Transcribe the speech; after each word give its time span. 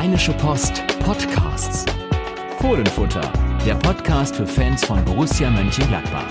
Rheinische 0.00 0.32
Post 0.34 0.84
Podcasts. 1.00 1.84
Fohlenfutter, 2.60 3.32
der 3.66 3.74
Podcast 3.74 4.36
für 4.36 4.46
Fans 4.46 4.84
von 4.84 5.04
Borussia 5.04 5.50
Mönchengladbach. 5.50 6.24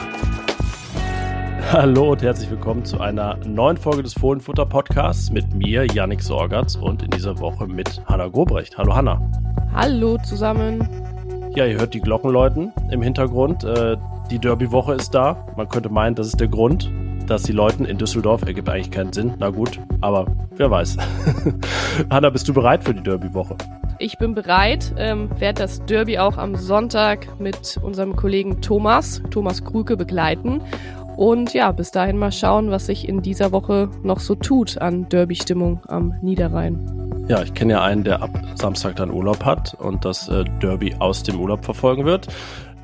Hallo 1.73 2.13
und 2.13 2.21
herzlich 2.21 2.49
willkommen 2.49 2.85
zu 2.85 3.01
einer 3.01 3.35
neuen 3.45 3.75
Folge 3.75 4.03
des 4.03 4.13
Fohlenfutter 4.13 4.65
Podcasts 4.65 5.31
mit 5.31 5.53
mir, 5.53 5.85
Yannick 5.85 6.23
Sorgatz 6.23 6.75
und 6.75 7.03
in 7.03 7.09
dieser 7.09 7.39
Woche 7.39 7.67
mit 7.67 8.01
Hanna 8.05 8.29
Gobrecht. 8.29 8.77
Hallo 8.77 8.95
Hanna. 8.95 9.21
Hallo 9.73 10.17
zusammen. 10.19 10.87
Ja, 11.53 11.65
ihr 11.65 11.77
hört 11.77 11.93
die 11.93 11.99
Glocken 11.99 12.31
läuten 12.31 12.71
im 12.89 13.01
Hintergrund. 13.01 13.65
Äh, 13.65 13.97
die 14.31 14.39
Derby-Woche 14.39 14.93
ist 14.93 15.13
da. 15.13 15.45
Man 15.57 15.67
könnte 15.67 15.89
meinen, 15.89 16.15
das 16.15 16.27
ist 16.27 16.39
der 16.39 16.47
Grund 16.47 16.89
dass 17.29 17.43
die 17.43 17.51
Leuten 17.51 17.85
in 17.85 17.97
Düsseldorf 17.97 18.43
ergibt 18.43 18.69
eigentlich 18.69 18.91
keinen 18.91 19.13
Sinn. 19.13 19.33
Na 19.39 19.49
gut, 19.49 19.79
aber 20.01 20.25
wer 20.55 20.71
weiß. 20.71 20.97
Hanna, 22.09 22.29
bist 22.29 22.47
du 22.47 22.53
bereit 22.53 22.83
für 22.83 22.93
die 22.93 23.03
Derby-Woche? 23.03 23.55
Ich 23.99 24.17
bin 24.17 24.35
bereit, 24.35 24.93
ähm, 24.97 25.29
werde 25.39 25.61
das 25.63 25.83
Derby 25.85 26.19
auch 26.19 26.37
am 26.37 26.55
Sonntag 26.55 27.39
mit 27.39 27.79
unserem 27.81 28.15
Kollegen 28.15 28.61
Thomas, 28.61 29.21
Thomas 29.31 29.63
Krüke, 29.63 29.97
begleiten. 29.97 30.61
Und 31.15 31.53
ja, 31.55 31.71
bis 31.71 31.89
dahin 31.89 32.17
mal 32.17 32.31
schauen, 32.31 32.69
was 32.69 32.85
sich 32.85 33.09
in 33.09 33.23
dieser 33.23 33.51
Woche 33.51 33.89
noch 34.03 34.19
so 34.19 34.35
tut 34.35 34.77
an 34.77 35.09
Derby-Stimmung 35.09 35.81
am 35.87 36.13
Niederrhein. 36.21 37.25
Ja, 37.27 37.41
ich 37.41 37.55
kenne 37.55 37.73
ja 37.73 37.83
einen, 37.83 38.03
der 38.03 38.21
ab 38.21 38.39
Samstag 38.55 38.97
dann 38.97 39.11
Urlaub 39.11 39.43
hat 39.43 39.73
und 39.73 40.05
das 40.05 40.29
äh, 40.29 40.45
Derby 40.61 40.95
aus 40.99 41.23
dem 41.23 41.39
Urlaub 41.39 41.65
verfolgen 41.65 42.05
wird. 42.05 42.27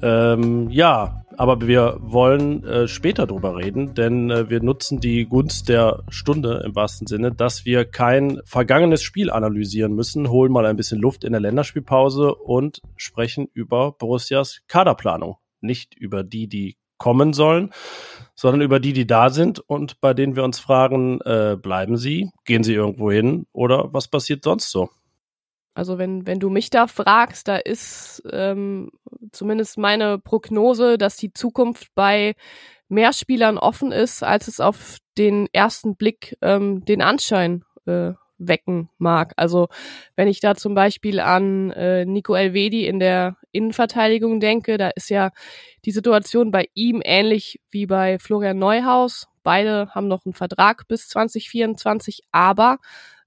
Ähm, 0.02 0.70
ja, 0.70 1.23
aber 1.38 1.68
wir 1.68 1.98
wollen 2.02 2.64
äh, 2.64 2.88
später 2.88 3.28
drüber 3.28 3.58
reden, 3.58 3.94
denn 3.94 4.30
äh, 4.30 4.50
wir 4.50 4.62
nutzen 4.62 5.00
die 5.00 5.26
Gunst 5.26 5.70
der 5.70 6.04
Stunde 6.10 6.64
im 6.66 6.76
wahrsten 6.76 7.08
Sinne, 7.08 7.32
dass 7.32 7.66
wir 7.66 7.86
kein 7.86 8.42
vergangenes 8.46 9.04
Spiel 9.04 9.30
analysieren 9.30 9.94
müssen, 9.94 10.30
holen 10.30 10.52
mal 10.52 10.66
ein 10.66 10.76
bisschen 10.76 11.00
Luft 11.00 11.24
in 11.24 11.32
der 11.32 11.42
Länderspielpause 11.42 12.36
und 12.36 12.82
sprechen 12.96 13.48
über 13.54 13.92
Borussias 13.92 14.62
Kaderplanung. 14.68 15.38
Nicht 15.62 15.96
über 15.96 16.24
die, 16.24 16.48
die 16.48 16.78
kommen 16.98 17.34
sollen, 17.34 17.72
sondern 18.36 18.62
über 18.62 18.80
die, 18.80 18.94
die 18.94 19.08
da 19.08 19.30
sind 19.30 19.60
und 19.60 20.00
bei 20.00 20.14
denen 20.14 20.36
wir 20.36 20.44
uns 20.44 20.60
fragen, 20.60 21.20
äh, 21.22 21.58
bleiben 21.62 21.98
sie, 21.98 22.30
gehen 22.46 22.64
sie 22.64 22.74
irgendwo 22.74 23.12
hin 23.12 23.46
oder 23.52 23.94
was 23.94 24.08
passiert 24.08 24.44
sonst 24.44 24.72
so? 24.72 24.90
Also 25.74 25.98
wenn, 25.98 26.28
wenn 26.28 26.40
du 26.40 26.50
mich 26.50 26.70
da 26.70 26.88
fragst, 26.88 27.48
da 27.48 27.56
ist 27.56 28.22
ähm, 28.32 28.92
zumindest 29.32 29.78
meine 29.78 30.20
Prognose, 30.20 30.98
dass 30.98 31.18
die 31.18 31.34
Zukunft 31.34 31.88
bei 31.96 32.36
mehr 32.90 33.14
Spielern 33.14 33.58
offen 33.58 33.92
ist, 33.92 34.24
als 34.24 34.48
es 34.48 34.60
auf 34.60 34.98
den 35.18 35.48
ersten 35.52 35.96
Blick 35.96 36.38
ähm, 36.42 36.86
den 36.86 37.02
Anschein 37.02 37.64
äh, 37.86 38.14
wecken 38.38 38.90
mag. 38.98 39.34
Also 39.38 39.68
wenn 40.16 40.28
ich 40.28 40.40
da 40.40 40.56
zum 40.56 40.76
Beispiel 40.76 41.20
an 41.20 41.72
äh, 41.72 42.06
Nico 42.06 42.36
Elvedi 42.36 42.86
in 42.86 43.00
der 43.00 43.38
Innenverteidigung 43.52 44.40
denke, 44.40 44.78
da 44.78 44.90
ist 44.90 45.10
ja 45.10 45.32
die 45.86 45.92
Situation 45.92 46.52
bei 46.52 46.68
ihm 46.74 47.02
ähnlich 47.04 47.60
wie 47.70 47.86
bei 47.86 48.20
Florian 48.20 48.60
Neuhaus. 48.60 49.28
Beide 49.44 49.90
haben 49.92 50.08
noch 50.08 50.26
einen 50.26 50.34
Vertrag 50.34 50.88
bis 50.88 51.10
2024, 51.10 52.24
aber 52.32 52.78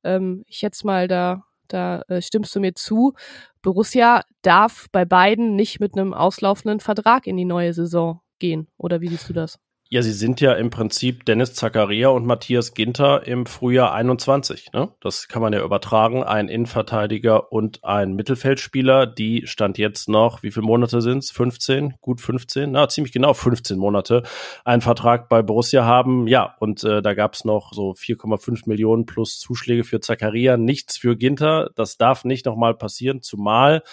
ähm, 0.05 0.45
ich 0.47 0.63
jetzt 0.63 0.85
mal 0.85 1.09
da 1.09 1.45
da 1.69 2.03
äh, 2.09 2.23
stimmst 2.23 2.55
du 2.55 2.61
mir 2.61 2.75
zu. 2.75 3.15
Borussia 3.63 4.23
darf 4.43 4.87
bei 4.93 5.05
beiden 5.05 5.57
nicht 5.57 5.81
mit 5.81 5.97
einem 5.97 6.15
auslaufenden 6.15 6.81
Vertrag 6.81 7.27
in 7.27 7.37
die 7.37 7.45
neue 7.45 7.73
Saison 7.73 8.21
gehen. 8.39 8.69
Oder 8.77 9.01
wie 9.01 9.09
siehst 9.09 9.29
du 9.29 9.33
das? 9.33 9.59
Ja, 9.89 10.03
sie 10.03 10.13
sind 10.13 10.41
ja 10.41 10.53
im 10.55 10.71
Prinzip 10.71 11.25
Dennis 11.27 11.55
Zakaria 11.55 12.09
und 12.09 12.27
Matthias 12.27 12.75
Ginter 12.75 13.25
im 13.25 13.47
Frühjahr 13.47 13.95
21. 13.95 14.73
Ne? 14.73 14.89
Das 15.01 15.29
kann 15.29 15.41
man 15.41 15.53
ja 15.53 15.63
übertragen. 15.63 16.25
Ein 16.25 16.49
Innenverteidiger 16.49 17.53
und 17.53 17.85
ein 17.85 18.15
Mittelfeldspieler, 18.15 19.07
die 19.07 19.47
stand 19.47 19.79
jetzt 19.79 20.09
noch, 20.09 20.43
wie 20.43 20.51
viele 20.51 20.67
Monate 20.67 21.01
sind's? 21.01 21.31
15? 21.31 21.95
Gut 22.01 22.21
15? 22.21 22.73
Na, 22.73 22.89
ziemlich 22.89 23.13
genau 23.13 23.33
15 23.33 23.79
Monate. 23.79 24.25
Einen 24.65 24.83
Vertrag 24.83 25.29
bei 25.29 25.43
Borussia 25.43 25.85
haben. 25.85 26.27
Ja, 26.27 26.57
und 26.59 26.83
äh, 26.83 27.01
da 27.01 27.15
gab's 27.15 27.45
noch 27.45 27.73
so 27.73 27.93
4,5 27.93 28.63
Millionen 28.69 29.07
plus 29.07 29.39
Zuschläge 29.39 29.85
für 29.85 30.01
Zakaria. 30.01 30.57
Nichts 30.57 30.97
für 30.97 31.17
Ginter. 31.17 31.71
Das 31.77 31.97
darf 31.97 32.25
nicht 32.25 32.45
nochmal 32.45 32.75
passieren, 32.75 33.23
zumal 33.23 33.85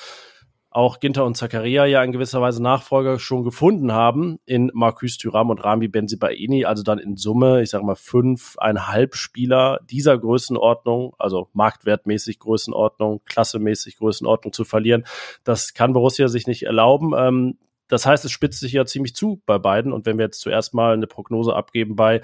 auch 0.73 0.99
Ginter 0.99 1.25
und 1.25 1.37
Zakaria 1.37 1.85
ja 1.85 2.03
in 2.03 2.11
gewisser 2.11 2.41
Weise 2.41 2.61
Nachfolger 2.61 3.19
schon 3.19 3.43
gefunden 3.43 3.91
haben 3.91 4.39
in 4.45 4.71
Marcus 4.73 5.17
Thuram 5.17 5.49
und 5.49 5.63
Rami 5.63 5.87
Benzibaini, 5.87 6.65
also 6.65 6.83
dann 6.83 6.99
in 6.99 7.15
Summe, 7.15 7.61
ich 7.61 7.69
sage 7.69 7.85
mal, 7.85 7.95
fünfeinhalb 7.95 9.15
Spieler 9.15 9.79
dieser 9.89 10.17
Größenordnung, 10.17 11.15
also 11.19 11.49
marktwertmäßig 11.53 12.39
Größenordnung, 12.39 13.21
klassemäßig 13.25 13.97
Größenordnung 13.97 14.51
zu 14.51 14.65
verlieren. 14.65 15.05
Das 15.43 15.73
kann 15.73 15.93
Borussia 15.93 16.27
sich 16.27 16.47
nicht 16.47 16.63
erlauben. 16.63 17.13
Ähm, 17.15 17.57
das 17.87 18.05
heißt, 18.05 18.25
es 18.25 18.31
spitzt 18.31 18.59
sich 18.59 18.73
ja 18.73 18.85
ziemlich 18.85 19.13
zu 19.13 19.41
bei 19.45 19.59
beiden. 19.59 19.93
Und 19.93 20.05
wenn 20.07 20.17
wir 20.17 20.25
jetzt 20.25 20.41
zuerst 20.41 20.73
mal 20.73 20.93
eine 20.93 21.05
Prognose 21.05 21.55
abgeben 21.55 21.95
bei 21.95 22.21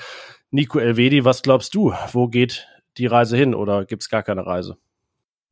Nico 0.50 0.80
Elvedi, 0.80 1.26
was 1.26 1.44
glaubst 1.44 1.76
du? 1.76 1.94
Wo 2.12 2.28
geht 2.28 2.68
die 2.98 3.06
Reise 3.06 3.38
hin 3.38 3.54
oder 3.54 3.86
gibt 3.86 4.02
es 4.02 4.10
gar 4.10 4.24
keine 4.24 4.46
Reise? 4.46 4.78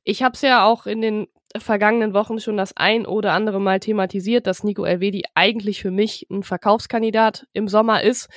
Ich 0.04 0.24
habe 0.24 0.34
es 0.34 0.42
ja 0.42 0.66
auch 0.66 0.86
in 0.88 1.02
den 1.02 1.28
vergangenen 1.60 2.14
Wochen 2.14 2.40
schon 2.40 2.58
das 2.58 2.76
ein 2.76 3.06
oder 3.06 3.34
andere 3.34 3.60
Mal 3.60 3.80
thematisiert, 3.80 4.48
dass 4.48 4.64
Nico 4.64 4.86
Elvedi 4.86 5.24
eigentlich 5.36 5.82
für 5.82 5.92
mich 5.92 6.28
ein 6.30 6.44
Verkaufskandidat 6.44 7.48
im 7.54 7.68
Sommer 7.68 8.04
ist. 8.04 8.30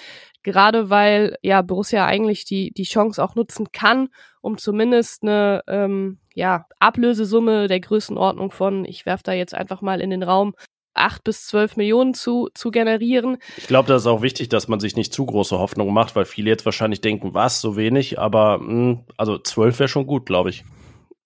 Gerade 0.43 0.89
weil 0.89 1.37
ja 1.43 1.61
Borussia 1.63 2.07
eigentlich 2.07 2.45
die, 2.45 2.73
die 2.73 2.85
Chance 2.85 3.23
auch 3.23 3.35
nutzen 3.35 3.73
kann, 3.73 4.09
um 4.41 4.57
zumindest 4.57 5.23
eine 5.23 5.63
ähm, 5.69 6.19
ja, 6.35 6.67
Ablösesumme 6.79 7.67
der 7.69 7.81
Größenordnung 7.81 8.51
von, 8.51 8.85
ich 8.87 9.05
werfe 9.05 9.25
da 9.25 9.33
jetzt 9.33 9.55
einfach 9.55 9.83
mal 9.83 10.01
in 10.01 10.11
den 10.11 10.23
Raum, 10.23 10.55
acht 10.95 11.25
bis 11.25 11.47
zwölf 11.47 11.77
Millionen 11.77 12.15
zu, 12.15 12.49
zu 12.55 12.71
generieren. 12.71 13.39
Ich 13.57 13.67
glaube, 13.67 13.89
das 13.89 14.03
ist 14.03 14.07
auch 14.07 14.23
wichtig, 14.23 14.49
dass 14.49 14.69
man 14.69 14.81
sich 14.81 14.97
nicht 14.97 15.13
zu 15.13 15.25
große 15.27 15.59
Hoffnungen 15.59 15.95
macht, 15.95 16.17
weil 16.17 16.25
viele 16.25 16.51
jetzt 16.51 16.65
wahrscheinlich 16.65 17.01
denken, 17.01 17.35
was, 17.35 17.61
so 17.61 17.77
wenig, 17.77 18.19
aber 18.19 18.59
mh, 18.59 18.67
hm, 18.67 19.05
also 19.17 19.39
zwölf 19.39 19.79
wäre 19.79 19.89
schon 19.89 20.07
gut, 20.07 20.27
glaube 20.27 20.51
ich. 20.51 20.65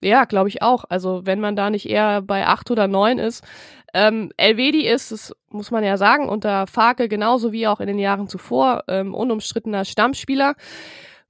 Ja, 0.02 0.24
glaube 0.24 0.48
ich 0.48 0.62
auch. 0.62 0.84
Also 0.88 1.22
wenn 1.24 1.40
man 1.40 1.56
da 1.56 1.70
nicht 1.70 1.88
eher 1.88 2.22
bei 2.22 2.46
acht 2.46 2.70
oder 2.70 2.88
neun 2.88 3.18
ist. 3.18 3.42
Ähm, 3.94 4.32
Elvedi 4.36 4.86
ist, 4.86 5.12
das 5.12 5.32
muss 5.50 5.70
man 5.70 5.84
ja 5.84 5.96
sagen, 5.96 6.28
unter 6.28 6.66
Farke 6.66 7.08
genauso 7.08 7.52
wie 7.52 7.68
auch 7.68 7.80
in 7.80 7.86
den 7.86 7.98
Jahren 7.98 8.28
zuvor 8.28 8.84
ähm, 8.88 9.14
unumstrittener 9.14 9.84
Stammspieler. 9.84 10.56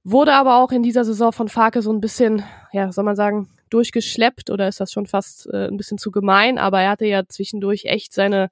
Wurde 0.03 0.33
aber 0.33 0.57
auch 0.57 0.71
in 0.71 0.83
dieser 0.83 1.05
Saison 1.05 1.31
von 1.31 1.47
Farke 1.47 1.81
so 1.81 1.91
ein 1.91 2.01
bisschen, 2.01 2.43
ja, 2.71 2.91
soll 2.91 3.03
man 3.03 3.15
sagen, 3.15 3.49
durchgeschleppt 3.69 4.49
oder 4.49 4.67
ist 4.67 4.79
das 4.79 4.91
schon 4.91 5.05
fast 5.07 5.47
äh, 5.51 5.67
ein 5.67 5.77
bisschen 5.77 5.97
zu 5.97 6.11
gemein, 6.11 6.57
aber 6.57 6.81
er 6.81 6.91
hatte 6.91 7.05
ja 7.05 7.27
zwischendurch 7.27 7.85
echt 7.85 8.13
seine, 8.13 8.49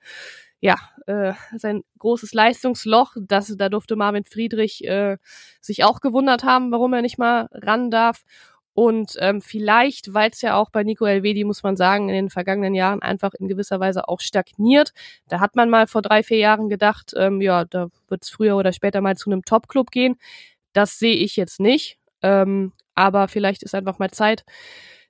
ja, 0.60 0.76
äh, 1.08 1.34
sein 1.56 1.84
großes 2.00 2.34
Leistungsloch. 2.34 3.16
Das, 3.20 3.56
da 3.58 3.70
durfte 3.70 3.96
Marvin 3.96 4.26
Friedrich 4.26 4.84
äh, 4.86 5.18
sich 5.62 5.84
auch 5.84 6.02
gewundert 6.02 6.44
haben, 6.44 6.72
warum 6.72 6.94
er 6.94 7.02
nicht 7.02 7.18
mal 7.18 7.50
ran 7.52 7.92
darf. 7.92 8.24
Und 8.74 9.16
ähm, 9.20 9.42
vielleicht, 9.42 10.14
weil 10.14 10.32
es 10.32 10.42
ja 10.42 10.56
auch 10.56 10.70
bei 10.72 10.84
Nico 10.84 11.06
Elvedi, 11.06 11.44
muss 11.44 11.62
man 11.64 11.76
sagen, 11.76 12.10
in 12.10 12.16
den 12.16 12.30
vergangenen 12.30 12.74
Jahren 12.74 13.02
einfach 13.02 13.34
in 13.36 13.48
gewisser 13.48 13.80
Weise 13.80 14.08
auch 14.08 14.20
stagniert. 14.20 14.94
Da 15.28 15.40
hat 15.40 15.56
man 15.56 15.70
mal 15.70 15.88
vor 15.88 16.02
drei, 16.02 16.24
vier 16.24 16.38
Jahren 16.38 16.70
gedacht, 16.70 17.14
ähm, 17.16 17.40
ja, 17.42 17.66
da 17.66 17.88
wird 18.08 18.24
es 18.24 18.30
früher 18.30 18.58
oder 18.58 18.74
später 18.74 19.02
mal 19.02 19.16
zu 19.16 19.30
einem 19.32 19.46
Top-Club 19.46 19.92
gehen. 19.92 20.16
Das 20.74 20.98
sehe 20.98 21.16
ich 21.16 21.36
jetzt 21.36 21.60
nicht. 21.60 21.98
Ähm, 22.24 22.74
aber 22.96 23.28
vielleicht 23.28 23.64
ist 23.64 23.76
einfach 23.76 24.00
mal 24.00 24.12
Zeit, 24.12 24.44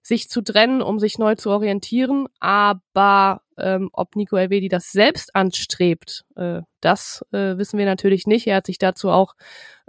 sich 0.03 0.29
zu 0.29 0.41
trennen, 0.41 0.81
um 0.81 0.99
sich 0.99 1.17
neu 1.17 1.35
zu 1.35 1.49
orientieren. 1.49 2.27
Aber 2.39 3.41
ähm, 3.57 3.89
ob 3.93 4.15
Nico 4.15 4.35
Elvedi 4.35 4.67
das 4.67 4.91
selbst 4.91 5.35
anstrebt, 5.35 6.25
äh, 6.35 6.61
das 6.81 7.25
äh, 7.31 7.57
wissen 7.57 7.79
wir 7.79 7.85
natürlich 7.85 8.27
nicht. 8.27 8.45
Er 8.45 8.57
hat 8.57 8.65
sich 8.65 8.77
dazu 8.77 9.09
auch 9.09 9.33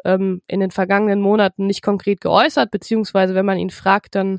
ähm, 0.04 0.40
in 0.46 0.60
den 0.60 0.70
vergangenen 0.70 1.20
Monaten 1.20 1.66
nicht 1.66 1.82
konkret 1.82 2.20
geäußert, 2.20 2.70
beziehungsweise 2.70 3.34
wenn 3.34 3.46
man 3.46 3.58
ihn 3.58 3.70
fragt, 3.70 4.14
dann 4.14 4.38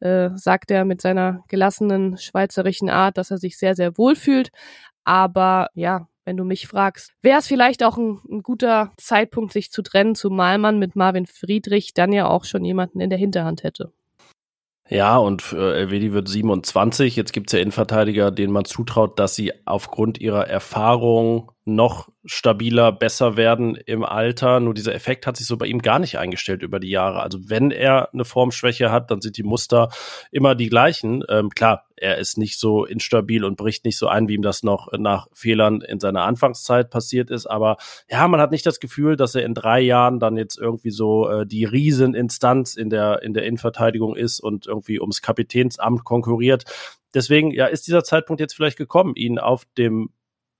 äh, 0.00 0.28
sagt 0.34 0.70
er 0.70 0.84
mit 0.84 1.00
seiner 1.00 1.42
gelassenen 1.48 2.18
schweizerischen 2.18 2.90
Art, 2.90 3.16
dass 3.16 3.30
er 3.30 3.38
sich 3.38 3.56
sehr, 3.56 3.74
sehr 3.74 3.96
wohl 3.96 4.16
fühlt. 4.16 4.50
Aber 5.04 5.68
ja, 5.74 6.06
wenn 6.26 6.36
du 6.36 6.44
mich 6.44 6.66
fragst, 6.66 7.12
wäre 7.22 7.38
es 7.38 7.46
vielleicht 7.46 7.82
auch 7.82 7.96
ein, 7.96 8.20
ein, 8.30 8.42
guter 8.42 8.92
Zeitpunkt, 8.96 9.52
sich 9.52 9.70
zu 9.70 9.82
trennen, 9.82 10.14
zumal 10.14 10.58
man 10.58 10.78
mit 10.78 10.96
Marvin 10.96 11.26
Friedrich 11.26 11.94
dann 11.94 12.12
ja 12.12 12.26
auch 12.26 12.44
schon 12.44 12.64
jemanden 12.64 13.00
in 13.00 13.10
der 13.10 13.18
Hinterhand 13.18 13.62
hätte. 13.62 13.92
Ja, 14.88 15.16
und 15.16 15.52
äh, 15.52 15.80
Elvedi 15.80 16.12
wird 16.12 16.28
27. 16.28 17.16
Jetzt 17.16 17.32
gibt's 17.32 17.52
ja 17.52 17.58
Innenverteidiger, 17.58 18.30
denen 18.30 18.52
man 18.52 18.66
zutraut, 18.66 19.18
dass 19.18 19.34
sie 19.34 19.52
aufgrund 19.64 20.20
ihrer 20.20 20.46
Erfahrung 20.46 21.50
noch 21.66 22.10
stabiler, 22.26 22.92
besser 22.92 23.36
werden 23.36 23.76
im 23.76 24.04
Alter. 24.04 24.60
Nur 24.60 24.74
dieser 24.74 24.94
Effekt 24.94 25.26
hat 25.26 25.36
sich 25.36 25.46
so 25.46 25.56
bei 25.56 25.66
ihm 25.66 25.80
gar 25.80 25.98
nicht 25.98 26.18
eingestellt 26.18 26.62
über 26.62 26.78
die 26.78 26.90
Jahre. 26.90 27.22
Also 27.22 27.48
wenn 27.48 27.70
er 27.70 28.12
eine 28.12 28.24
Formschwäche 28.26 28.92
hat, 28.92 29.10
dann 29.10 29.22
sind 29.22 29.38
die 29.38 29.42
Muster 29.42 29.88
immer 30.30 30.54
die 30.54 30.68
gleichen. 30.68 31.24
Ähm, 31.28 31.48
klar, 31.48 31.86
er 31.96 32.18
ist 32.18 32.36
nicht 32.36 32.58
so 32.58 32.84
instabil 32.84 33.44
und 33.44 33.56
bricht 33.56 33.86
nicht 33.86 33.96
so 33.96 34.08
ein, 34.08 34.28
wie 34.28 34.34
ihm 34.34 34.42
das 34.42 34.62
noch 34.62 34.92
nach 34.92 35.28
Fehlern 35.32 35.80
in 35.80 36.00
seiner 36.00 36.24
Anfangszeit 36.24 36.90
passiert 36.90 37.30
ist. 37.30 37.46
Aber 37.46 37.78
ja, 38.10 38.28
man 38.28 38.40
hat 38.40 38.50
nicht 38.50 38.66
das 38.66 38.78
Gefühl, 38.78 39.16
dass 39.16 39.34
er 39.34 39.44
in 39.44 39.54
drei 39.54 39.80
Jahren 39.80 40.20
dann 40.20 40.36
jetzt 40.36 40.58
irgendwie 40.58 40.90
so 40.90 41.28
äh, 41.28 41.46
die 41.46 41.64
Rieseninstanz 41.64 42.74
in 42.74 42.90
der, 42.90 43.22
in 43.22 43.32
der 43.32 43.44
Innenverteidigung 43.44 44.16
ist 44.16 44.40
und 44.40 44.66
irgendwie 44.66 45.00
ums 45.00 45.22
Kapitänsamt 45.22 46.04
konkurriert. 46.04 46.64
Deswegen, 47.14 47.52
ja, 47.52 47.66
ist 47.66 47.86
dieser 47.86 48.04
Zeitpunkt 48.04 48.40
jetzt 48.40 48.54
vielleicht 48.54 48.76
gekommen, 48.76 49.14
ihn 49.16 49.38
auf 49.38 49.64
dem 49.78 50.10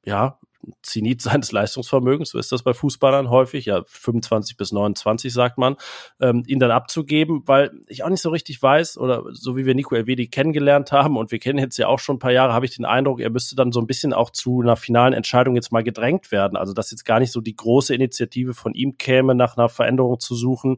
ja, 0.07 0.39
Zenit 0.83 1.23
seines 1.23 1.53
Leistungsvermögens, 1.53 2.31
so 2.31 2.39
ist 2.39 2.53
das 2.53 2.63
bei 2.63 2.75
Fußballern 2.75 3.31
häufig, 3.31 3.67
ja 3.67 3.83
25 3.87 4.57
bis 4.57 4.73
29 4.73 5.33
sagt 5.33 5.59
man, 5.59 5.77
ähm, 6.21 6.43
ihn 6.47 6.59
dann 6.59 6.71
abzugeben, 6.71 7.43
weil 7.47 7.73
ich 7.89 8.03
auch 8.05 8.09
nicht 8.09 8.23
so 8.23 8.31
richtig 8.31 8.63
weiß 8.63 8.99
oder 8.99 9.25
so 9.33 9.57
wie 9.57 9.67
wir 9.67 9.75
Nico 9.75 9.95
Elvedi 9.95 10.29
kennengelernt 10.29 10.93
haben 10.93 11.17
und 11.17 11.31
wir 11.31 11.39
kennen 11.39 11.59
jetzt 11.59 11.77
ja 11.77 11.89
auch 11.89 11.99
schon 11.99 12.17
ein 12.17 12.21
paar 12.21 12.33
Jahre, 12.33 12.53
habe 12.53 12.67
ich 12.67 12.77
den 12.77 12.85
Eindruck, 12.85 13.21
er 13.21 13.31
müsste 13.31 13.57
dann 13.57 13.73
so 13.73 13.81
ein 13.81 13.87
bisschen 13.87 14.13
auch 14.13 14.31
zu 14.31 14.61
einer 14.61 14.77
finalen 14.77 15.13
Entscheidung 15.13 15.55
jetzt 15.55 15.73
mal 15.73 15.83
gedrängt 15.83 16.33
werden. 16.33 16.57
Also 16.57 16.73
dass 16.73 16.91
jetzt 16.91 17.05
gar 17.05 17.21
nicht 17.21 17.33
so 17.33 17.41
die 17.41 17.57
große 17.57 17.95
Initiative 17.95 18.55
von 18.55 18.75
ihm 18.75 18.99
käme, 18.99 19.35
nach 19.35 19.57
einer 19.57 19.69
Veränderung 19.69 20.21
zu 20.21 20.35
suchen 20.35 20.77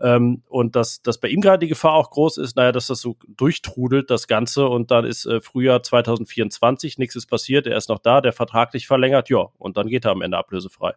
ähm, 0.00 0.42
und 0.48 0.76
dass, 0.76 1.02
dass 1.02 1.18
bei 1.18 1.28
ihm 1.28 1.40
gerade 1.40 1.58
die 1.58 1.68
Gefahr 1.68 1.94
auch 1.94 2.10
groß 2.10 2.38
ist, 2.38 2.56
naja, 2.56 2.72
dass 2.72 2.86
das 2.86 3.00
so 3.00 3.16
durchtrudelt, 3.28 4.10
das 4.10 4.26
Ganze 4.26 4.66
und 4.66 4.90
dann 4.90 5.04
ist 5.04 5.26
äh, 5.26 5.40
Frühjahr 5.40 5.82
2024, 5.82 6.98
nichts 6.98 7.16
ist 7.16 7.26
passiert, 7.26 7.66
er 7.66 7.76
ist 7.76 7.88
noch 7.88 7.98
da, 7.98 8.20
der 8.20 8.32
Vertrag 8.32 8.74
nicht 8.74 8.86
verlängert, 8.86 9.25
hat, 9.34 9.48
ja, 9.48 9.48
und 9.58 9.76
dann 9.76 9.88
geht 9.88 10.04
er 10.04 10.12
am 10.12 10.22
Ende 10.22 10.38
ablösefrei. 10.38 10.94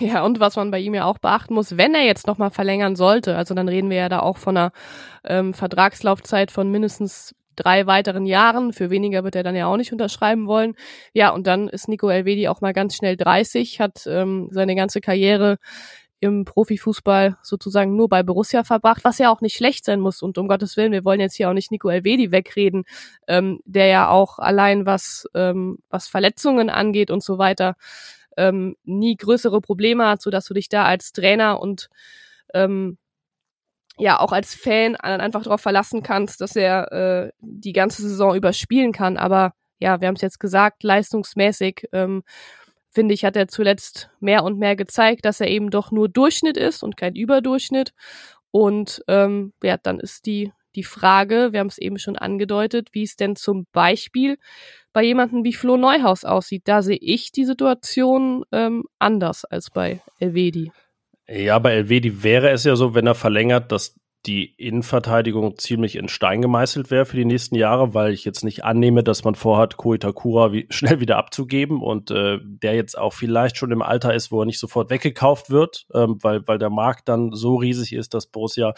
Ja, 0.00 0.24
und 0.24 0.40
was 0.40 0.56
man 0.56 0.72
bei 0.72 0.80
ihm 0.80 0.94
ja 0.94 1.04
auch 1.04 1.18
beachten 1.18 1.54
muss, 1.54 1.76
wenn 1.76 1.94
er 1.94 2.04
jetzt 2.04 2.26
nochmal 2.26 2.50
verlängern 2.50 2.96
sollte, 2.96 3.36
also 3.36 3.54
dann 3.54 3.68
reden 3.68 3.88
wir 3.88 3.98
ja 3.98 4.08
da 4.08 4.18
auch 4.18 4.36
von 4.36 4.56
einer 4.56 4.72
ähm, 5.24 5.54
Vertragslaufzeit 5.54 6.50
von 6.50 6.70
mindestens 6.70 7.36
drei 7.54 7.86
weiteren 7.86 8.26
Jahren. 8.26 8.72
Für 8.72 8.90
weniger 8.90 9.24
wird 9.24 9.36
er 9.36 9.44
dann 9.44 9.54
ja 9.54 9.66
auch 9.66 9.76
nicht 9.76 9.92
unterschreiben 9.92 10.46
wollen. 10.46 10.74
Ja, 11.12 11.30
und 11.30 11.46
dann 11.46 11.68
ist 11.68 11.88
Nico 11.88 12.08
Elvedi 12.08 12.48
auch 12.48 12.60
mal 12.60 12.72
ganz 12.72 12.96
schnell 12.96 13.16
30, 13.16 13.80
hat 13.80 14.06
ähm, 14.06 14.48
seine 14.50 14.74
ganze 14.74 15.00
Karriere 15.00 15.58
im 16.20 16.44
Profifußball 16.44 17.36
sozusagen 17.42 17.94
nur 17.94 18.08
bei 18.08 18.22
Borussia 18.22 18.64
verbracht, 18.64 19.04
was 19.04 19.18
ja 19.18 19.30
auch 19.30 19.40
nicht 19.40 19.56
schlecht 19.56 19.84
sein 19.84 20.00
muss. 20.00 20.22
Und 20.22 20.38
um 20.38 20.48
Gottes 20.48 20.76
Willen, 20.76 20.92
wir 20.92 21.04
wollen 21.04 21.20
jetzt 21.20 21.34
hier 21.34 21.50
auch 21.50 21.54
nicht 21.54 21.70
Nico 21.70 21.88
Elvedi 21.88 22.32
wegreden, 22.32 22.84
ähm, 23.28 23.60
der 23.64 23.86
ja 23.86 24.08
auch 24.08 24.38
allein 24.38 24.86
was, 24.86 25.28
ähm, 25.34 25.78
was 25.90 26.08
Verletzungen 26.08 26.70
angeht 26.70 27.10
und 27.10 27.22
so 27.22 27.38
weiter, 27.38 27.76
ähm, 28.36 28.76
nie 28.84 29.16
größere 29.16 29.60
Probleme 29.60 30.06
hat, 30.06 30.22
so 30.22 30.30
dass 30.30 30.46
du 30.46 30.54
dich 30.54 30.68
da 30.68 30.84
als 30.84 31.12
Trainer 31.12 31.60
und 31.60 31.88
ähm, 32.54 32.98
ja 33.98 34.20
auch 34.20 34.32
als 34.32 34.54
Fan 34.54 34.96
einfach 34.96 35.42
darauf 35.42 35.60
verlassen 35.60 36.02
kannst, 36.02 36.40
dass 36.40 36.54
er 36.54 36.92
äh, 36.92 37.32
die 37.40 37.72
ganze 37.72 38.02
Saison 38.02 38.34
überspielen 38.34 38.92
kann. 38.92 39.16
Aber 39.16 39.52
ja, 39.78 40.00
wir 40.00 40.08
haben 40.08 40.16
es 40.16 40.22
jetzt 40.22 40.40
gesagt, 40.40 40.82
leistungsmäßig 40.82 41.88
ähm, 41.92 42.22
finde 42.96 43.12
ich, 43.12 43.26
hat 43.26 43.36
er 43.36 43.46
zuletzt 43.46 44.08
mehr 44.20 44.42
und 44.42 44.58
mehr 44.58 44.74
gezeigt, 44.74 45.26
dass 45.26 45.42
er 45.42 45.48
eben 45.48 45.68
doch 45.68 45.92
nur 45.92 46.08
Durchschnitt 46.08 46.56
ist 46.56 46.82
und 46.82 46.96
kein 46.96 47.14
Überdurchschnitt. 47.14 47.92
Und 48.50 49.04
ähm, 49.06 49.52
ja, 49.62 49.76
dann 49.76 50.00
ist 50.00 50.24
die, 50.24 50.50
die 50.76 50.82
Frage, 50.82 51.52
wir 51.52 51.60
haben 51.60 51.66
es 51.66 51.76
eben 51.76 51.98
schon 51.98 52.16
angedeutet, 52.16 52.88
wie 52.92 53.02
es 53.02 53.14
denn 53.14 53.36
zum 53.36 53.66
Beispiel 53.70 54.38
bei 54.94 55.02
jemandem 55.02 55.44
wie 55.44 55.52
Flo 55.52 55.76
Neuhaus 55.76 56.24
aussieht. 56.24 56.62
Da 56.64 56.80
sehe 56.80 56.96
ich 56.98 57.32
die 57.32 57.44
Situation 57.44 58.44
ähm, 58.50 58.84
anders 58.98 59.44
als 59.44 59.68
bei 59.70 60.00
Elvedi. 60.18 60.72
Ja, 61.28 61.58
bei 61.58 61.74
Elvedi 61.74 62.22
wäre 62.22 62.48
es 62.48 62.64
ja 62.64 62.76
so, 62.76 62.94
wenn 62.94 63.06
er 63.06 63.14
verlängert, 63.14 63.72
dass 63.72 63.94
die 64.26 64.44
Innenverteidigung 64.56 65.56
ziemlich 65.58 65.96
in 65.96 66.08
Stein 66.08 66.42
gemeißelt 66.42 66.90
wäre 66.90 67.06
für 67.06 67.16
die 67.16 67.24
nächsten 67.24 67.54
Jahre, 67.54 67.94
weil 67.94 68.12
ich 68.12 68.24
jetzt 68.24 68.44
nicht 68.44 68.64
annehme, 68.64 69.04
dass 69.04 69.24
man 69.24 69.34
vorhat, 69.34 69.76
Koitakura 69.76 70.52
wie, 70.52 70.66
schnell 70.70 71.00
wieder 71.00 71.16
abzugeben 71.16 71.82
und 71.82 72.10
äh, 72.10 72.38
der 72.42 72.74
jetzt 72.74 72.98
auch 72.98 73.12
vielleicht 73.12 73.56
schon 73.56 73.72
im 73.72 73.82
Alter 73.82 74.14
ist, 74.14 74.32
wo 74.32 74.40
er 74.40 74.46
nicht 74.46 74.58
sofort 74.58 74.90
weggekauft 74.90 75.50
wird, 75.50 75.86
ähm, 75.94 76.18
weil, 76.22 76.46
weil 76.46 76.58
der 76.58 76.70
Markt 76.70 77.08
dann 77.08 77.32
so 77.32 77.56
riesig 77.56 77.92
ist, 77.92 78.14
dass 78.14 78.26
Borussia 78.26 78.74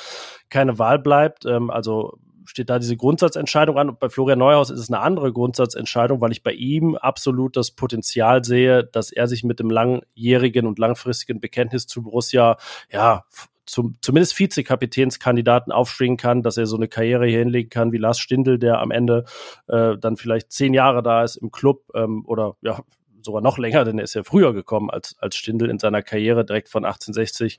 keine 0.50 0.78
Wahl 0.78 0.98
bleibt. 0.98 1.46
Ähm, 1.46 1.70
also 1.70 2.18
steht 2.44 2.70
da 2.70 2.78
diese 2.78 2.96
Grundsatzentscheidung 2.96 3.78
an. 3.78 3.90
Und 3.90 4.00
bei 4.00 4.08
Florian 4.08 4.38
Neuhaus 4.38 4.70
ist 4.70 4.80
es 4.80 4.90
eine 4.90 5.00
andere 5.00 5.32
Grundsatzentscheidung, 5.32 6.20
weil 6.20 6.32
ich 6.32 6.42
bei 6.42 6.52
ihm 6.52 6.96
absolut 6.96 7.56
das 7.56 7.72
Potenzial 7.72 8.42
sehe, 8.44 8.84
dass 8.84 9.12
er 9.12 9.28
sich 9.28 9.44
mit 9.44 9.60
dem 9.60 9.70
langjährigen 9.70 10.66
und 10.66 10.78
langfristigen 10.78 11.40
Bekenntnis 11.40 11.86
zu 11.86 12.02
Borussia 12.02 12.56
ja 12.90 13.24
zum, 13.68 13.98
zumindest 14.00 14.38
Vizekapitänskandidaten 14.38 15.72
aufschwingen 15.72 16.16
kann, 16.16 16.42
dass 16.42 16.56
er 16.56 16.66
so 16.66 16.76
eine 16.76 16.88
Karriere 16.88 17.26
hier 17.26 17.40
hinlegen 17.40 17.70
kann 17.70 17.92
wie 17.92 17.98
Lars 17.98 18.18
Stindl, 18.18 18.58
der 18.58 18.80
am 18.80 18.90
Ende 18.90 19.24
äh, 19.68 19.96
dann 19.98 20.16
vielleicht 20.16 20.52
zehn 20.52 20.74
Jahre 20.74 21.02
da 21.02 21.22
ist 21.22 21.36
im 21.36 21.50
Club 21.50 21.82
ähm, 21.94 22.24
oder 22.26 22.56
ja, 22.62 22.80
sogar 23.28 23.42
noch 23.42 23.58
länger, 23.58 23.84
denn 23.84 23.98
er 23.98 24.04
ist 24.04 24.14
ja 24.14 24.24
früher 24.24 24.52
gekommen 24.54 24.90
als, 24.90 25.16
als 25.18 25.36
Stindl 25.36 25.68
in 25.68 25.78
seiner 25.78 26.02
Karriere, 26.02 26.44
direkt 26.44 26.68
von 26.68 26.84
1860 26.84 27.58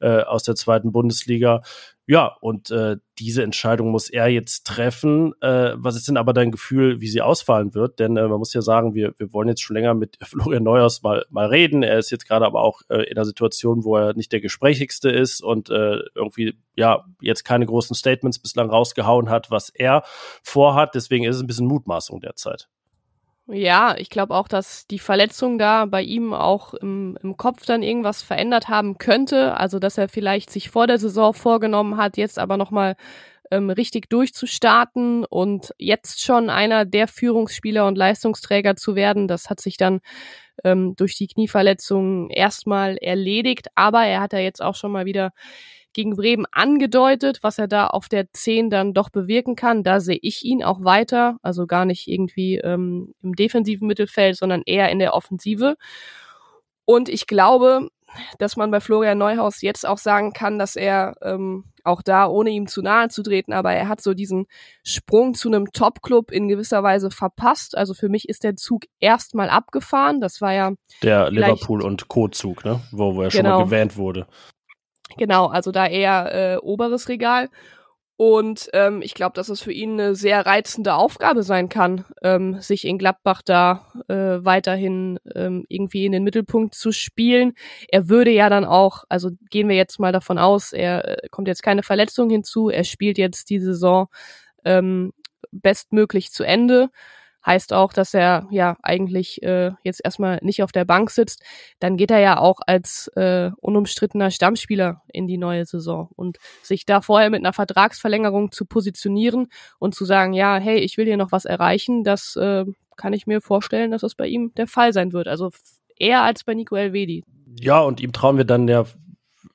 äh, 0.00 0.22
aus 0.22 0.44
der 0.44 0.54
zweiten 0.54 0.92
Bundesliga. 0.92 1.62
Ja, 2.10 2.36
und 2.40 2.70
äh, 2.70 2.96
diese 3.18 3.42
Entscheidung 3.42 3.90
muss 3.90 4.08
er 4.08 4.28
jetzt 4.28 4.66
treffen. 4.66 5.34
Äh, 5.42 5.72
was 5.76 5.94
ist 5.94 6.08
denn 6.08 6.16
aber 6.16 6.32
dein 6.32 6.50
Gefühl, 6.50 7.02
wie 7.02 7.08
sie 7.08 7.20
ausfallen 7.20 7.74
wird? 7.74 7.98
Denn 7.98 8.16
äh, 8.16 8.26
man 8.28 8.38
muss 8.38 8.54
ja 8.54 8.62
sagen, 8.62 8.94
wir, 8.94 9.12
wir 9.18 9.30
wollen 9.34 9.48
jetzt 9.48 9.60
schon 9.60 9.76
länger 9.76 9.92
mit 9.92 10.16
Florian 10.22 10.62
Neuers 10.62 11.02
mal, 11.02 11.26
mal 11.28 11.48
reden. 11.48 11.82
Er 11.82 11.98
ist 11.98 12.10
jetzt 12.10 12.26
gerade 12.26 12.46
aber 12.46 12.62
auch 12.62 12.80
äh, 12.88 13.02
in 13.02 13.16
einer 13.18 13.26
Situation, 13.26 13.84
wo 13.84 13.96
er 13.96 14.14
nicht 14.14 14.32
der 14.32 14.40
gesprächigste 14.40 15.10
ist 15.10 15.42
und 15.42 15.68
äh, 15.68 15.98
irgendwie 16.14 16.58
ja 16.76 17.04
jetzt 17.20 17.44
keine 17.44 17.66
großen 17.66 17.94
Statements 17.94 18.38
bislang 18.38 18.70
rausgehauen 18.70 19.28
hat, 19.28 19.50
was 19.50 19.68
er 19.68 20.02
vorhat. 20.42 20.94
Deswegen 20.94 21.24
ist 21.24 21.36
es 21.36 21.42
ein 21.42 21.46
bisschen 21.46 21.66
Mutmaßung 21.66 22.20
derzeit. 22.20 22.68
Ja, 23.50 23.94
ich 23.96 24.10
glaube 24.10 24.34
auch, 24.34 24.46
dass 24.46 24.86
die 24.86 24.98
Verletzung 24.98 25.58
da 25.58 25.86
bei 25.86 26.02
ihm 26.02 26.34
auch 26.34 26.74
im, 26.74 27.16
im 27.22 27.38
Kopf 27.38 27.64
dann 27.64 27.82
irgendwas 27.82 28.20
verändert 28.20 28.68
haben 28.68 28.98
könnte. 28.98 29.56
Also, 29.56 29.78
dass 29.78 29.96
er 29.96 30.08
vielleicht 30.10 30.50
sich 30.50 30.68
vor 30.68 30.86
der 30.86 30.98
Saison 30.98 31.32
vorgenommen 31.32 31.96
hat, 31.96 32.18
jetzt 32.18 32.38
aber 32.38 32.58
nochmal 32.58 32.94
ähm, 33.50 33.70
richtig 33.70 34.10
durchzustarten 34.10 35.24
und 35.24 35.74
jetzt 35.78 36.20
schon 36.22 36.50
einer 36.50 36.84
der 36.84 37.08
Führungsspieler 37.08 37.86
und 37.86 37.96
Leistungsträger 37.96 38.76
zu 38.76 38.94
werden. 38.96 39.28
Das 39.28 39.48
hat 39.48 39.60
sich 39.60 39.78
dann 39.78 40.00
ähm, 40.64 40.94
durch 40.96 41.16
die 41.16 41.28
Knieverletzung 41.28 42.30
erstmal 42.30 42.98
erledigt. 42.98 43.68
Aber 43.74 44.04
er 44.04 44.20
hat 44.20 44.34
ja 44.34 44.40
jetzt 44.40 44.62
auch 44.62 44.74
schon 44.74 44.92
mal 44.92 45.06
wieder 45.06 45.32
gegen 45.92 46.16
Bremen 46.16 46.46
angedeutet, 46.50 47.38
was 47.42 47.58
er 47.58 47.68
da 47.68 47.86
auf 47.86 48.08
der 48.08 48.32
10 48.32 48.70
dann 48.70 48.94
doch 48.94 49.10
bewirken 49.10 49.56
kann. 49.56 49.82
Da 49.82 50.00
sehe 50.00 50.18
ich 50.20 50.44
ihn 50.44 50.62
auch 50.62 50.84
weiter, 50.84 51.38
also 51.42 51.66
gar 51.66 51.84
nicht 51.84 52.08
irgendwie 52.08 52.56
ähm, 52.58 53.14
im 53.22 53.34
defensiven 53.34 53.88
Mittelfeld, 53.88 54.36
sondern 54.36 54.62
eher 54.64 54.90
in 54.90 54.98
der 54.98 55.14
Offensive. 55.14 55.76
Und 56.84 57.08
ich 57.08 57.26
glaube, 57.26 57.88
dass 58.38 58.56
man 58.56 58.70
bei 58.70 58.80
Florian 58.80 59.18
Neuhaus 59.18 59.62
jetzt 59.62 59.86
auch 59.86 59.98
sagen 59.98 60.32
kann, 60.32 60.58
dass 60.58 60.76
er 60.76 61.14
ähm, 61.22 61.64
auch 61.84 62.02
da, 62.02 62.26
ohne 62.26 62.50
ihm 62.50 62.66
zu 62.66 62.82
nahe 62.82 63.08
zu 63.08 63.22
treten, 63.22 63.52
aber 63.52 63.72
er 63.72 63.88
hat 63.88 64.00
so 64.00 64.14
diesen 64.14 64.46
Sprung 64.82 65.34
zu 65.34 65.48
einem 65.48 65.72
Top-Club 65.72 66.30
in 66.30 66.48
gewisser 66.48 66.82
Weise 66.82 67.10
verpasst. 67.10 67.76
Also 67.76 67.94
für 67.94 68.08
mich 68.08 68.28
ist 68.28 68.44
der 68.44 68.56
Zug 68.56 68.84
erstmal 69.00 69.50
abgefahren. 69.50 70.20
Das 70.20 70.40
war 70.40 70.52
ja 70.52 70.72
der 71.02 71.30
Liverpool 71.30 71.82
und 71.82 72.08
Co-Zug, 72.08 72.64
ne? 72.64 72.80
Wo, 72.92 73.14
wo 73.14 73.22
er 73.22 73.28
genau. 73.28 73.30
schon 73.30 73.42
mal 73.42 73.50
genau. 73.50 73.64
gewähnt 73.64 73.96
wurde. 73.96 74.26
Genau, 75.16 75.46
also 75.46 75.72
da 75.72 75.86
eher 75.86 76.54
äh, 76.54 76.56
oberes 76.58 77.08
Regal. 77.08 77.48
Und 78.20 78.68
ähm, 78.72 79.00
ich 79.00 79.14
glaube, 79.14 79.34
dass 79.34 79.48
es 79.48 79.60
für 79.60 79.70
ihn 79.70 79.92
eine 79.92 80.16
sehr 80.16 80.44
reizende 80.44 80.94
Aufgabe 80.94 81.44
sein 81.44 81.68
kann, 81.68 82.04
ähm, 82.20 82.60
sich 82.60 82.84
in 82.84 82.98
Gladbach 82.98 83.42
da 83.44 83.92
äh, 84.08 84.44
weiterhin 84.44 85.20
ähm, 85.36 85.64
irgendwie 85.68 86.04
in 86.04 86.10
den 86.10 86.24
Mittelpunkt 86.24 86.74
zu 86.74 86.90
spielen. 86.90 87.54
Er 87.88 88.08
würde 88.08 88.32
ja 88.32 88.48
dann 88.50 88.64
auch, 88.64 89.04
also 89.08 89.30
gehen 89.50 89.68
wir 89.68 89.76
jetzt 89.76 90.00
mal 90.00 90.10
davon 90.10 90.36
aus, 90.36 90.72
er 90.72 91.24
äh, 91.24 91.28
kommt 91.30 91.46
jetzt 91.46 91.62
keine 91.62 91.84
Verletzung 91.84 92.28
hinzu, 92.28 92.70
er 92.70 92.82
spielt 92.82 93.18
jetzt 93.18 93.50
die 93.50 93.60
Saison 93.60 94.08
ähm, 94.64 95.12
bestmöglich 95.52 96.32
zu 96.32 96.42
Ende 96.42 96.90
heißt 97.48 97.72
auch, 97.72 97.92
dass 97.92 98.14
er 98.14 98.46
ja 98.50 98.76
eigentlich 98.82 99.42
äh, 99.42 99.72
jetzt 99.82 100.00
erstmal 100.04 100.38
nicht 100.42 100.62
auf 100.62 100.70
der 100.70 100.84
Bank 100.84 101.10
sitzt, 101.10 101.42
dann 101.80 101.96
geht 101.96 102.10
er 102.10 102.20
ja 102.20 102.38
auch 102.38 102.60
als 102.66 103.08
äh, 103.16 103.50
unumstrittener 103.60 104.30
Stammspieler 104.30 105.02
in 105.12 105.26
die 105.26 105.38
neue 105.38 105.64
Saison 105.64 106.10
und 106.14 106.38
sich 106.62 106.84
da 106.84 107.00
vorher 107.00 107.30
mit 107.30 107.40
einer 107.40 107.54
Vertragsverlängerung 107.54 108.52
zu 108.52 108.66
positionieren 108.66 109.48
und 109.78 109.94
zu 109.94 110.04
sagen, 110.04 110.34
ja, 110.34 110.58
hey, 110.58 110.78
ich 110.78 110.98
will 110.98 111.06
hier 111.06 111.16
noch 111.16 111.32
was 111.32 111.46
erreichen, 111.46 112.04
das 112.04 112.36
äh, 112.36 112.64
kann 112.96 113.14
ich 113.14 113.26
mir 113.26 113.40
vorstellen, 113.40 113.90
dass 113.90 114.02
das 114.02 114.14
bei 114.14 114.26
ihm 114.26 114.52
der 114.56 114.66
Fall 114.66 114.92
sein 114.92 115.12
wird. 115.12 115.26
Also 115.26 115.50
eher 115.96 116.22
als 116.22 116.44
bei 116.44 116.54
Nico 116.54 116.76
Elvedi. 116.76 117.24
Ja, 117.60 117.80
und 117.80 118.00
ihm 118.00 118.12
trauen 118.12 118.36
wir 118.36 118.44
dann 118.44 118.68
ja 118.68 118.84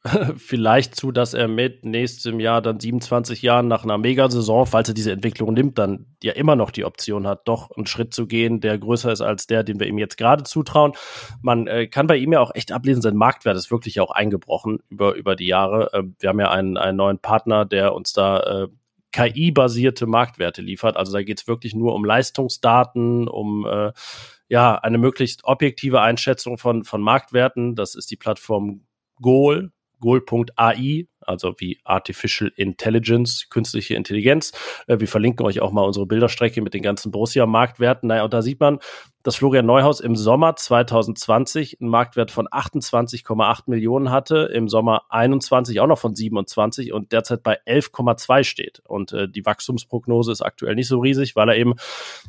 vielleicht 0.36 0.96
zu, 0.96 1.12
dass 1.14 1.34
er 1.34 1.48
mit 1.48 1.86
nächstem 1.86 2.42
Jahr 2.42 2.62
dann 2.62 2.80
27 2.80 3.42
Jahren 3.42 3.70
nach 3.70 3.84
einer 3.86 3.98
Megasaison, 3.98 4.66
falls 4.66 4.90
er 4.90 4.94
diese 4.94 5.14
Entwicklung 5.14 5.54
nimmt, 5.54 5.78
dann 5.78 6.08
ja 6.22 6.34
immer 6.34 6.58
noch 6.58 6.72
die 6.72 6.84
Option 6.84 7.26
hat, 7.26 7.48
doch 7.48 7.72
einen 7.72 7.86
Schritt 7.86 8.14
zu 8.14 8.28
gehen, 8.28 8.60
der 8.60 8.78
größer 8.78 9.12
ist 9.14 9.22
als 9.22 9.48
der, 9.48 9.64
den 9.64 9.80
wir 9.80 9.88
ihm 9.88 9.98
jetzt 9.98 10.18
gerade 10.18 10.44
zutrauen. 10.44 10.92
Man 11.42 11.68
äh, 11.68 11.88
kann 11.88 12.08
bei 12.08 12.18
ihm 12.18 12.34
ja 12.34 12.42
auch 12.42 12.54
echt 12.54 12.74
ablesen, 12.74 13.02
sein 13.02 13.16
Marktwert 13.16 13.56
ist 13.56 13.72
wirklich 13.72 14.02
auch 14.02 14.12
eingebrochen 14.12 14.80
über, 14.90 15.16
über 15.16 15.38
die 15.38 15.48
Jahre. 15.48 15.94
Äh, 15.94 16.04
wir 16.20 16.30
haben 16.30 16.40
ja 16.40 16.52
einen, 16.52 16.76
einen 16.76 16.98
neuen 16.98 17.20
Partner, 17.20 17.64
der 17.64 17.94
uns 17.94 18.12
da 18.12 18.40
äh, 18.40 18.68
KI-basierte 19.14 20.06
Marktwerte 20.06 20.62
liefert. 20.62 20.98
Also 20.98 21.14
da 21.14 21.24
geht 21.24 21.40
es 21.40 21.48
wirklich 21.48 21.76
nur 21.76 21.94
um 21.94 22.04
Leistungsdaten, 22.04 23.30
um 23.30 23.66
äh, 23.66 23.94
ja 24.50 24.76
eine 24.76 24.98
möglichst 24.98 25.46
objektive 25.46 26.02
Einschätzung 26.02 26.58
von, 26.58 26.84
von 26.84 27.02
Marktwerten. 27.02 27.76
Das 27.76 27.96
ist 27.96 28.12
die 28.12 28.18
Plattform 28.18 28.82
Goal, 29.22 29.72
goal.ai, 30.04 31.08
also 31.28 31.56
wie 31.58 31.80
Artificial 31.84 32.52
Intelligence, 32.56 33.50
künstliche 33.50 33.96
Intelligenz. 33.96 34.52
Äh, 34.88 35.00
wir 35.00 35.08
verlinken 35.08 35.46
euch 35.46 35.62
auch 35.62 35.72
mal 35.72 35.84
unsere 35.84 36.06
Bilderstrecke 36.06 36.62
mit 36.62 36.74
den 36.74 36.84
ganzen 36.84 37.12
Borussia-Marktwerten. 37.12 38.08
Naja, 38.08 38.24
und 38.24 38.34
da 38.34 38.42
sieht 38.42 38.60
man, 38.60 38.80
dass 39.24 39.38
Florian 39.38 39.66
Neuhaus 39.66 40.02
im 40.02 40.16
Sommer 40.16 40.56
2020 40.56 41.80
einen 41.80 41.90
Marktwert 41.90 42.30
von 42.30 42.48
28,8 42.48 43.64
Millionen 43.68 44.12
hatte, 44.12 44.50
im 44.54 44.68
Sommer 44.68 45.04
21 45.10 45.80
auch 45.80 45.88
noch 45.88 45.98
von 45.98 46.14
27 46.14 46.92
und 46.92 47.14
derzeit 47.14 47.42
bei 47.42 47.58
11,2 47.66 48.44
steht. 48.44 48.82
Und 48.86 49.14
äh, 49.14 49.30
die 49.30 49.46
Wachstumsprognose 49.46 50.32
ist 50.32 50.42
aktuell 50.42 50.76
nicht 50.76 50.90
so 50.90 51.00
riesig, 51.00 51.36
weil 51.36 51.50
er 51.50 51.56
eben 51.56 51.76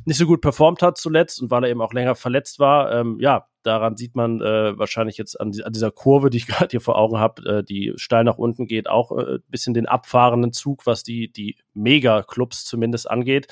nicht 0.04 0.18
so 0.18 0.26
gut 0.26 0.40
performt 0.40 0.82
hat 0.82 0.96
zuletzt 0.96 1.42
und 1.42 1.50
weil 1.50 1.64
er 1.64 1.70
eben 1.70 1.82
auch 1.82 1.92
länger 1.92 2.14
verletzt 2.14 2.60
war. 2.60 2.92
Ähm, 2.92 3.18
ja, 3.20 3.46
daran 3.64 3.96
sieht 3.96 4.14
man 4.14 4.40
äh, 4.40 4.78
wahrscheinlich 4.78 5.16
jetzt 5.16 5.40
an, 5.40 5.52
an, 5.64 5.72
dieser 5.72 5.90
Kurve, 5.90 6.30
die 6.30 6.36
ich 6.36 6.46
gerade 6.46 6.70
hier 6.70 6.80
vor 6.80 6.96
Augen 6.96 7.18
habe, 7.18 7.58
äh, 7.58 7.64
die 7.64 7.92
steil 7.96 8.22
nach 8.22 8.38
unten 8.38 8.66
geht, 8.66 8.83
auch 8.88 9.16
äh, 9.16 9.38
bisschen 9.48 9.74
den 9.74 9.86
abfahrenden 9.86 10.52
Zug, 10.52 10.86
was 10.86 11.02
die, 11.02 11.32
die 11.32 11.56
Mega-Clubs 11.74 12.64
zumindest 12.64 13.10
angeht. 13.10 13.48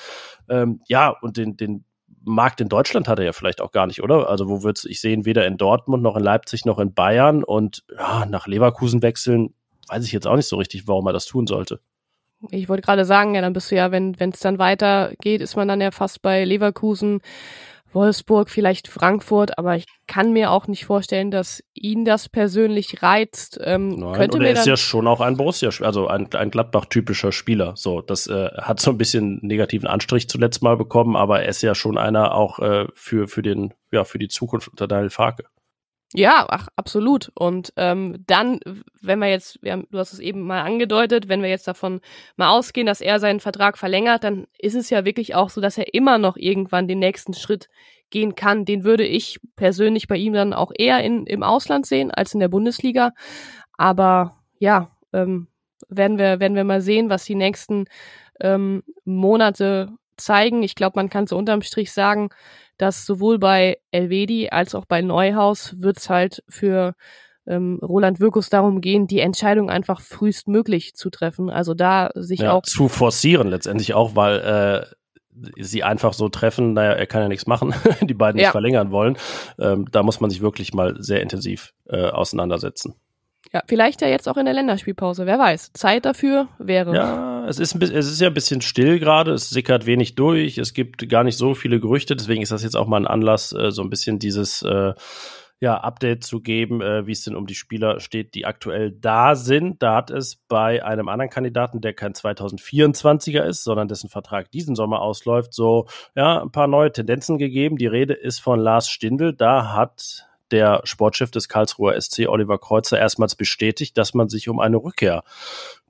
Ähm, 0.49 0.81
ja, 0.87 1.09
und 1.09 1.37
den, 1.37 1.57
den 1.57 1.85
Markt 2.25 2.61
in 2.61 2.69
Deutschland 2.69 3.07
hat 3.07 3.19
er 3.19 3.25
ja 3.25 3.33
vielleicht 3.33 3.61
auch 3.61 3.71
gar 3.71 3.87
nicht, 3.87 4.01
oder? 4.01 4.29
Also 4.29 4.47
wo 4.49 4.63
wird's 4.63 4.85
ich 4.85 5.01
sehen 5.01 5.25
weder 5.25 5.45
in 5.45 5.57
Dortmund 5.57 6.03
noch 6.03 6.15
in 6.15 6.23
Leipzig 6.23 6.65
noch 6.65 6.79
in 6.79 6.93
Bayern 6.93 7.43
und 7.43 7.83
ja, 7.97 8.25
nach 8.25 8.47
Leverkusen 8.47 9.01
wechseln, 9.01 9.53
weiß 9.89 10.05
ich 10.05 10.11
jetzt 10.11 10.27
auch 10.27 10.35
nicht 10.35 10.47
so 10.47 10.57
richtig, 10.57 10.87
warum 10.87 11.07
er 11.07 11.13
das 11.13 11.25
tun 11.25 11.47
sollte. 11.47 11.79
Ich 12.49 12.67
wollte 12.67 12.81
gerade 12.81 13.05
sagen, 13.05 13.35
ja, 13.35 13.41
dann 13.41 13.53
bist 13.53 13.71
du 13.71 13.75
ja, 13.75 13.91
wenn 13.91 14.15
es 14.19 14.39
dann 14.39 14.59
weitergeht, 14.59 15.41
ist 15.41 15.55
man 15.55 15.67
dann 15.67 15.79
ja 15.79 15.91
fast 15.91 16.21
bei 16.21 16.43
Leverkusen. 16.43 17.21
Wolfsburg, 17.93 18.49
vielleicht 18.49 18.87
Frankfurt, 18.87 19.57
aber 19.57 19.75
ich 19.75 19.85
kann 20.07 20.33
mir 20.33 20.51
auch 20.51 20.67
nicht 20.67 20.85
vorstellen, 20.85 21.31
dass 21.31 21.63
ihn 21.73 22.05
das 22.05 22.29
persönlich 22.29 23.01
reizt. 23.01 23.59
Ähm, 23.63 23.89
Nein, 23.89 24.13
könnte 24.13 24.37
und 24.37 24.43
er 24.43 24.53
ist 24.53 24.65
ja 24.65 24.77
schon 24.77 25.07
auch 25.07 25.21
ein 25.21 25.37
Borussia, 25.37 25.69
also 25.81 26.07
ein, 26.07 26.31
ein 26.33 26.51
Gladbach-typischer 26.51 27.31
Spieler. 27.31 27.73
So, 27.75 28.01
das 28.01 28.27
äh, 28.27 28.49
hat 28.57 28.79
so 28.79 28.91
ein 28.91 28.97
bisschen 28.97 29.39
negativen 29.41 29.87
Anstrich 29.87 30.29
zuletzt 30.29 30.61
mal 30.61 30.77
bekommen, 30.77 31.15
aber 31.15 31.41
er 31.41 31.49
ist 31.49 31.61
ja 31.61 31.75
schon 31.75 31.97
einer 31.97 32.35
auch 32.35 32.59
äh, 32.59 32.87
für 32.93 33.27
für 33.27 33.41
den 33.41 33.73
ja 33.91 34.03
für 34.03 34.19
die 34.19 34.27
Zukunft 34.27 34.67
unter 34.67 34.87
Daniel 34.87 35.09
Farke. 35.09 35.45
Ja, 36.15 36.45
ach, 36.49 36.67
absolut. 36.75 37.31
Und 37.33 37.73
ähm, 37.75 38.23
dann, 38.27 38.59
wenn 39.01 39.19
wir 39.19 39.29
jetzt, 39.29 39.61
wir 39.63 39.71
haben, 39.71 39.87
du 39.89 39.97
hast 39.97 40.13
es 40.13 40.19
eben 40.19 40.41
mal 40.41 40.61
angedeutet, 40.61 41.27
wenn 41.27 41.41
wir 41.41 41.49
jetzt 41.49 41.67
davon 41.67 42.01
mal 42.35 42.49
ausgehen, 42.49 42.85
dass 42.85 43.01
er 43.01 43.19
seinen 43.19 43.39
Vertrag 43.39 43.79
verlängert, 43.79 44.23
dann 44.23 44.45
ist 44.59 44.75
es 44.75 44.91
ja 44.91 45.05
wirklich 45.05 45.33
auch 45.33 45.49
so, 45.49 45.59
dass 45.59 45.77
er 45.77 45.93
immer 45.93 46.19
noch 46.19 46.37
irgendwann 46.37 46.87
den 46.87 46.99
nächsten 46.99 47.33
Schritt 47.33 47.67
gehen 48.11 48.35
kann. 48.35 48.63
Den 48.63 48.83
würde 48.83 49.05
ich 49.05 49.39
persönlich 49.55 50.07
bei 50.07 50.17
ihm 50.17 50.33
dann 50.33 50.53
auch 50.53 50.71
eher 50.77 51.03
in, 51.03 51.25
im 51.25 51.41
Ausland 51.41 51.87
sehen 51.87 52.11
als 52.11 52.35
in 52.35 52.39
der 52.39 52.47
Bundesliga. 52.47 53.11
Aber 53.75 54.37
ja, 54.59 54.91
ähm, 55.13 55.47
werden 55.89 56.19
wir, 56.19 56.39
werden 56.39 56.55
wir 56.55 56.63
mal 56.63 56.81
sehen, 56.81 57.09
was 57.09 57.25
die 57.25 57.35
nächsten 57.35 57.85
ähm, 58.39 58.83
Monate 59.03 59.89
zeigen. 60.17 60.63
Ich 60.63 60.75
glaube, 60.75 60.93
man 60.97 61.09
kann 61.09 61.27
so 61.27 61.37
unterm 61.37 61.61
Strich 61.61 61.91
sagen, 61.91 62.29
dass 62.77 63.05
sowohl 63.05 63.39
bei 63.39 63.77
Elvedi 63.91 64.49
als 64.49 64.75
auch 64.75 64.85
bei 64.85 65.01
Neuhaus 65.01 65.75
wird 65.79 65.97
es 65.97 66.09
halt 66.09 66.43
für 66.49 66.95
ähm, 67.45 67.79
Roland 67.81 68.19
Wirkus 68.19 68.49
darum 68.49 68.81
gehen, 68.81 69.05
die 69.07 69.19
Entscheidung 69.19 69.69
einfach 69.69 70.01
frühestmöglich 70.01 70.95
zu 70.95 71.09
treffen. 71.09 71.49
Also 71.49 71.73
da 71.73 72.09
sich 72.15 72.39
Ja, 72.41 72.53
auch 72.53 72.63
zu 72.63 72.87
forcieren 72.87 73.47
letztendlich 73.49 73.93
auch, 73.93 74.15
weil 74.15 74.39
äh, 74.39 74.85
sie 75.61 75.83
einfach 75.83 76.13
so 76.13 76.29
treffen, 76.29 76.73
naja, 76.73 76.91
er 76.93 77.05
kann 77.07 77.21
ja 77.21 77.27
nichts 77.27 77.47
machen, 77.47 77.73
die 78.01 78.13
beiden 78.13 78.39
Ja. 78.39 78.45
nicht 78.47 78.51
verlängern 78.51 78.91
wollen. 78.91 79.17
Ähm, 79.59 79.87
da 79.91 80.03
muss 80.03 80.19
man 80.19 80.29
sich 80.29 80.41
wirklich 80.41 80.73
mal 80.73 80.95
sehr 80.99 81.21
intensiv 81.21 81.73
äh, 81.89 82.05
auseinandersetzen. 82.09 82.95
ja, 83.51 83.61
vielleicht 83.67 84.01
ja 84.01 84.07
jetzt 84.07 84.29
auch 84.29 84.37
in 84.37 84.45
der 84.45 84.53
Länderspielpause. 84.53 85.25
Wer 85.25 85.37
weiß? 85.39 85.73
Zeit 85.73 86.05
dafür 86.05 86.47
wäre. 86.59 86.95
Ja, 86.95 87.32
es 87.47 87.59
ist, 87.59 87.75
ein 87.75 87.79
bisschen, 87.79 87.97
es 87.97 88.07
ist 88.07 88.21
ja 88.21 88.27
ein 88.27 88.33
bisschen 88.33 88.61
still 88.61 88.99
gerade, 88.99 89.31
es 89.31 89.49
sickert 89.49 89.85
wenig 89.85 90.15
durch, 90.15 90.57
es 90.57 90.73
gibt 90.73 91.07
gar 91.09 91.23
nicht 91.23 91.37
so 91.37 91.53
viele 91.53 91.79
Gerüchte, 91.79 92.15
deswegen 92.15 92.41
ist 92.41 92.51
das 92.51 92.63
jetzt 92.63 92.75
auch 92.75 92.87
mal 92.87 92.97
ein 92.97 93.07
Anlass, 93.07 93.53
äh, 93.53 93.71
so 93.71 93.81
ein 93.81 93.89
bisschen 93.89 94.19
dieses 94.19 94.61
äh, 94.61 94.93
ja, 95.59 95.77
Update 95.77 96.25
zu 96.25 96.41
geben, 96.41 96.81
äh, 96.81 97.07
wie 97.07 97.13
es 97.13 97.23
denn 97.23 97.35
um 97.35 97.47
die 97.47 97.55
Spieler 97.55 98.01
steht, 98.01 98.35
die 98.35 98.45
aktuell 98.45 98.91
da 98.91 99.35
sind. 99.35 99.81
Da 99.81 99.95
hat 99.95 100.11
es 100.11 100.35
bei 100.35 100.83
einem 100.83 101.07
anderen 101.07 101.29
Kandidaten, 101.29 101.79
der 101.79 101.93
kein 101.93 102.11
2024er 102.11 103.43
ist, 103.43 103.63
sondern 103.63 103.87
dessen 103.87 104.09
Vertrag 104.09 104.51
diesen 104.51 104.75
Sommer 104.75 105.01
ausläuft, 105.01 105.53
so 105.53 105.87
ja, 106.15 106.41
ein 106.41 106.51
paar 106.51 106.67
neue 106.67 106.91
Tendenzen 106.91 107.37
gegeben. 107.37 107.77
Die 107.77 107.87
Rede 107.87 108.13
ist 108.13 108.39
von 108.39 108.59
Lars 108.59 108.89
Stindl. 108.89 109.33
Da 109.33 109.73
hat 109.73 110.27
der 110.51 110.81
Sportchef 110.83 111.31
des 111.31 111.47
Karlsruher 111.47 111.99
SC, 111.99 112.27
Oliver 112.27 112.59
Kreuzer, 112.59 112.99
erstmals 112.99 113.35
bestätigt, 113.35 113.97
dass 113.97 114.13
man 114.13 114.27
sich 114.27 114.49
um 114.49 114.59
eine 114.59 114.77
Rückkehr 114.77 115.23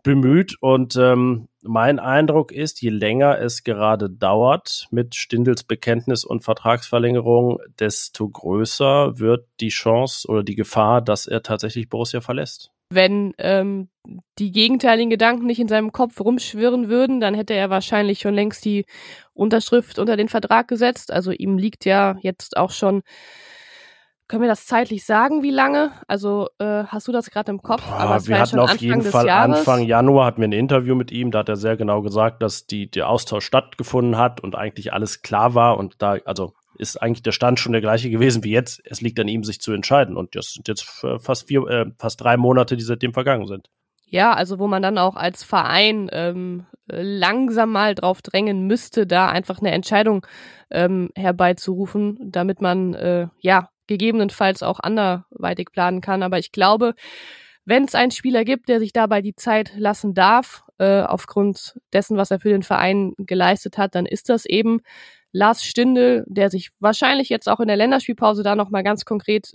bemüht. 0.03 0.55
Und 0.62 0.95
ähm, 0.98 1.48
mein 1.62 2.00
Eindruck 2.00 2.51
ist, 2.51 2.81
je 2.81 2.89
länger 2.89 3.39
es 3.39 3.63
gerade 3.63 4.10
dauert 4.10 4.88
mit 4.91 5.15
Stindels 5.15 5.63
Bekenntnis 5.63 6.25
und 6.25 6.43
Vertragsverlängerung, 6.43 7.60
desto 7.79 8.29
größer 8.29 9.17
wird 9.19 9.48
die 9.60 9.69
Chance 9.69 10.27
oder 10.27 10.43
die 10.43 10.55
Gefahr, 10.55 11.01
dass 11.01 11.25
er 11.25 11.41
tatsächlich 11.41 11.89
Borussia 11.89 12.22
verlässt. 12.22 12.69
Wenn 12.89 13.33
ähm, 13.39 13.89
die 14.38 14.51
gegenteiligen 14.51 15.10
Gedanken 15.10 15.48
nicht 15.48 15.60
in 15.60 15.67
seinem 15.67 15.91
Kopf 15.91 16.19
rumschwirren 16.19 16.89
würden, 16.89 17.22
dann 17.22 17.33
hätte 17.33 17.53
er 17.53 17.72
wahrscheinlich 17.72 18.19
schon 18.19 18.36
längst 18.36 18.65
die 18.65 18.86
Unterschrift 19.33 19.98
unter 19.98 20.15
den 20.15 20.29
Vertrag 20.29 20.67
gesetzt. 20.67 21.12
Also 21.12 21.31
ihm 21.31 21.57
liegt 21.57 21.86
ja 21.86 22.17
jetzt 22.22 22.55
auch 22.55 22.69
schon, 22.69 23.01
können 24.34 24.42
wir 24.42 24.50
das 24.50 24.66
zeitlich 24.66 25.06
sagen, 25.06 25.44
wie 25.44 25.52
lange? 25.52 25.92
Also 26.08 26.48
äh, 26.58 26.86
hast 26.86 27.08
du 27.08 27.12
das 27.12 27.30
gerade 27.30 27.52
im 27.52 27.62
Kopf? 27.62 27.88
Boah, 27.88 28.16
es 28.16 28.28
wir 28.28 28.40
hatten 28.40 28.58
auf 28.58 28.72
Anfang 28.72 28.84
jeden 28.84 29.02
Fall 29.04 29.28
Jahres. 29.28 29.60
Anfang 29.60 29.84
Januar 29.84 30.25
hatten 30.25 30.42
wir 30.42 30.48
ein 30.48 30.54
Interview 30.54 30.96
mit 30.96 31.12
ihm, 31.12 31.30
da 31.30 31.40
hat 31.40 31.50
er 31.50 31.56
sehr 31.56 31.78
genau 31.78 32.02
gesagt, 32.02 32.42
dass 32.42 32.66
die, 32.66 32.90
der 32.90 33.10
Austausch 33.10 33.46
stattgefunden 33.46 34.18
hat 34.18 34.42
und 34.42 34.56
eigentlich 34.56 34.92
alles 34.92 35.22
klar 35.22 35.54
war 35.54 35.78
und 35.78 36.02
da, 36.02 36.18
also 36.25 36.54
ist 36.80 37.00
eigentlich 37.00 37.22
der 37.22 37.32
Stand 37.32 37.60
schon 37.60 37.74
der 37.74 37.82
gleiche 37.82 38.10
gewesen 38.10 38.44
wie 38.44 38.50
jetzt. 38.50 38.82
Es 38.86 39.02
liegt 39.02 39.20
an 39.20 39.28
ihm, 39.28 39.44
sich 39.44 39.62
zu 39.62 39.72
entscheiden. 39.72 40.18
Und 40.18 40.36
das 40.36 40.54
sind 40.54 40.68
jetzt 40.68 40.82
fast 41.20 41.48
vier, 41.48 41.68
äh, 41.68 41.86
fast 42.00 42.20
drei 42.20 42.36
Monate, 42.36 42.75
die 42.75 42.84
seitdem 42.84 43.13
vergangen 43.13 43.46
sind. 43.46 43.70
Ja, 44.08 44.34
also 44.34 44.58
wo 44.58 44.66
man 44.66 44.82
dann 44.82 44.98
auch 44.98 45.16
als 45.16 45.44
Verein 45.44 46.10
ähm, 46.12 46.66
langsam 46.88 47.72
mal 47.72 47.94
drauf 47.94 48.24
drängen 48.24 48.66
müsste, 48.66 49.06
da 49.06 49.30
einfach 49.30 49.60
eine 49.60 49.72
Entscheidung 49.72 50.25
ähm, 50.72 51.12
herbeizurufen, 51.16 52.18
damit 52.32 52.62
man 52.62 52.96
äh, 52.96 53.28
ja 53.40 53.70
gegebenenfalls 53.88 54.63
auch 54.63 54.80
anderweitig 54.80 55.72
planen 55.72 56.02
kann. 56.02 56.24
Aber 56.24 56.40
ich 56.40 56.52
glaube, 56.52 56.94
wenn 57.66 57.86
es 57.86 57.96
einen 57.96 58.12
Spieler 58.12 58.44
gibt, 58.44 58.70
der 58.70 58.80
sich 58.80 58.94
dabei 58.94 59.22
die 59.22 59.36
Zeit 59.36 59.74
lassen 59.75 60.13
darf, 60.13 60.63
äh, 60.80 61.02
aufgrund 61.02 61.80
dessen, 61.94 62.18
was 62.18 62.32
er 62.32 62.40
für 62.40 62.50
den 62.50 62.63
Verein 62.63 63.13
geleistet 63.18 63.78
hat, 63.78 63.96
dann 63.96 64.06
ist 64.06 64.30
das 64.30 64.46
eben 64.46 64.82
Lars 65.32 65.63
Stindl, 65.63 66.25
der 66.28 66.50
sich 66.50 66.72
wahrscheinlich 66.80 67.30
jetzt 67.30 67.50
auch 67.50 67.60
in 67.60 67.68
der 67.68 67.78
Länderspielpause 67.78 68.44
da 68.44 68.56
nochmal 68.56 68.84
ganz 68.84 69.06
konkret 69.06 69.54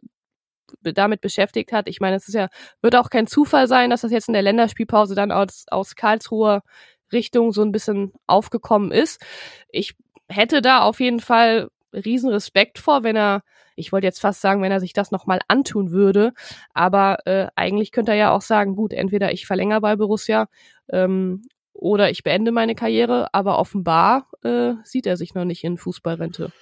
damit 0.82 1.20
beschäftigt 1.20 1.72
hat. 1.72 1.88
Ich 1.88 2.00
meine, 2.00 2.16
es 2.16 2.28
ist 2.28 2.34
ja, 2.34 2.48
wird 2.82 2.96
auch 2.96 3.10
kein 3.10 3.26
Zufall 3.26 3.68
sein, 3.68 3.90
dass 3.90 4.02
das 4.02 4.12
jetzt 4.12 4.28
in 4.28 4.34
der 4.34 4.42
Länderspielpause 4.42 5.14
dann 5.14 5.32
aus, 5.32 5.64
aus 5.70 5.94
Karlsruher 5.94 6.62
Richtung 7.12 7.52
so 7.52 7.62
ein 7.62 7.72
bisschen 7.72 8.12
aufgekommen 8.26 8.92
ist. 8.92 9.24
Ich 9.70 9.94
hätte 10.28 10.60
da 10.60 10.80
auf 10.80 11.00
jeden 11.00 11.20
Fall 11.20 11.68
riesen 11.92 12.30
Respekt 12.30 12.78
vor, 12.78 13.02
wenn 13.02 13.16
er, 13.16 13.42
ich 13.78 13.92
wollte 13.92 14.06
jetzt 14.06 14.20
fast 14.20 14.40
sagen, 14.40 14.62
wenn 14.62 14.72
er 14.72 14.80
sich 14.80 14.92
das 14.92 15.10
nochmal 15.10 15.40
antun 15.48 15.92
würde, 15.92 16.32
aber 16.74 17.26
äh, 17.26 17.46
eigentlich 17.56 17.92
könnte 17.92 18.12
er 18.12 18.18
ja 18.18 18.30
auch 18.32 18.42
sagen, 18.42 18.76
gut, 18.76 18.92
entweder 18.92 19.32
ich 19.32 19.46
verlängere 19.46 19.80
bei 19.80 19.96
Borussia 19.96 20.48
ähm, 20.90 21.42
oder 21.72 22.10
ich 22.10 22.24
beende 22.24 22.50
meine 22.50 22.74
Karriere, 22.74 23.32
aber 23.32 23.58
offenbar 23.58 24.28
äh, 24.42 24.74
sieht 24.84 25.06
er 25.06 25.16
sich 25.16 25.34
noch 25.34 25.44
nicht 25.44 25.64
in 25.64 25.78
Fußballrente. 25.78 26.52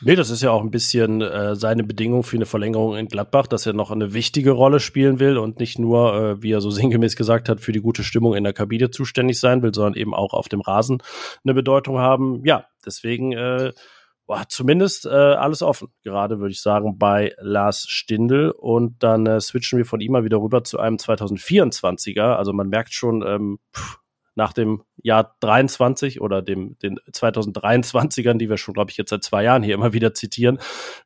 Nee, 0.00 0.16
das 0.16 0.28
ist 0.28 0.42
ja 0.42 0.50
auch 0.50 0.60
ein 0.60 0.72
bisschen 0.72 1.22
äh, 1.22 1.54
seine 1.54 1.84
Bedingung 1.84 2.24
für 2.24 2.36
eine 2.36 2.46
Verlängerung 2.46 2.96
in 2.96 3.06
Gladbach, 3.06 3.46
dass 3.46 3.64
er 3.64 3.72
noch 3.72 3.90
eine 3.90 4.12
wichtige 4.12 4.50
Rolle 4.50 4.80
spielen 4.80 5.20
will 5.20 5.38
und 5.38 5.60
nicht 5.60 5.78
nur, 5.78 6.14
äh, 6.14 6.42
wie 6.42 6.50
er 6.50 6.60
so 6.60 6.70
sinngemäß 6.70 7.16
gesagt 7.16 7.48
hat, 7.48 7.60
für 7.60 7.72
die 7.72 7.80
gute 7.80 8.02
Stimmung 8.02 8.34
in 8.34 8.44
der 8.44 8.52
Kabine 8.52 8.90
zuständig 8.90 9.38
sein 9.38 9.62
will, 9.62 9.72
sondern 9.72 9.94
eben 9.94 10.12
auch 10.12 10.34
auf 10.34 10.48
dem 10.48 10.60
Rasen 10.60 11.02
eine 11.44 11.54
Bedeutung 11.54 11.98
haben. 11.98 12.44
Ja, 12.44 12.66
deswegen 12.84 13.32
äh, 13.32 13.72
boah, 14.26 14.44
zumindest 14.48 15.06
äh, 15.06 15.10
alles 15.10 15.62
offen. 15.62 15.88
Gerade 16.02 16.38
würde 16.38 16.52
ich 16.52 16.60
sagen 16.60 16.98
bei 16.98 17.34
Lars 17.38 17.86
Stindl. 17.88 18.50
Und 18.50 19.02
dann 19.02 19.26
äh, 19.26 19.40
switchen 19.40 19.78
wir 19.78 19.86
von 19.86 20.00
ihm 20.00 20.12
mal 20.12 20.24
wieder 20.24 20.38
rüber 20.38 20.64
zu 20.64 20.78
einem 20.78 20.96
2024er. 20.96 22.34
Also 22.34 22.52
man 22.52 22.68
merkt 22.68 22.94
schon, 22.94 23.22
ähm, 23.26 23.58
pff, 23.74 23.98
nach 24.34 24.52
dem 24.52 24.82
Jahr 24.96 25.36
23 25.40 26.20
oder 26.20 26.42
dem 26.42 26.76
den 26.80 26.98
2023ern, 27.12 28.38
die 28.38 28.48
wir 28.48 28.56
schon, 28.56 28.74
glaube 28.74 28.90
ich, 28.90 28.96
jetzt 28.96 29.10
seit 29.10 29.22
zwei 29.22 29.44
Jahren 29.44 29.62
hier 29.62 29.74
immer 29.74 29.92
wieder 29.92 30.14
zitieren, 30.14 30.58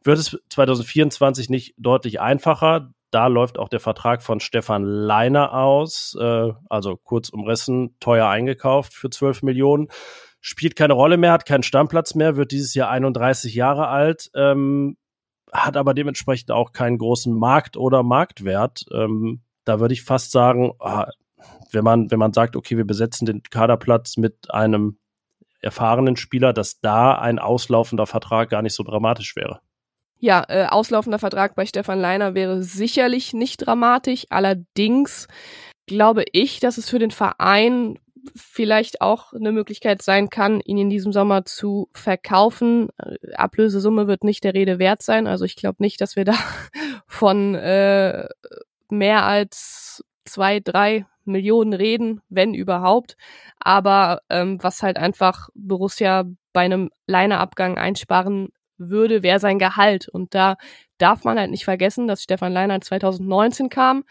wird 0.02 0.18
es 0.18 0.38
2024 0.50 1.50
nicht 1.50 1.74
deutlich 1.76 2.20
einfacher. 2.20 2.92
Da 3.10 3.26
läuft 3.26 3.58
auch 3.58 3.68
der 3.68 3.80
Vertrag 3.80 4.22
von 4.22 4.40
Stefan 4.40 4.84
Leiner 4.84 5.54
aus, 5.54 6.16
äh, 6.20 6.52
also 6.68 6.96
kurz 6.96 7.30
umrissen, 7.30 7.96
teuer 8.00 8.28
eingekauft 8.28 8.92
für 8.92 9.10
12 9.10 9.42
Millionen 9.42 9.88
spielt 10.48 10.76
keine 10.76 10.94
Rolle 10.94 11.18
mehr, 11.18 11.32
hat 11.32 11.44
keinen 11.44 11.62
Stammplatz 11.62 12.14
mehr, 12.14 12.36
wird 12.36 12.52
dieses 12.52 12.72
Jahr 12.72 12.88
31 12.88 13.54
Jahre 13.54 13.88
alt, 13.88 14.30
ähm, 14.34 14.96
hat 15.52 15.76
aber 15.76 15.92
dementsprechend 15.92 16.50
auch 16.50 16.72
keinen 16.72 16.96
großen 16.96 17.34
Markt 17.34 17.76
oder 17.76 18.02
Marktwert. 18.02 18.86
Ähm, 18.90 19.42
da 19.64 19.78
würde 19.78 19.92
ich 19.92 20.04
fast 20.04 20.30
sagen, 20.30 20.72
ah, 20.80 21.08
wenn 21.70 21.84
man, 21.84 22.10
wenn 22.10 22.18
man 22.18 22.32
sagt, 22.32 22.56
okay, 22.56 22.78
wir 22.78 22.86
besetzen 22.86 23.26
den 23.26 23.42
Kaderplatz 23.42 24.16
mit 24.16 24.50
einem 24.50 24.98
erfahrenen 25.60 26.16
Spieler, 26.16 26.54
dass 26.54 26.80
da 26.80 27.18
ein 27.18 27.38
auslaufender 27.38 28.06
Vertrag 28.06 28.48
gar 28.48 28.62
nicht 28.62 28.74
so 28.74 28.82
dramatisch 28.82 29.36
wäre. 29.36 29.60
Ja, 30.18 30.44
äh, 30.48 30.64
auslaufender 30.66 31.18
Vertrag 31.18 31.56
bei 31.56 31.66
Stefan 31.66 32.00
Leiner 32.00 32.34
wäre 32.34 32.62
sicherlich 32.62 33.34
nicht 33.34 33.58
dramatisch. 33.58 34.24
Allerdings 34.30 35.28
glaube 35.86 36.24
ich, 36.32 36.58
dass 36.60 36.78
es 36.78 36.88
für 36.88 36.98
den 36.98 37.10
Verein 37.10 37.98
vielleicht 38.36 39.00
auch 39.00 39.32
eine 39.32 39.52
Möglichkeit 39.52 40.02
sein 40.02 40.30
kann, 40.30 40.60
ihn 40.60 40.78
in 40.78 40.90
diesem 40.90 41.12
Sommer 41.12 41.44
zu 41.44 41.88
verkaufen. 41.92 42.88
Äh, 42.98 43.34
Ablösesumme 43.34 44.06
wird 44.06 44.24
nicht 44.24 44.44
der 44.44 44.54
Rede 44.54 44.78
wert 44.78 45.02
sein. 45.02 45.26
Also 45.26 45.44
ich 45.44 45.56
glaube 45.56 45.76
nicht, 45.80 46.00
dass 46.00 46.16
wir 46.16 46.24
da 46.24 46.34
von 47.06 47.54
äh, 47.54 48.28
mehr 48.90 49.24
als 49.24 50.04
zwei, 50.24 50.60
drei 50.60 51.06
Millionen 51.24 51.74
reden, 51.74 52.20
wenn 52.28 52.54
überhaupt. 52.54 53.16
Aber 53.58 54.22
ähm, 54.30 54.58
was 54.62 54.82
halt 54.82 54.98
einfach 54.98 55.48
Borussia 55.54 56.24
bei 56.52 56.62
einem 56.62 56.90
Leinerabgang 57.06 57.78
einsparen 57.78 58.48
würde, 58.78 59.22
wäre 59.22 59.40
sein 59.40 59.58
Gehalt. 59.58 60.08
Und 60.08 60.34
da 60.34 60.56
darf 60.98 61.24
man 61.24 61.38
halt 61.38 61.50
nicht 61.50 61.64
vergessen, 61.64 62.08
dass 62.08 62.22
Stefan 62.22 62.52
Leiner 62.52 62.80
2019 62.80 63.68
kam, 63.68 64.04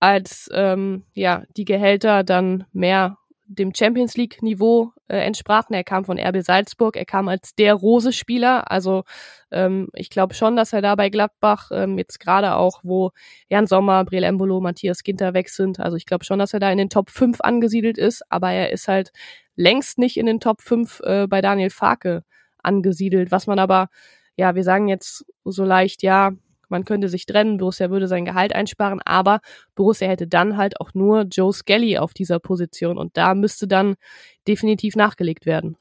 als 0.00 0.48
ähm, 0.52 1.04
ja 1.14 1.42
die 1.56 1.64
Gehälter 1.64 2.24
dann 2.24 2.64
mehr 2.72 3.17
dem 3.48 3.74
Champions 3.74 4.16
League 4.16 4.42
Niveau 4.42 4.92
äh, 5.08 5.16
entsprachen. 5.16 5.74
Er 5.74 5.82
kam 5.82 6.04
von 6.04 6.18
RB 6.18 6.42
Salzburg, 6.42 6.96
er 6.96 7.06
kam 7.06 7.28
als 7.28 7.54
der 7.54 7.74
Rose-Spieler. 7.74 8.70
Also 8.70 9.04
ähm, 9.50 9.88
ich 9.94 10.10
glaube 10.10 10.34
schon, 10.34 10.54
dass 10.54 10.74
er 10.74 10.82
da 10.82 10.94
bei 10.94 11.08
Gladbach 11.08 11.70
ähm, 11.72 11.96
jetzt 11.96 12.20
gerade 12.20 12.54
auch, 12.54 12.80
wo 12.82 13.10
Jan 13.48 13.66
Sommer, 13.66 14.04
Briel 14.04 14.22
Embolo, 14.22 14.60
Matthias 14.60 15.02
Ginter 15.02 15.32
weg 15.32 15.48
sind. 15.48 15.80
Also 15.80 15.96
ich 15.96 16.04
glaube 16.04 16.24
schon, 16.24 16.38
dass 16.38 16.52
er 16.52 16.60
da 16.60 16.70
in 16.70 16.78
den 16.78 16.90
Top 16.90 17.08
5 17.10 17.40
angesiedelt 17.40 17.96
ist, 17.96 18.22
aber 18.28 18.50
er 18.52 18.70
ist 18.70 18.86
halt 18.86 19.12
längst 19.56 19.98
nicht 19.98 20.18
in 20.18 20.26
den 20.26 20.40
Top 20.40 20.60
5 20.60 21.00
äh, 21.00 21.26
bei 21.26 21.40
Daniel 21.40 21.70
Farke 21.70 22.24
angesiedelt. 22.62 23.32
Was 23.32 23.46
man 23.46 23.58
aber, 23.58 23.88
ja, 24.36 24.54
wir 24.54 24.62
sagen 24.62 24.88
jetzt 24.88 25.24
so 25.44 25.64
leicht, 25.64 26.02
ja, 26.02 26.32
man 26.68 26.84
könnte 26.84 27.08
sich 27.08 27.26
trennen, 27.26 27.58
Borussia 27.58 27.90
würde 27.90 28.08
sein 28.08 28.24
Gehalt 28.24 28.54
einsparen, 28.54 29.00
aber 29.04 29.40
Borussia 29.74 30.08
hätte 30.08 30.26
dann 30.26 30.56
halt 30.56 30.80
auch 30.80 30.94
nur 30.94 31.22
Joe 31.22 31.52
Skelly 31.52 31.98
auf 31.98 32.14
dieser 32.14 32.38
Position 32.38 32.98
und 32.98 33.16
da 33.16 33.34
müsste 33.34 33.66
dann 33.66 33.94
definitiv 34.46 34.96
nachgelegt 34.96 35.46
werden. 35.46 35.76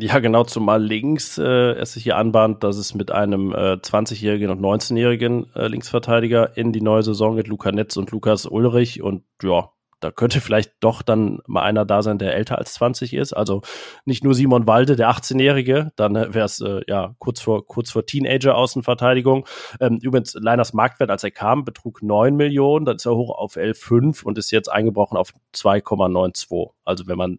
Ja, 0.00 0.18
genau, 0.18 0.44
zumal 0.44 0.82
links 0.82 1.36
äh, 1.36 1.72
es 1.72 1.92
sich 1.92 2.04
hier 2.04 2.16
anbahnt, 2.16 2.64
dass 2.64 2.78
es 2.78 2.94
mit 2.94 3.10
einem 3.10 3.52
äh, 3.52 3.74
20-jährigen 3.74 4.50
und 4.50 4.60
19-jährigen 4.60 5.54
äh, 5.54 5.68
Linksverteidiger 5.68 6.56
in 6.56 6.72
die 6.72 6.80
neue 6.80 7.02
Saison 7.02 7.36
geht, 7.36 7.48
Luca 7.48 7.70
Netz 7.70 7.98
und 7.98 8.10
Lukas 8.10 8.46
Ulrich 8.46 9.02
und 9.02 9.24
ja, 9.42 9.70
da 10.00 10.10
könnte 10.10 10.40
vielleicht 10.40 10.72
doch 10.80 11.02
dann 11.02 11.40
mal 11.46 11.62
einer 11.62 11.84
da 11.84 12.02
sein, 12.02 12.18
der 12.18 12.34
älter 12.34 12.58
als 12.58 12.74
20 12.74 13.14
ist. 13.14 13.32
Also 13.32 13.62
nicht 14.04 14.24
nur 14.24 14.34
Simon 14.34 14.66
Walde, 14.66 14.96
der 14.96 15.10
18-Jährige, 15.10 15.92
dann 15.96 16.16
äh, 16.16 16.34
wäre 16.34 16.46
es 16.46 16.60
äh, 16.60 16.82
ja 16.86 17.14
kurz 17.18 17.40
vor, 17.40 17.66
kurz 17.66 17.90
vor 17.90 18.06
Teenager-Außenverteidigung. 18.06 19.46
Ähm, 19.80 19.98
übrigens, 20.00 20.34
Leiners 20.34 20.72
Marktwert, 20.72 21.10
als 21.10 21.24
er 21.24 21.30
kam, 21.30 21.64
betrug 21.64 22.02
9 22.02 22.36
Millionen, 22.36 22.84
dann 22.84 22.96
ist 22.96 23.06
er 23.06 23.16
hoch 23.16 23.36
auf 23.36 23.56
11,5 23.56 24.24
und 24.24 24.38
ist 24.38 24.50
jetzt 24.50 24.68
eingebrochen 24.68 25.16
auf 25.16 25.32
2,92. 25.54 26.70
Also 26.84 27.06
wenn 27.06 27.18
man 27.18 27.38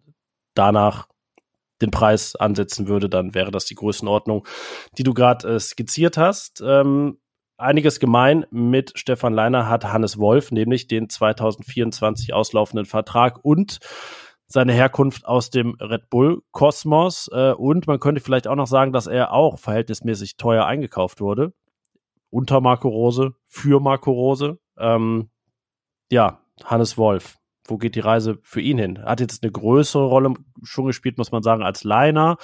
danach 0.54 1.08
den 1.80 1.90
Preis 1.90 2.36
ansetzen 2.36 2.88
würde, 2.88 3.08
dann 3.08 3.34
wäre 3.34 3.50
das 3.50 3.64
die 3.64 3.74
Größenordnung, 3.74 4.46
die 4.98 5.02
du 5.02 5.14
gerade 5.14 5.54
äh, 5.54 5.60
skizziert 5.60 6.16
hast. 6.16 6.62
Ähm, 6.64 7.19
einiges 7.60 8.00
gemein 8.00 8.46
mit 8.50 8.92
Stefan 8.96 9.34
Leiner 9.34 9.68
hat 9.68 9.84
Hannes 9.84 10.18
Wolf, 10.18 10.50
nämlich 10.50 10.88
den 10.88 11.08
2024 11.08 12.32
auslaufenden 12.32 12.86
Vertrag 12.86 13.38
und 13.42 13.78
seine 14.46 14.72
Herkunft 14.72 15.26
aus 15.26 15.50
dem 15.50 15.76
Red 15.80 16.10
Bull 16.10 16.42
Kosmos. 16.50 17.30
Äh, 17.32 17.52
und 17.52 17.86
man 17.86 18.00
könnte 18.00 18.20
vielleicht 18.20 18.48
auch 18.48 18.56
noch 18.56 18.66
sagen, 18.66 18.92
dass 18.92 19.06
er 19.06 19.32
auch 19.32 19.58
verhältnismäßig 19.58 20.36
teuer 20.36 20.66
eingekauft 20.66 21.20
wurde. 21.20 21.52
Unter 22.30 22.60
Marco 22.60 22.88
Rose, 22.88 23.34
für 23.46 23.80
Marco 23.80 24.10
Rose. 24.10 24.58
Ähm, 24.76 25.30
ja, 26.10 26.40
Hannes 26.64 26.98
Wolf. 26.98 27.36
Wo 27.66 27.78
geht 27.78 27.94
die 27.94 28.00
Reise 28.00 28.38
für 28.42 28.60
ihn 28.60 28.78
hin? 28.78 29.04
Hat 29.04 29.20
jetzt 29.20 29.44
eine 29.44 29.52
größere 29.52 30.04
Rolle 30.04 30.34
schon 30.64 30.86
gespielt, 30.86 31.18
muss 31.18 31.30
man 31.30 31.44
sagen, 31.44 31.62
als 31.62 31.84
Leiner. 31.84 32.36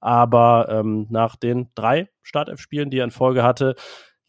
Aber 0.00 0.68
ähm, 0.70 1.06
nach 1.10 1.36
den 1.36 1.68
drei 1.74 2.08
Startelf-Spielen, 2.22 2.88
die 2.88 2.98
er 2.98 3.04
in 3.04 3.10
Folge 3.10 3.42
hatte, 3.42 3.74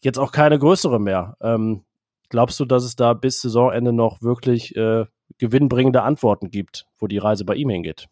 jetzt 0.04 0.18
auch 0.18 0.32
keine 0.32 0.58
größere 0.58 1.00
mehr. 1.00 1.36
Ähm, 1.40 1.84
glaubst 2.28 2.58
du, 2.60 2.64
dass 2.64 2.84
es 2.84 2.96
da 2.96 3.14
bis 3.14 3.40
Saisonende 3.40 3.92
noch 3.92 4.22
wirklich 4.22 4.76
äh, 4.76 5.06
gewinnbringende 5.38 6.02
Antworten 6.02 6.50
gibt, 6.50 6.86
wo 6.98 7.06
die 7.06 7.18
Reise 7.18 7.44
bei 7.44 7.54
ihm 7.54 7.70
hingeht? 7.70 8.08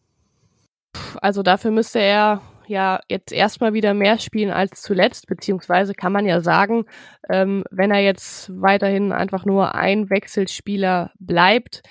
Also 1.20 1.42
dafür 1.42 1.70
müsste 1.70 2.00
er 2.00 2.40
ja 2.66 3.00
jetzt 3.09 3.33
erstmal 3.33 3.72
wieder 3.72 3.94
mehr 3.94 4.18
spielen 4.18 4.50
als 4.50 4.81
zuletzt, 4.81 5.26
beziehungsweise 5.26 5.92
kann 5.92 6.12
man 6.12 6.24
ja 6.24 6.40
sagen, 6.40 6.85
ähm, 7.29 7.64
wenn 7.70 7.90
er 7.90 8.00
jetzt 8.00 8.50
weiterhin 8.61 9.12
einfach 9.12 9.44
nur 9.44 9.74
ein 9.74 10.09
Wechselspieler 10.09 11.11
bleibt, 11.18 11.83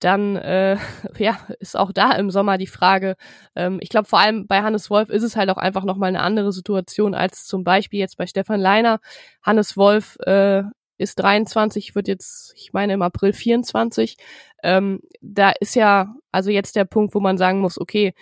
dann 0.00 0.36
äh, 0.36 0.76
ja, 1.18 1.38
ist 1.60 1.76
auch 1.76 1.92
da 1.92 2.12
im 2.12 2.30
Sommer 2.30 2.58
die 2.58 2.66
Frage. 2.66 3.16
Ähm, 3.54 3.78
ich 3.80 3.88
glaube, 3.88 4.08
vor 4.08 4.20
allem 4.20 4.46
bei 4.46 4.62
Hannes 4.62 4.90
Wolf 4.90 5.08
ist 5.10 5.22
es 5.22 5.36
halt 5.36 5.50
auch 5.50 5.56
einfach 5.56 5.84
nochmal 5.84 6.08
eine 6.08 6.22
andere 6.22 6.52
Situation 6.52 7.14
als 7.14 7.44
zum 7.44 7.64
Beispiel 7.64 8.00
jetzt 8.00 8.16
bei 8.16 8.26
Stefan 8.26 8.60
Leiner. 8.60 9.00
Hannes 9.42 9.76
Wolf 9.76 10.16
äh, 10.20 10.62
ist 10.98 11.16
23, 11.16 11.94
wird 11.94 12.08
jetzt, 12.08 12.52
ich 12.56 12.72
meine, 12.72 12.92
im 12.92 13.02
April 13.02 13.32
24. 13.32 14.16
Ähm, 14.62 15.00
da 15.20 15.50
ist 15.50 15.76
ja 15.76 16.14
also 16.32 16.50
jetzt 16.50 16.76
der 16.76 16.84
Punkt, 16.84 17.14
wo 17.14 17.20
man 17.20 17.38
sagen 17.38 17.60
muss, 17.60 17.80
okay, 17.80 18.14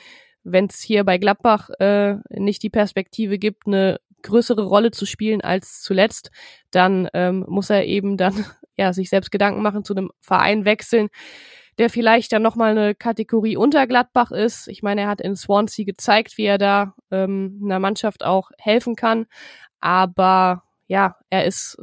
wenn 0.45 0.67
es 0.67 0.81
hier 0.81 1.03
bei 1.05 1.19
Gladbach 1.19 1.71
äh, 1.81 2.17
nicht 2.31 2.63
die 2.63 2.71
Perspektive 2.71 3.39
gibt, 3.39 3.67
eine 3.67 3.99
größere 4.23 4.65
Rolle 4.65 4.91
zu 4.91 5.07
spielen 5.07 5.41
als 5.41 5.81
zuletzt, 5.83 6.31
dann 6.71 7.09
ähm, 7.15 7.45
muss 7.49 7.71
er 7.71 7.85
eben 7.87 8.17
dann 8.17 8.45
ja 8.77 8.93
sich 8.93 9.09
selbst 9.09 9.33
Gedanken 9.33 9.63
machen, 9.63 9.85
zu 9.85 9.95
einem 9.95 10.11
Verein 10.21 10.65
wechseln, 10.65 11.09
der 11.79 11.91
vielleicht 11.91 12.33
dann 12.33 12.43
nochmal 12.43 12.71
eine 12.71 12.95
Kategorie 12.95 13.57
unter 13.57 13.87
Gladbach 13.87 14.31
ist. 14.31 14.69
Ich 14.69 14.83
meine, 14.83 15.03
er 15.03 15.09
hat 15.09 15.21
in 15.21 15.37
Swansea 15.37 15.85
gezeigt, 15.85 16.39
wie 16.39 16.45
er 16.45 16.59
da 16.59 16.95
ähm, 17.11 17.61
einer 17.65 17.79
Mannschaft 17.79 18.25
auch 18.25 18.51
helfen 18.59 18.97
kann. 18.97 19.27
Aber 19.81 20.63
ja, 20.87 21.17
er 21.31 21.45
ist, 21.45 21.77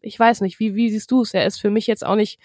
ich 0.00 0.18
weiß 0.18 0.42
nicht, 0.42 0.60
wie, 0.60 0.74
wie 0.74 0.90
siehst 0.90 1.10
du 1.10 1.22
es? 1.22 1.34
Er 1.34 1.46
ist 1.46 1.60
für 1.60 1.70
mich 1.70 1.86
jetzt 1.86 2.06
auch 2.06 2.14
nicht 2.14 2.40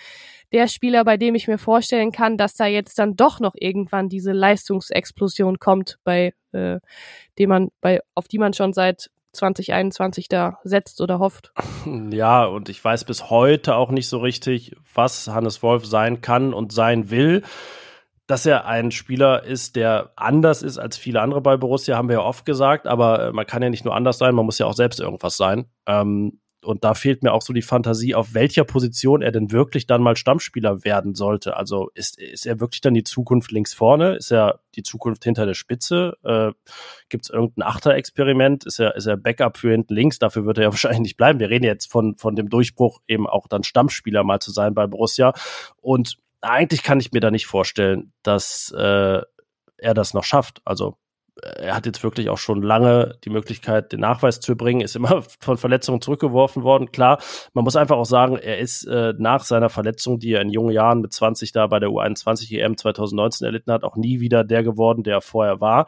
der 0.51 0.67
Spieler, 0.67 1.05
bei 1.05 1.17
dem 1.17 1.35
ich 1.35 1.47
mir 1.47 1.57
vorstellen 1.57 2.11
kann, 2.11 2.37
dass 2.37 2.55
da 2.55 2.65
jetzt 2.65 2.99
dann 2.99 3.15
doch 3.15 3.39
noch 3.39 3.53
irgendwann 3.55 4.09
diese 4.09 4.31
Leistungsexplosion 4.31 5.59
kommt, 5.59 5.97
bei 6.03 6.33
äh, 6.51 6.79
dem 7.37 7.49
man, 7.49 7.69
bei, 7.79 8.01
auf 8.15 8.27
die 8.27 8.39
man 8.39 8.53
schon 8.53 8.73
seit 8.73 9.09
2021 9.33 10.27
da 10.27 10.59
setzt 10.63 11.01
oder 11.01 11.19
hofft. 11.19 11.53
Ja, 12.11 12.45
und 12.45 12.69
ich 12.69 12.83
weiß 12.83 13.05
bis 13.05 13.29
heute 13.29 13.75
auch 13.75 13.89
nicht 13.89 14.07
so 14.07 14.19
richtig, 14.19 14.75
was 14.93 15.27
Hannes 15.27 15.63
Wolf 15.63 15.85
sein 15.85 16.21
kann 16.21 16.53
und 16.53 16.71
sein 16.71 17.09
will. 17.09 17.41
Dass 18.27 18.45
er 18.45 18.65
ein 18.65 18.91
Spieler 18.91 19.43
ist, 19.43 19.75
der 19.75 20.11
anders 20.15 20.61
ist 20.61 20.77
als 20.77 20.97
viele 20.97 21.21
andere 21.21 21.41
bei 21.41 21.57
Borussia, 21.57 21.97
haben 21.97 22.07
wir 22.07 22.17
ja 22.17 22.21
oft 22.21 22.45
gesagt, 22.45 22.85
aber 22.85 23.27
äh, 23.27 23.31
man 23.31 23.47
kann 23.47 23.63
ja 23.63 23.69
nicht 23.69 23.83
nur 23.83 23.95
anders 23.95 24.19
sein, 24.19 24.35
man 24.35 24.45
muss 24.45 24.59
ja 24.59 24.67
auch 24.67 24.73
selbst 24.73 24.99
irgendwas 24.99 25.37
sein. 25.37 25.65
Ähm, 25.87 26.40
und 26.63 26.83
da 26.83 26.93
fehlt 26.93 27.23
mir 27.23 27.33
auch 27.33 27.41
so 27.41 27.53
die 27.53 27.61
Fantasie, 27.61 28.13
auf 28.13 28.33
welcher 28.33 28.63
Position 28.63 29.21
er 29.21 29.31
denn 29.31 29.51
wirklich 29.51 29.87
dann 29.87 30.01
mal 30.01 30.15
Stammspieler 30.15 30.83
werden 30.83 31.15
sollte. 31.15 31.57
Also 31.57 31.89
ist, 31.95 32.19
ist 32.19 32.45
er 32.45 32.59
wirklich 32.59 32.81
dann 32.81 32.93
die 32.93 33.03
Zukunft 33.03 33.51
links 33.51 33.73
vorne? 33.73 34.15
Ist 34.15 34.31
er 34.31 34.59
die 34.75 34.83
Zukunft 34.83 35.23
hinter 35.23 35.45
der 35.45 35.53
Spitze? 35.53 36.17
Äh, 36.23 36.51
Gibt 37.09 37.25
es 37.25 37.29
irgendein 37.29 37.67
Achter-Experiment? 37.67 38.65
Ist 38.65 38.79
er, 38.79 38.95
ist 38.95 39.07
er 39.07 39.17
Backup 39.17 39.57
für 39.57 39.71
hinten 39.71 39.93
links? 39.93 40.19
Dafür 40.19 40.45
wird 40.45 40.57
er 40.59 40.65
ja 40.65 40.69
wahrscheinlich 40.71 41.01
nicht 41.01 41.17
bleiben. 41.17 41.39
Wir 41.39 41.49
reden 41.49 41.65
jetzt 41.65 41.91
von, 41.91 42.17
von 42.17 42.35
dem 42.35 42.49
Durchbruch, 42.49 43.01
eben 43.07 43.27
auch 43.27 43.47
dann 43.47 43.63
Stammspieler 43.63 44.23
mal 44.23 44.39
zu 44.39 44.51
sein 44.51 44.73
bei 44.73 44.85
Borussia. 44.87 45.33
Und 45.81 46.17
eigentlich 46.41 46.83
kann 46.83 46.99
ich 46.99 47.11
mir 47.11 47.21
da 47.21 47.31
nicht 47.31 47.47
vorstellen, 47.47 48.13
dass 48.23 48.73
äh, 48.77 49.21
er 49.77 49.93
das 49.93 50.13
noch 50.13 50.23
schafft. 50.23 50.61
Also 50.65 50.97
er 51.41 51.75
hat 51.75 51.85
jetzt 51.85 52.03
wirklich 52.03 52.29
auch 52.29 52.37
schon 52.37 52.61
lange 52.61 53.17
die 53.23 53.29
Möglichkeit, 53.29 53.91
den 53.91 54.01
Nachweis 54.01 54.39
zu 54.39 54.55
bringen, 54.55 54.81
ist 54.81 54.95
immer 54.95 55.23
von 55.39 55.57
Verletzungen 55.57 56.01
zurückgeworfen 56.01 56.63
worden. 56.63 56.91
Klar, 56.91 57.19
man 57.53 57.63
muss 57.63 57.75
einfach 57.75 57.97
auch 57.97 58.05
sagen, 58.05 58.37
er 58.37 58.59
ist 58.59 58.85
äh, 58.85 59.13
nach 59.17 59.43
seiner 59.43 59.69
Verletzung, 59.69 60.19
die 60.19 60.33
er 60.33 60.41
in 60.41 60.49
jungen 60.49 60.71
Jahren 60.71 61.01
mit 61.01 61.13
20 61.13 61.51
da 61.51 61.67
bei 61.67 61.79
der 61.79 61.89
U21 61.89 62.57
EM 62.57 62.77
2019 62.77 63.45
erlitten 63.45 63.71
hat, 63.71 63.83
auch 63.83 63.95
nie 63.95 64.19
wieder 64.19 64.43
der 64.43 64.63
geworden, 64.63 65.03
der 65.03 65.15
er 65.15 65.21
vorher 65.21 65.61
war. 65.61 65.87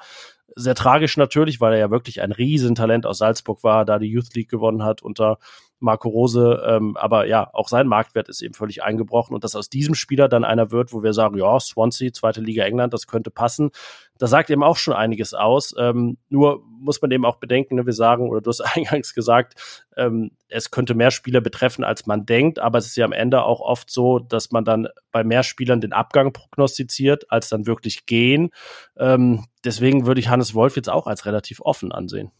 Sehr 0.56 0.76
tragisch 0.76 1.18
natürlich, 1.18 1.62
weil 1.62 1.74
er 1.74 1.80
ja 1.80 1.92
wirklich 1.92 2.22
ein 2.22 2.32
Riesentalent 2.32 3.06
aus 3.06 3.18
Salzburg 3.18 3.64
war, 3.64 3.86
da 3.86 3.98
die 3.98 4.12
Youth 4.12 4.36
League 4.36 4.50
gewonnen 4.50 4.84
hat 4.84 5.02
unter 5.02 5.40
Marco 5.84 6.10
Rose. 6.10 6.63
Ähm, 6.65 6.98
aber 6.98 7.28
ja, 7.28 7.50
auch 7.54 7.67
sein 7.67 7.88
Marktwert 7.88 8.30
ist 8.30 8.41
eben 8.41 8.54
völlig 8.54 8.84
eingebrochen. 8.84 9.36
Und 9.36 9.43
dass 9.43 9.56
aus 9.56 9.69
diesem 9.69 9.96
Spieler 9.96 10.28
dann 10.28 10.43
einer 10.43 10.72
wird, 10.72 10.93
wo 10.93 11.04
wir 11.04 11.13
sagen, 11.13 11.38
ja, 11.38 11.60
Swansea, 11.60 12.12
zweite 12.12 12.41
Liga 12.41 12.63
England, 12.63 12.93
das 12.93 13.08
könnte 13.08 13.30
passen, 13.30 13.72
das 14.17 14.30
sagt 14.30 14.50
eben 14.50 14.63
auch 14.63 14.78
schon 14.78 14.93
einiges 14.93 15.34
aus. 15.34 15.76
Ähm, 15.78 16.17
nur 16.30 16.63
muss 16.80 17.02
man 17.02 17.12
eben 17.12 17.26
auch 17.26 17.38
bedenken, 17.38 17.76
ne, 17.76 17.86
wir 17.86 17.93
sagen, 17.93 18.30
oder 18.30 18.41
du 18.41 18.50
hast 18.50 18.62
eingangs 18.76 19.13
gesagt, 19.13 19.86
ähm, 19.98 20.32
es 20.48 20.72
könnte 20.72 20.96
mehr 20.96 21.12
Spieler 21.12 21.41
betreffen, 21.41 21.84
als 21.84 22.06
man 22.06 22.26
denkt, 22.26 22.60
aber 22.60 22.78
es 22.78 22.86
ist 22.88 22.96
ja 22.96 23.06
am 23.06 23.12
Ende 23.12 23.43
auch 23.43 23.60
oft 23.60 23.89
so, 23.89 24.19
dass 24.19 24.52
man 24.52 24.65
dann 24.65 24.88
bei 25.12 25.24
mehr 25.24 25.43
Spielern 25.43 25.82
den 25.82 25.93
Abgang 25.93 26.32
prognostiziert, 26.32 27.32
als 27.32 27.50
dann 27.50 27.65
wirklich 27.65 28.06
gehen. 28.06 28.52
Ähm, 28.98 29.46
deswegen 29.65 30.06
würde 30.06 30.19
ich 30.19 30.30
Hannes 30.30 30.54
Wolf 30.54 30.76
jetzt 30.76 30.89
auch 30.89 31.08
als 31.08 31.26
relativ 31.26 31.60
offen 31.62 31.91
ansehen. 31.91 32.32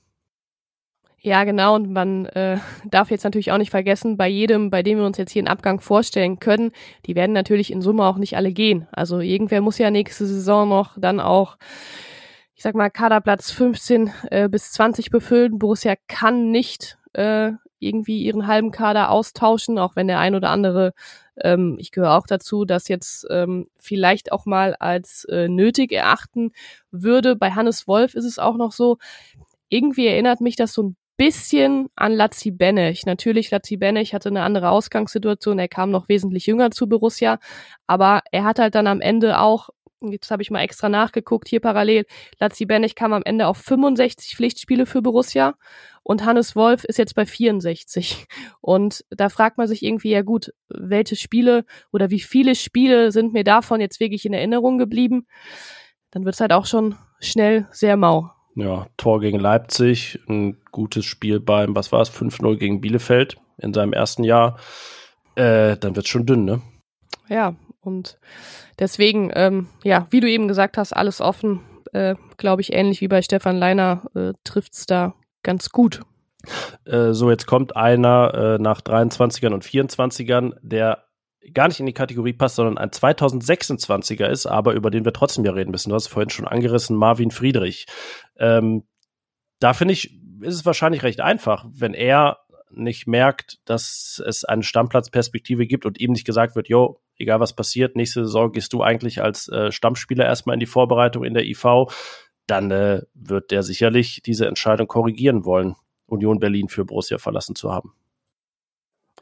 Ja, 1.26 1.46
genau. 1.46 1.76
Und 1.76 1.90
man 1.90 2.26
äh, 2.28 2.58
darf 2.86 3.10
jetzt 3.10 3.24
natürlich 3.24 3.52
auch 3.54 3.58
nicht 3.58 3.72
vergessen, 3.72 4.18
bei 4.18 4.28
jedem, 4.28 4.70
bei 4.70 4.84
dem 4.84 4.98
wir 4.98 5.06
uns 5.06 5.18
jetzt 5.18 5.32
hier 5.32 5.40
einen 5.40 5.48
Abgang 5.48 5.80
vorstellen 5.80 6.40
können, 6.40 6.72
die 7.06 7.16
werden 7.16 7.32
natürlich 7.32 7.72
in 7.72 7.82
Summe 7.82 8.06
auch 8.06 8.18
nicht 8.18 8.36
alle 8.36 8.52
gehen. 8.52 8.88
Also 8.92 9.22
irgendwer 9.22 9.62
muss 9.62 9.78
ja 9.78 9.90
nächste 9.90 10.26
Saison 10.26 10.68
noch 10.68 10.98
dann 11.00 11.22
auch, 11.22 11.58
ich 12.56 12.62
sag 12.64 12.76
mal, 12.76 12.90
Kaderplatz 12.90 13.52
15 13.52 14.12
äh, 14.32 14.50
bis 14.50 14.74
20 14.74 15.12
befüllen. 15.12 15.60
Borussia 15.60 15.96
kann 16.10 16.52
nicht 16.52 16.98
äh, 17.14 17.52
irgendwie 17.80 18.24
ihren 18.24 18.48
halben 18.48 18.72
Kader 18.72 19.10
austauschen, 19.10 19.80
auch 19.80 19.96
wenn 19.96 20.08
der 20.08 20.20
ein 20.20 20.36
oder 20.36 20.50
andere, 20.50 20.94
ähm, 21.38 21.78
ich 21.80 21.92
gehöre 21.92 22.18
auch 22.18 22.28
dazu, 22.28 22.66
das 22.66 22.90
jetzt 22.90 23.26
ähm, 23.30 23.68
vielleicht 23.78 24.34
auch 24.34 24.46
mal 24.46 24.76
als 24.76 25.24
äh, 25.26 25.48
nötig 25.48 25.94
erachten 25.94 26.52
würde. 26.92 27.38
Bei 27.38 27.52
Hannes 27.52 27.88
Wolf 27.88 28.14
ist 28.14 28.26
es 28.26 28.40
auch 28.40 28.58
noch 28.58 28.74
so, 28.74 28.98
irgendwie 29.70 30.08
erinnert 30.08 30.42
mich 30.42 30.56
das 30.56 30.74
so 30.74 30.84
ein 30.84 30.98
bisschen 31.18 31.90
an 31.96 32.14
Lazzi 32.14 32.52
Benech. 32.52 33.06
Natürlich, 33.06 33.52
Lazzi 33.52 33.78
Benech 33.78 34.14
hatte 34.14 34.30
eine 34.30 34.44
andere 34.44 34.70
Ausgangssituation. 34.70 35.60
Er 35.60 35.68
kam 35.68 35.92
noch 35.92 36.10
wesentlich 36.10 36.46
jünger 36.46 36.72
zu 36.72 36.88
Borussia, 36.88 37.40
aber 37.88 38.22
er 38.32 38.44
hat 38.44 38.60
halt 38.60 38.76
dann 38.76 38.88
am 38.88 39.02
Ende 39.02 39.40
auch 39.40 39.70
Jetzt 40.12 40.32
habe 40.32 40.42
ich 40.42 40.52
mal 40.52 40.62
extra 40.62 40.90
nachgeguckt, 40.90 41.48
hier 41.48 41.62
parallel. 41.62 42.06
Lazzi 42.38 42.66
Benech 42.66 42.94
kam 42.94 43.14
am 43.14 43.24
Ende 43.24 43.48
auf 43.48 43.58
65 43.58 44.36
Pflichtspiele 44.36 44.86
für 44.86 45.02
Borussia 45.02 45.56
und 46.04 46.26
Hannes 46.26 46.56
Wolf 46.56 46.84
ist 46.84 46.98
jetzt 46.98 47.16
bei 47.16 47.26
64. 47.26 48.28
Und 48.60 49.06
da 49.10 49.30
fragt 49.30 49.58
man 49.58 49.68
sich 49.68 49.82
irgendwie, 49.82 50.12
ja 50.12 50.22
gut, 50.22 50.54
welche 50.68 51.16
Spiele 51.16 51.66
oder 51.92 52.10
wie 52.10 52.20
viele 52.20 52.56
Spiele 52.56 53.12
sind 53.12 53.32
mir 53.34 53.46
davon 53.46 53.80
jetzt 53.80 54.02
wirklich 54.02 54.26
in 54.26 54.34
Erinnerung 54.34 54.78
geblieben? 54.78 55.26
Dann 56.12 56.26
wird 56.26 56.36
es 56.36 56.42
halt 56.42 56.52
auch 56.52 56.66
schon 56.66 56.96
schnell 57.20 57.68
sehr 57.72 57.96
mau. 57.96 58.32
Ja, 58.56 58.88
Tor 58.98 59.20
gegen 59.20 59.40
Leipzig, 59.40 60.20
ein 60.30 60.58
gutes 60.72 61.06
Spiel 61.06 61.40
beim, 61.40 61.76
was 61.76 61.92
war 61.92 62.02
es, 62.02 62.12
5-0 62.12 62.58
gegen 62.58 62.82
Bielefeld 62.82 63.38
in 63.58 63.74
seinem 63.74 63.94
ersten 63.94 64.24
Jahr. 64.24 64.58
Äh, 65.36 65.78
dann 65.78 65.96
wird's 65.96 66.10
schon 66.10 66.26
dünn, 66.26 66.46
ne? 66.46 66.62
Ja, 67.28 67.56
und 67.82 68.20
deswegen, 68.80 69.32
ähm, 69.34 69.68
ja, 69.84 70.08
wie 70.12 70.20
du 70.20 70.30
eben 70.30 70.48
gesagt 70.48 70.78
hast, 70.78 70.94
alles 70.94 71.22
offen. 71.22 71.62
Äh, 71.94 72.16
Glaube 72.38 72.62
ich, 72.62 72.74
ähnlich 72.74 73.02
wie 73.02 73.08
bei 73.08 73.22
Stefan 73.22 73.58
Leiner 73.58 74.04
äh, 74.16 74.34
trifft's 74.44 74.86
da 74.86 75.16
ganz 75.42 75.70
gut. 75.70 76.02
Äh, 76.86 77.14
so, 77.14 77.30
jetzt 77.30 77.48
kommt 77.48 77.76
einer 77.76 78.34
äh, 78.34 78.62
nach 78.62 78.82
23ern 78.82 79.54
und 79.54 79.64
24ern, 79.66 80.54
der 80.62 81.06
gar 81.54 81.68
nicht 81.68 81.80
in 81.80 81.86
die 81.86 81.94
Kategorie 81.94 82.34
passt, 82.34 82.56
sondern 82.56 82.78
ein 82.78 82.90
2026er 82.90 84.28
ist, 84.28 84.46
aber 84.46 84.74
über 84.74 84.92
den 84.92 85.06
wir 85.06 85.14
trotzdem 85.14 85.46
ja 85.46 85.52
reden 85.52 85.72
müssen. 85.72 85.90
Du 85.90 85.96
hast 85.96 86.08
vorhin 86.08 86.30
schon 86.30 86.48
angerissen, 86.48 86.96
Marvin 86.96 87.32
Friedrich. 87.32 87.86
Ähm, 88.38 88.84
da 89.60 89.74
finde 89.74 89.94
ich, 89.94 90.20
ist 90.42 90.56
es 90.56 90.66
wahrscheinlich 90.66 91.04
recht 91.04 91.22
einfach, 91.22 91.66
wenn 91.72 91.94
er 91.94 92.40
nicht 92.76 93.08
merkt, 93.08 93.60
dass 93.66 94.22
es 94.26 94.44
eine 94.46 94.64
Stammplatzperspektive 94.64 95.68
gibt 95.68 95.86
und 95.86 96.00
ihm 96.00 96.12
nicht 96.12 96.26
gesagt 96.26 96.56
wird, 96.56 96.70
jo, 96.70 97.00
egal 97.18 97.40
was 97.40 97.56
passiert, 97.56 97.96
nächste 97.96 98.26
Saison 98.26 98.52
gehst 98.52 98.74
du 98.74 98.82
eigentlich 98.82 99.22
als 99.22 99.48
äh, 99.50 99.72
Stammspieler 99.72 100.26
erstmal 100.26 100.56
in 100.56 100.60
die 100.60 100.66
Vorbereitung 100.66 101.24
in 101.24 101.34
der 101.34 101.46
IV, 101.46 101.94
dann 102.48 102.72
äh, 102.72 103.02
wird 103.14 103.52
der 103.52 103.64
sicherlich 103.64 104.22
diese 104.26 104.48
Entscheidung 104.48 104.88
korrigieren 104.88 105.46
wollen, 105.46 105.76
Union 106.08 106.40
Berlin 106.40 106.68
für 106.68 106.86
Borussia 106.86 107.18
verlassen 107.18 107.56
zu 107.56 107.72
haben. 107.72 107.94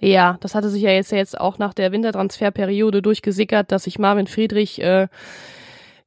Ja, 0.02 0.38
das 0.42 0.56
hatte 0.56 0.70
sich 0.70 0.82
ja 0.82 0.90
jetzt, 0.90 1.12
jetzt 1.12 1.40
auch 1.40 1.60
nach 1.60 1.76
der 1.76 1.92
Wintertransferperiode 1.92 3.04
durchgesickert, 3.04 3.72
dass 3.72 3.84
sich 3.84 4.00
Marvin 4.00 4.26
Friedrich 4.26 4.82
äh, 4.82 5.08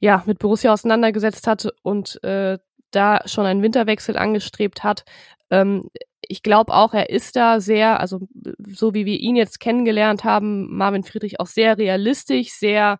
ja 0.00 0.24
mit 0.26 0.40
Borussia 0.40 0.72
auseinandergesetzt 0.72 1.46
hat 1.46 1.68
und 1.82 2.22
äh, 2.24 2.58
da 2.90 3.20
schon 3.26 3.46
einen 3.46 3.62
Winterwechsel 3.62 4.16
angestrebt 4.16 4.82
hat. 4.82 5.04
Ähm, 5.50 5.90
ich 6.22 6.42
glaube 6.42 6.74
auch, 6.74 6.92
er 6.92 7.10
ist 7.10 7.36
da 7.36 7.60
sehr, 7.60 8.00
also 8.00 8.26
so 8.66 8.94
wie 8.94 9.06
wir 9.06 9.18
ihn 9.20 9.36
jetzt 9.36 9.60
kennengelernt 9.60 10.24
haben, 10.24 10.76
Marvin 10.76 11.04
Friedrich 11.04 11.38
auch 11.38 11.46
sehr 11.46 11.78
realistisch, 11.78 12.50
sehr 12.50 12.98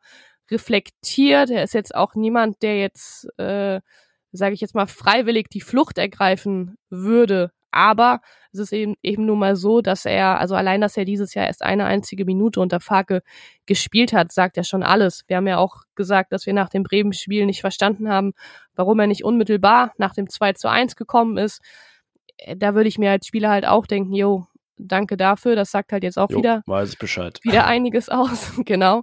reflektiert. 0.51 1.51
Er 1.51 1.65
ist 1.65 1.75
jetzt 1.75 1.95
auch 1.95 2.15
niemand, 2.15 2.63
der 2.63 2.79
jetzt, 2.79 3.27
äh, 3.39 3.81
sage 4.31 4.55
ich 4.55 4.61
jetzt 4.61 4.75
mal, 4.77 4.87
freiwillig 4.87 5.49
die 5.49 5.61
Flucht 5.61 5.99
ergreifen 5.99 6.77
würde. 6.89 7.51
Aber 7.73 8.21
es 8.55 8.61
ist 8.61 8.73
eben, 8.73 8.95
eben 9.03 9.27
nun 9.27 9.39
mal 9.39 9.57
so, 9.57 9.81
dass 9.81 10.05
er, 10.05 10.39
also 10.39 10.55
allein, 10.55 10.81
dass 10.81 10.97
er 10.97 11.05
dieses 11.05 11.35
Jahr 11.35 11.47
erst 11.47 11.63
eine 11.63 11.85
einzige 11.85 12.25
Minute 12.25 12.61
unter 12.61 12.81
Farke 12.81 13.23
gespielt 13.67 14.13
hat, 14.13 14.33
sagt 14.33 14.57
ja 14.57 14.65
schon 14.65 14.83
alles. 14.83 15.25
Wir 15.27 15.37
haben 15.37 15.47
ja 15.49 15.59
auch 15.59 15.83
gesagt, 15.95 16.33
dass 16.33 16.47
wir 16.47 16.53
nach 16.53 16.69
dem 16.69 16.85
Bremen-Spiel 16.85 17.47
nicht 17.47 17.61
verstanden 17.61 18.09
haben, 18.09 18.33
warum 18.75 19.01
er 19.01 19.07
nicht 19.07 19.25
unmittelbar 19.25 19.93
nach 19.99 20.15
dem 20.15 20.29
2 20.31 20.53
zu 20.55 20.69
1 20.69 20.97
gekommen 20.97 21.37
ist. 21.37 21.61
Äh, 22.37 22.57
da 22.57 22.75
würde 22.75 22.89
ich 22.89 22.99
mir 22.99 23.11
als 23.11 23.27
Spieler 23.27 23.51
halt 23.51 23.67
auch 23.67 23.87
denken, 23.87 24.15
jo, 24.15 24.47
danke 24.79 25.17
dafür. 25.17 25.57
Das 25.57 25.71
sagt 25.71 25.93
halt 25.93 26.05
jetzt 26.05 26.19
auch 26.19 26.31
jo, 26.31 26.39
wieder, 26.39 26.63
weiß 26.67 26.97
Bescheid. 26.97 27.41
wieder 27.43 27.67
einiges 27.67 28.09
aus, 28.09 28.53
genau. 28.65 29.03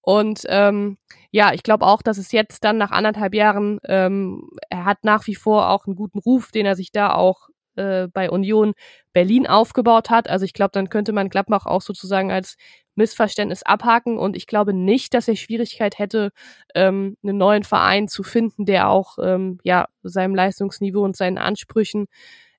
Und 0.00 0.42
ähm, 0.48 0.98
ja, 1.30 1.52
ich 1.52 1.62
glaube 1.62 1.86
auch, 1.86 2.02
dass 2.02 2.18
es 2.18 2.30
jetzt 2.32 2.64
dann 2.64 2.76
nach 2.76 2.90
anderthalb 2.90 3.34
Jahren, 3.34 3.80
ähm, 3.84 4.50
er 4.68 4.84
hat 4.84 5.02
nach 5.02 5.26
wie 5.26 5.34
vor 5.34 5.70
auch 5.70 5.86
einen 5.86 5.96
guten 5.96 6.18
Ruf, 6.18 6.52
den 6.52 6.66
er 6.66 6.76
sich 6.76 6.92
da 6.92 7.14
auch 7.14 7.48
äh, 7.76 8.08
bei 8.08 8.30
Union 8.30 8.74
Berlin 9.12 9.46
aufgebaut 9.46 10.10
hat. 10.10 10.28
Also 10.28 10.44
ich 10.44 10.52
glaube, 10.52 10.72
dann 10.72 10.88
könnte 10.88 11.12
man 11.12 11.28
Gladbach 11.28 11.66
auch 11.66 11.82
sozusagen 11.82 12.30
als 12.30 12.56
Missverständnis 12.96 13.62
abhaken 13.62 14.18
und 14.18 14.36
ich 14.36 14.46
glaube 14.46 14.72
nicht, 14.72 15.14
dass 15.14 15.28
er 15.28 15.36
Schwierigkeit 15.36 15.98
hätte, 15.98 16.30
ähm, 16.74 17.16
einen 17.22 17.38
neuen 17.38 17.64
Verein 17.64 18.08
zu 18.08 18.22
finden, 18.22 18.66
der 18.66 18.88
auch 18.88 19.18
ähm, 19.20 19.58
ja 19.64 19.86
seinem 20.02 20.34
Leistungsniveau 20.34 21.02
und 21.02 21.16
seinen 21.16 21.38
Ansprüchen 21.38 22.06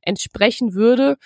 entsprechen 0.01 0.73
würde. 0.73 1.17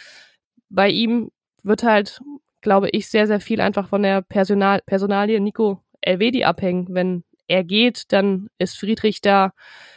Bei 0.69 0.89
ihm 0.89 1.31
wird 1.63 1.83
halt, 1.83 2.21
glaube 2.61 2.89
ich, 2.91 3.09
sehr, 3.09 3.27
sehr 3.27 3.39
viel 3.39 3.61
einfach 3.61 3.89
von 3.89 4.03
der 4.03 4.21
Personal 4.21 4.81
Personalie 4.85 5.39
Nico 5.39 5.81
Elvedi 6.01 6.43
abhängen. 6.43 6.87
Wenn 6.91 7.23
er 7.47 7.63
geht, 7.63 8.11
dann 8.13 8.49
ist 8.59 8.77
Friedrich 8.77 9.21
da 9.21 9.53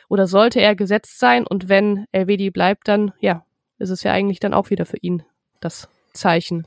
oder 0.08 0.26
sollte 0.26 0.60
er 0.60 0.74
gesetzt 0.74 1.18
sein 1.18 1.46
und 1.46 1.68
wenn 1.68 2.06
Elvedi 2.12 2.50
bleibt, 2.50 2.88
dann 2.88 3.12
ja, 3.20 3.44
ist 3.82 3.90
es 3.90 4.02
ja 4.02 4.12
eigentlich 4.12 4.40
dann 4.40 4.54
auch 4.54 4.70
wieder 4.70 4.86
für 4.86 4.96
ihn 4.98 5.22
das 5.60 5.88
Zeichen. 6.12 6.66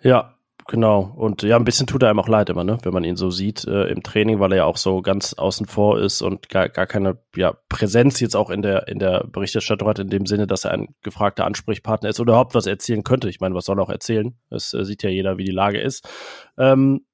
Ja, 0.00 0.34
genau. 0.66 1.12
Und 1.16 1.42
ja, 1.42 1.56
ein 1.56 1.64
bisschen 1.64 1.86
tut 1.86 2.02
er 2.02 2.10
einem 2.10 2.20
auch 2.20 2.28
leid 2.28 2.50
immer, 2.50 2.64
ne? 2.64 2.78
wenn 2.82 2.92
man 2.92 3.04
ihn 3.04 3.16
so 3.16 3.30
sieht 3.30 3.64
äh, 3.66 3.84
im 3.84 4.02
Training, 4.02 4.40
weil 4.40 4.52
er 4.52 4.58
ja 4.58 4.64
auch 4.64 4.76
so 4.76 5.02
ganz 5.02 5.34
außen 5.34 5.66
vor 5.66 6.00
ist 6.00 6.22
und 6.22 6.48
gar, 6.48 6.68
gar 6.68 6.86
keine 6.86 7.18
ja, 7.36 7.54
Präsenz 7.68 8.20
jetzt 8.20 8.36
auch 8.36 8.50
in 8.50 8.62
der, 8.62 8.88
in 8.88 8.98
der 8.98 9.24
Berichterstattung 9.26 9.88
hat, 9.88 9.98
in 9.98 10.08
dem 10.08 10.26
Sinne, 10.26 10.46
dass 10.46 10.64
er 10.64 10.72
ein 10.72 10.94
gefragter 11.02 11.44
Ansprechpartner 11.44 12.08
ist 12.08 12.20
oder 12.20 12.32
überhaupt 12.32 12.54
was 12.54 12.66
erzählen 12.66 13.04
könnte. 13.04 13.28
Ich 13.28 13.40
meine, 13.40 13.54
was 13.54 13.64
soll 13.64 13.78
er 13.78 13.82
auch 13.82 13.90
erzählen? 13.90 14.36
Es 14.50 14.74
äh, 14.74 14.84
sieht 14.84 15.02
ja 15.02 15.10
jeder, 15.10 15.38
wie 15.38 15.44
die 15.44 15.52
Lage 15.52 15.80
ist. 15.80 16.08
Ähm, 16.58 17.04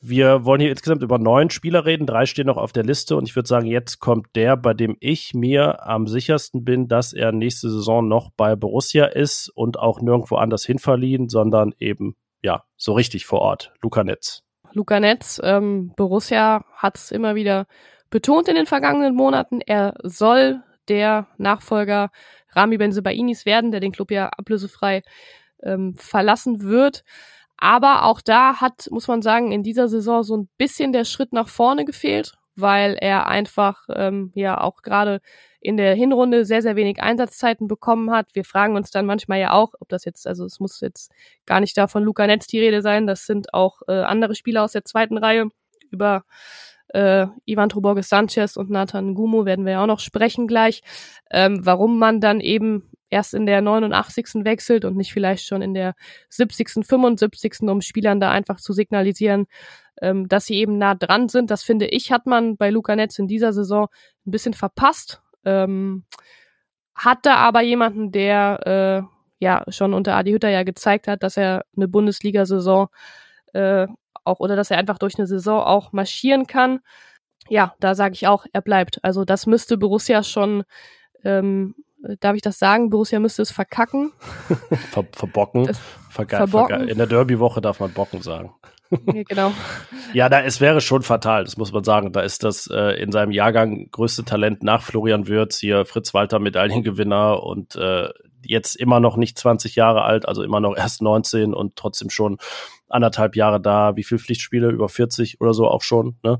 wir 0.00 0.44
wollen 0.44 0.60
hier 0.60 0.70
insgesamt 0.70 1.02
über 1.02 1.18
neun 1.18 1.50
Spieler 1.50 1.84
reden. 1.84 2.06
Drei 2.06 2.26
stehen 2.26 2.46
noch 2.46 2.58
auf 2.58 2.72
der 2.72 2.84
Liste 2.84 3.16
und 3.16 3.28
ich 3.28 3.34
würde 3.34 3.48
sagen, 3.48 3.66
jetzt 3.66 3.98
kommt 3.98 4.28
der, 4.34 4.56
bei 4.56 4.74
dem 4.74 4.96
ich 5.00 5.34
mir 5.34 5.86
am 5.86 6.06
sichersten 6.06 6.64
bin, 6.64 6.88
dass 6.88 7.12
er 7.12 7.32
nächste 7.32 7.70
Saison 7.70 8.06
noch 8.06 8.30
bei 8.36 8.56
Borussia 8.56 9.06
ist 9.06 9.48
und 9.48 9.78
auch 9.78 10.00
nirgendwo 10.00 10.36
anders 10.36 10.64
hinverliehen, 10.64 11.28
sondern 11.28 11.74
eben, 11.78 12.16
ja, 12.42 12.64
so 12.76 12.92
richtig 12.92 13.26
vor 13.26 13.40
Ort. 13.40 13.72
Luca 13.80 14.04
Netz. 14.04 14.42
Luca 14.72 15.00
Netz, 15.00 15.40
ähm, 15.42 15.92
Borussia 15.96 16.64
hat 16.74 16.98
es 16.98 17.10
immer 17.10 17.34
wieder 17.34 17.66
betont 18.10 18.48
in 18.48 18.54
den 18.54 18.66
vergangenen 18.66 19.14
Monaten. 19.14 19.60
Er 19.60 19.94
soll 20.02 20.62
der 20.88 21.28
Nachfolger 21.38 22.10
Rami 22.50 22.78
Benzebainis 22.78 23.46
werden, 23.46 23.70
der 23.70 23.80
den 23.80 23.92
Club 23.92 24.10
ja 24.10 24.28
ablösefrei 24.28 25.02
ähm, 25.62 25.94
verlassen 25.96 26.62
wird. 26.62 27.04
Aber 27.58 28.04
auch 28.04 28.20
da 28.20 28.60
hat, 28.60 28.88
muss 28.90 29.08
man 29.08 29.22
sagen, 29.22 29.52
in 29.52 29.62
dieser 29.62 29.88
Saison 29.88 30.22
so 30.22 30.36
ein 30.36 30.48
bisschen 30.58 30.92
der 30.92 31.04
Schritt 31.04 31.32
nach 31.32 31.48
vorne 31.48 31.84
gefehlt. 31.84 32.34
weil 32.56 32.94
er 32.98 33.26
einfach 33.26 33.84
ähm, 33.94 34.32
ja 34.34 34.60
auch 34.60 34.82
gerade 34.82 35.20
in 35.60 35.76
der 35.76 35.94
Hinrunde 35.94 36.44
sehr, 36.46 36.62
sehr 36.62 36.76
wenig 36.76 37.02
Einsatzzeiten 37.02 37.68
bekommen 37.68 38.10
hat. 38.10 38.28
Wir 38.34 38.44
fragen 38.44 38.76
uns 38.76 38.90
dann 38.90 39.04
manchmal 39.06 39.40
ja 39.40 39.52
auch, 39.52 39.74
ob 39.80 39.88
das 39.90 40.04
jetzt, 40.06 40.26
also 40.26 40.44
es 40.46 40.58
muss 40.60 40.80
jetzt 40.80 41.12
gar 41.44 41.60
nicht 41.60 41.76
da 41.76 41.86
von 41.86 42.02
Luca 42.02 42.26
Netz 42.26 42.46
die 42.46 42.60
Rede 42.60 42.82
sein, 42.82 43.06
das 43.06 43.26
sind 43.26 43.52
auch 43.52 43.82
äh, 43.88 43.92
andere 43.92 44.34
Spieler 44.34 44.64
aus 44.64 44.72
der 44.72 44.84
zweiten 44.84 45.18
Reihe. 45.18 45.48
Über 45.90 46.24
äh, 46.88 47.26
Ivan 47.44 47.68
Troborges 47.68 48.08
Sanchez 48.08 48.56
und 48.56 48.70
Nathan 48.70 49.14
Gumo 49.14 49.44
werden 49.44 49.64
wir 49.66 49.72
ja 49.72 49.82
auch 49.82 49.86
noch 49.86 50.00
sprechen 50.00 50.46
gleich, 50.46 50.82
ähm, 51.30 51.60
warum 51.64 51.98
man 51.98 52.20
dann 52.20 52.40
eben 52.40 52.90
erst 53.10 53.34
in 53.34 53.46
der 53.46 53.60
89. 53.60 54.44
wechselt 54.44 54.84
und 54.84 54.96
nicht 54.96 55.12
vielleicht 55.12 55.46
schon 55.46 55.62
in 55.62 55.74
der 55.74 55.94
70., 56.30 56.86
75., 56.86 57.62
um 57.62 57.80
Spielern 57.80 58.20
da 58.20 58.30
einfach 58.30 58.60
zu 58.60 58.72
signalisieren, 58.72 59.46
ähm, 60.00 60.28
dass 60.28 60.46
sie 60.46 60.56
eben 60.56 60.78
nah 60.78 60.94
dran 60.94 61.28
sind. 61.28 61.50
Das 61.50 61.62
finde 61.62 61.86
ich, 61.86 62.12
hat 62.12 62.26
man 62.26 62.56
bei 62.56 62.70
Luca 62.70 62.96
Netz 62.96 63.18
in 63.18 63.28
dieser 63.28 63.52
Saison 63.52 63.88
ein 64.26 64.30
bisschen 64.30 64.54
verpasst. 64.54 65.22
Ähm, 65.44 66.04
da 67.22 67.36
aber 67.36 67.62
jemanden, 67.62 68.10
der 68.10 69.06
äh, 69.06 69.16
ja 69.38 69.64
schon 69.68 69.94
unter 69.94 70.16
Adi 70.16 70.32
Hütter 70.32 70.48
ja 70.48 70.62
gezeigt 70.62 71.08
hat, 71.08 71.22
dass 71.22 71.36
er 71.36 71.64
eine 71.76 71.88
Bundesliga-Saison 71.88 72.88
äh, 73.52 73.86
auch 74.24 74.40
oder 74.40 74.56
dass 74.56 74.70
er 74.70 74.78
einfach 74.78 74.98
durch 74.98 75.18
eine 75.18 75.26
Saison 75.26 75.60
auch 75.60 75.92
marschieren 75.92 76.46
kann. 76.46 76.80
Ja, 77.48 77.74
da 77.80 77.94
sage 77.94 78.14
ich 78.14 78.26
auch, 78.26 78.46
er 78.52 78.62
bleibt. 78.62 78.98
Also 79.04 79.24
das 79.24 79.46
müsste 79.46 79.78
Borussia 79.78 80.22
schon 80.22 80.64
ähm, 81.22 81.74
darf 82.20 82.36
ich 82.36 82.42
das 82.42 82.58
sagen? 82.58 82.90
Borussia 82.90 83.20
müsste 83.20 83.42
es 83.42 83.50
verkacken. 83.50 84.12
Ver 84.90 85.04
verbocken. 85.12 85.70
Verga 86.10 86.38
verbocken. 86.38 86.88
In 86.88 86.98
der 86.98 87.06
Derby-Woche 87.06 87.60
darf 87.60 87.80
man 87.80 87.92
Bocken 87.92 88.22
sagen. 88.22 88.54
Ja, 88.90 89.22
genau. 89.24 89.52
ja, 90.12 90.28
da 90.28 90.42
es 90.42 90.60
wäre 90.60 90.80
schon 90.80 91.02
fatal, 91.02 91.44
das 91.44 91.56
muss 91.56 91.72
man 91.72 91.82
sagen. 91.82 92.12
Da 92.12 92.20
ist 92.20 92.44
das 92.44 92.68
äh, 92.68 93.00
in 93.02 93.10
seinem 93.10 93.32
Jahrgang 93.32 93.90
größte 93.90 94.24
Talent 94.24 94.62
nach 94.62 94.82
Florian 94.82 95.26
Würz, 95.26 95.58
hier 95.58 95.84
Fritz 95.84 96.14
Walter 96.14 96.38
Medaillengewinner 96.38 97.42
und 97.42 97.74
äh, 97.76 98.10
jetzt 98.44 98.76
immer 98.76 99.00
noch 99.00 99.16
nicht 99.16 99.38
20 99.38 99.74
Jahre 99.74 100.02
alt, 100.02 100.26
also 100.28 100.42
immer 100.42 100.60
noch 100.60 100.76
erst 100.76 101.02
19 101.02 101.52
und 101.52 101.76
trotzdem 101.76 102.10
schon 102.10 102.38
anderthalb 102.88 103.34
Jahre 103.36 103.60
da. 103.60 103.96
Wie 103.96 104.04
viele 104.04 104.20
Pflichtspiele? 104.20 104.70
Über 104.70 104.88
40 104.88 105.40
oder 105.40 105.52
so 105.52 105.68
auch 105.68 105.82
schon. 105.82 106.16
Ne? 106.22 106.38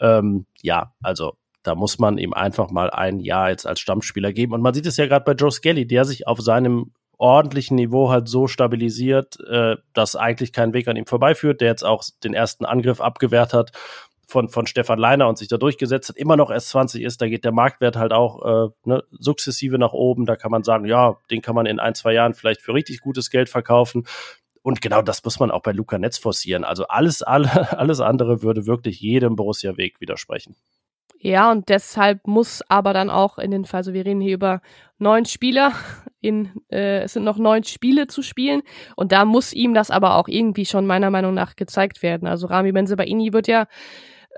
Ähm, 0.00 0.46
ja, 0.62 0.92
also 1.00 1.36
da 1.64 1.74
muss 1.74 1.98
man 1.98 2.18
ihm 2.18 2.32
einfach 2.32 2.70
mal 2.70 2.90
ein 2.90 3.18
Jahr 3.18 3.50
jetzt 3.50 3.66
als 3.66 3.80
Stammspieler 3.80 4.32
geben. 4.32 4.52
Und 4.52 4.60
man 4.60 4.74
sieht 4.74 4.86
es 4.86 4.96
ja 4.96 5.06
gerade 5.06 5.24
bei 5.24 5.32
Joe 5.32 5.50
Skelly, 5.50 5.86
der 5.86 6.04
sich 6.04 6.28
auf 6.28 6.40
seinem 6.40 6.92
ordentlichen 7.18 7.76
Niveau 7.76 8.10
halt 8.10 8.28
so 8.28 8.46
stabilisiert, 8.46 9.38
äh, 9.48 9.76
dass 9.94 10.14
eigentlich 10.14 10.52
kein 10.52 10.72
Weg 10.72 10.88
an 10.88 10.96
ihm 10.96 11.06
vorbeiführt, 11.06 11.60
der 11.60 11.68
jetzt 11.68 11.84
auch 11.84 12.04
den 12.22 12.34
ersten 12.34 12.64
Angriff 12.64 13.00
abgewehrt 13.00 13.54
hat 13.54 13.72
von, 14.26 14.48
von 14.48 14.66
Stefan 14.66 14.98
Leiner 14.98 15.28
und 15.28 15.38
sich 15.38 15.48
da 15.48 15.56
durchgesetzt 15.56 16.10
hat, 16.10 16.16
immer 16.16 16.36
noch 16.36 16.50
erst 16.50 16.70
20 16.70 17.02
ist, 17.02 17.20
da 17.20 17.28
geht 17.28 17.44
der 17.44 17.52
Marktwert 17.52 17.96
halt 17.96 18.12
auch 18.12 18.66
äh, 18.66 18.70
ne, 18.84 19.04
sukzessive 19.10 19.78
nach 19.78 19.92
oben. 19.92 20.26
Da 20.26 20.36
kann 20.36 20.50
man 20.50 20.64
sagen, 20.64 20.86
ja, 20.86 21.16
den 21.30 21.42
kann 21.42 21.54
man 21.54 21.66
in 21.66 21.78
ein, 21.78 21.94
zwei 21.94 22.12
Jahren 22.12 22.34
vielleicht 22.34 22.62
für 22.62 22.74
richtig 22.74 23.00
gutes 23.00 23.30
Geld 23.30 23.48
verkaufen. 23.48 24.06
Und 24.62 24.80
genau 24.80 25.02
das 25.02 25.22
muss 25.24 25.38
man 25.38 25.50
auch 25.50 25.62
bei 25.62 25.72
Luca 25.72 25.98
Netz 25.98 26.18
forcieren. 26.18 26.64
Also 26.64 26.86
alles, 26.88 27.22
alle, 27.22 27.78
alles 27.78 28.00
andere 28.00 28.42
würde 28.42 28.66
wirklich 28.66 29.00
jedem 29.00 29.36
Borussia-Weg 29.36 30.00
widersprechen. 30.00 30.56
Ja, 31.26 31.50
und 31.50 31.70
deshalb 31.70 32.26
muss 32.26 32.62
aber 32.68 32.92
dann 32.92 33.08
auch 33.08 33.38
in 33.38 33.50
den 33.50 33.64
Fall, 33.64 33.78
also 33.78 33.94
wir 33.94 34.04
reden 34.04 34.20
hier 34.20 34.34
über 34.34 34.60
neun 34.98 35.24
Spieler, 35.24 35.72
in, 36.20 36.52
äh, 36.70 37.00
es 37.00 37.14
sind 37.14 37.24
noch 37.24 37.38
neun 37.38 37.64
Spiele 37.64 38.08
zu 38.08 38.20
spielen 38.20 38.60
und 38.94 39.10
da 39.10 39.24
muss 39.24 39.54
ihm 39.54 39.72
das 39.72 39.90
aber 39.90 40.16
auch 40.16 40.28
irgendwie 40.28 40.66
schon 40.66 40.86
meiner 40.86 41.08
Meinung 41.08 41.32
nach 41.32 41.56
gezeigt 41.56 42.02
werden. 42.02 42.28
Also 42.28 42.46
Rami 42.46 42.72
Benzebaini 42.72 43.32
wird 43.32 43.48
ja 43.48 43.68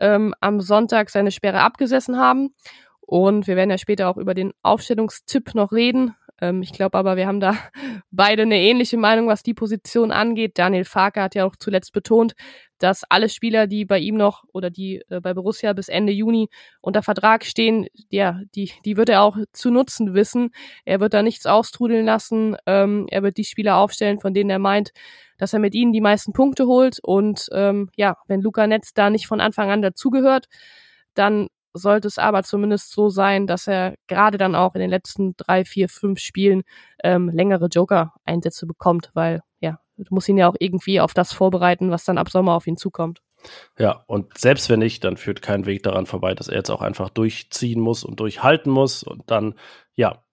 ähm, 0.01 0.33
am 0.41 0.61
Sonntag 0.61 1.11
seine 1.11 1.33
Sperre 1.33 1.61
abgesessen 1.63 2.19
haben 2.19 2.55
und 3.01 3.49
wir 3.49 3.57
werden 3.57 3.71
ja 3.71 3.79
später 3.79 4.09
auch 4.09 4.17
über 4.17 4.35
den 4.35 4.53
Aufstellungstipp 4.63 5.57
noch 5.57 5.73
reden. 5.73 6.15
Ähm, 6.41 6.63
ich 6.63 6.73
glaube 6.73 6.99
aber, 6.99 7.17
wir 7.17 7.27
haben 7.27 7.41
da 7.41 7.57
beide 8.11 8.43
eine 8.43 8.61
ähnliche 8.61 8.97
Meinung, 8.97 9.29
was 9.29 9.43
die 9.43 9.55
Position 9.55 10.11
angeht. 10.13 10.59
Daniel 10.59 10.85
Farke 10.85 11.23
hat 11.23 11.35
ja 11.35 11.45
auch 11.45 11.57
zuletzt 11.57 11.93
betont, 11.93 12.35
dass 12.79 13.05
alle 13.09 13.29
Spieler, 13.29 13.67
die 13.67 13.85
bei 13.85 13.99
ihm 13.99 14.17
noch 14.17 14.45
oder 14.53 14.71
die 14.71 15.03
äh, 15.09 15.21
bei 15.21 15.33
Borussia 15.35 15.73
bis 15.73 15.89
Ende 15.89 16.13
Juni 16.13 16.49
unter 16.81 17.03
Vertrag 17.03 17.45
stehen, 17.45 17.87
ja, 18.11 18.41
die, 18.55 18.71
die 18.85 18.97
wird 18.97 19.09
er 19.09 19.23
auch 19.23 19.39
zu 19.53 19.71
nutzen 19.71 20.15
wissen. 20.15 20.51
Er 20.85 21.01
wird 21.01 21.15
da 21.15 21.23
nichts 21.23 21.47
austrudeln 21.47 22.05
lassen. 22.05 22.57
Ähm, 22.67 23.07
er 23.11 23.23
wird 23.23 23.39
die 23.39 23.45
Spieler 23.45 23.77
aufstellen, 23.79 24.21
von 24.21 24.35
denen 24.35 24.51
er 24.51 24.59
meint, 24.59 24.91
dass 25.39 25.53
er 25.53 25.59
mit 25.59 25.75
ihnen 25.75 25.93
die 25.93 26.01
meisten 26.01 26.33
Punkte 26.33 26.67
holt. 26.67 26.99
Und 27.03 27.49
ähm, 27.53 27.89
ja, 27.97 28.17
wenn 28.27 28.43
Luca 28.43 28.67
Netz 28.67 28.93
da 28.95 29.11
nicht 29.11 29.27
von 29.27 29.41
Anfang 29.41 29.71
an 29.71 29.83
dazugehört, 29.83 30.47
dann 31.15 31.49
sollte 31.77 32.09
es 32.09 32.19
aber 32.19 32.43
zumindest 32.43 32.91
so 32.93 33.09
sein, 33.09 33.47
dass 33.47 33.67
er 33.67 33.95
gerade 34.07 34.39
dann 34.39 34.55
auch 34.55 34.75
in 34.75 34.81
den 34.81 34.91
letzten 34.91 35.37
drei, 35.37 35.65
vier, 35.65 35.89
fünf 35.89 36.21
Spielen 36.21 36.63
ähm, 37.03 37.29
längere 37.29 37.67
Joker-Einsätze 37.67 38.67
bekommt, 38.67 39.11
weil 39.15 39.43
ja, 39.61 39.79
du 39.97 40.15
musst 40.15 40.29
ihn 40.29 40.39
ja 40.39 40.49
auch 40.49 40.57
irgendwie 40.59 41.01
auf 41.01 41.15
das 41.15 41.33
vorbereiten, 41.33 41.91
was 41.91 42.05
dann 42.05 42.19
ab 42.19 42.31
Sommer 42.31 42.55
auf 42.55 42.67
ihn 42.67 42.77
zukommt. 42.77 43.21
Ja, 43.79 44.05
und 44.07 44.37
selbst 44.39 44.69
wenn 44.71 44.81
nicht, 44.81 45.05
dann 45.05 45.17
führt 45.17 45.43
kein 45.43 45.67
Weg 45.67 45.83
daran 45.83 46.07
vorbei, 46.07 46.35
dass 46.35 46.49
er 46.49 46.57
jetzt 46.57 46.71
auch 46.71 46.83
einfach 46.83 47.11
durchziehen 47.11 47.81
muss 47.81 48.05
und 48.05 48.19
durchhalten 48.21 48.73
muss 48.73 49.03
und 49.03 49.31
dann, 49.31 49.55
ja, 49.95 50.25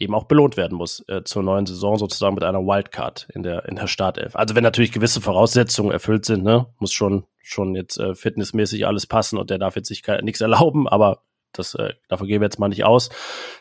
eben 0.00 0.14
auch 0.14 0.24
belohnt 0.24 0.56
werden 0.56 0.76
muss 0.76 1.04
äh, 1.08 1.22
zur 1.24 1.42
neuen 1.42 1.66
Saison 1.66 1.98
sozusagen 1.98 2.34
mit 2.34 2.44
einer 2.44 2.60
Wildcard 2.60 3.28
in 3.34 3.42
der 3.42 3.66
in 3.66 3.76
der 3.76 3.86
Startelf. 3.86 4.34
Also 4.34 4.54
wenn 4.54 4.64
natürlich 4.64 4.92
gewisse 4.92 5.20
Voraussetzungen 5.20 5.92
erfüllt 5.92 6.24
sind, 6.24 6.42
ne, 6.42 6.66
muss 6.78 6.92
schon 6.92 7.24
schon 7.42 7.74
jetzt 7.74 7.98
äh, 7.98 8.14
fitnessmäßig 8.14 8.86
alles 8.86 9.06
passen 9.06 9.38
und 9.38 9.50
der 9.50 9.58
darf 9.58 9.76
jetzt 9.76 9.88
sich 9.88 10.02
nichts 10.22 10.40
erlauben, 10.40 10.88
aber 10.88 11.22
das 11.52 11.74
äh, 11.74 11.94
davon 12.08 12.26
gehen 12.26 12.40
wir 12.40 12.46
jetzt 12.46 12.58
mal 12.58 12.68
nicht 12.68 12.84
aus. 12.84 13.10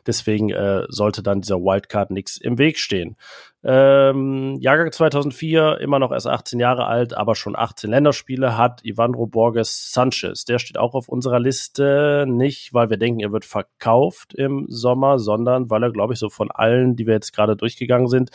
Deswegen 0.06 0.49
äh, 0.49 0.84
sollte 0.89 1.23
dann 1.23 1.41
dieser 1.41 1.58
Wildcard 1.58 2.12
nichts 2.12 2.38
im 2.38 2.58
Weg 2.58 2.78
stehen. 2.78 3.17
Ähm, 3.62 4.58
Jahrgang 4.62 4.91
2004, 4.91 5.80
immer 5.82 5.99
noch 5.99 6.12
erst 6.12 6.28
18 6.28 6.60
Jahre 6.60 6.86
alt, 6.86 7.13
aber 7.13 7.36
schon 7.36 7.58
18 7.58 7.89
Länderspiele 7.89 8.58
hat 8.58 8.86
Ivandro 8.86 9.25
Borges 9.25 9.91
Sanchez. 9.91 10.45
Der 10.45 10.60
steht 10.60 10.78
auch 10.78 10.93
auf 10.93 11.10
unserer 11.10 11.39
Liste, 11.39 12.25
nicht 12.28 12.73
weil 12.73 12.89
wir 12.89 12.97
denken, 12.97 13.19
er 13.19 13.34
wird 13.34 13.45
verkauft 13.45 14.34
im 14.34 14.65
Sommer, 14.69 15.19
sondern 15.19 15.69
weil 15.69 15.84
er, 15.84 15.91
glaube 15.91 16.13
ich, 16.13 16.19
so 16.19 16.30
von 16.30 16.52
allen, 16.52 16.95
die 16.95 17.06
wir 17.06 17.15
jetzt 17.15 17.34
gerade 17.34 17.58
durchgegangen 17.58 18.08
sind, 18.08 18.30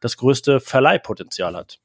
das 0.00 0.16
größte 0.16 0.60
Verleihpotenzial 0.60 1.56
hat. 1.56 1.78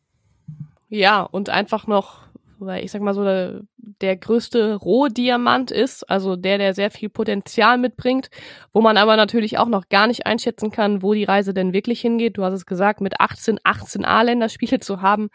Ja, 0.90 1.22
und 1.22 1.50
einfach 1.50 1.88
noch 1.88 2.25
weil 2.60 2.84
ich 2.84 2.92
sag 2.92 3.02
mal 3.02 3.14
so, 3.14 3.24
der, 3.24 3.62
der 3.78 4.16
größte 4.16 4.76
Rohdiamant 4.76 5.72
ist, 5.72 6.10
also 6.10 6.36
der, 6.36 6.58
der 6.58 6.74
sehr 6.74 6.92
viel 6.92 7.10
Potenzial 7.10 7.78
mitbringt, 7.78 8.30
wo 8.74 8.82
man 8.82 8.98
aber 8.98 9.16
natürlich 9.16 9.58
auch 9.58 9.68
noch 9.68 9.90
gar 9.90 10.08
nicht 10.08 10.26
einschätzen 10.26 10.72
kann, 10.72 11.02
wo 11.02 11.14
die 11.14 11.24
Reise 11.24 11.54
denn 11.54 11.74
wirklich 11.74 12.02
hingeht. 12.02 12.38
Du 12.38 12.44
hast 12.44 12.54
es 12.54 12.66
gesagt, 12.66 13.02
mit 13.02 13.20
18, 13.20 13.60
18 13.64 14.06
A-Länderspiele 14.06 14.80
zu 14.82 15.02
haben, 15.02 15.30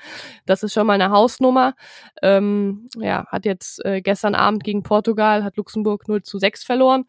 das 0.47 0.63
ist 0.63 0.73
schon 0.73 0.87
mal 0.87 0.95
eine 0.95 1.11
Hausnummer. 1.11 1.75
Ähm, 2.23 2.89
ja, 2.97 3.27
hat 3.29 3.45
jetzt 3.45 3.85
äh, 3.85 4.01
gestern 4.01 4.35
Abend 4.35 4.65
gegen 4.65 4.83
Portugal, 4.83 5.45
hat 5.45 5.57
Luxemburg 5.57 6.09
0 6.09 6.23
zu 6.23 6.39
6 6.39 6.65
verloren. 6.65 7.05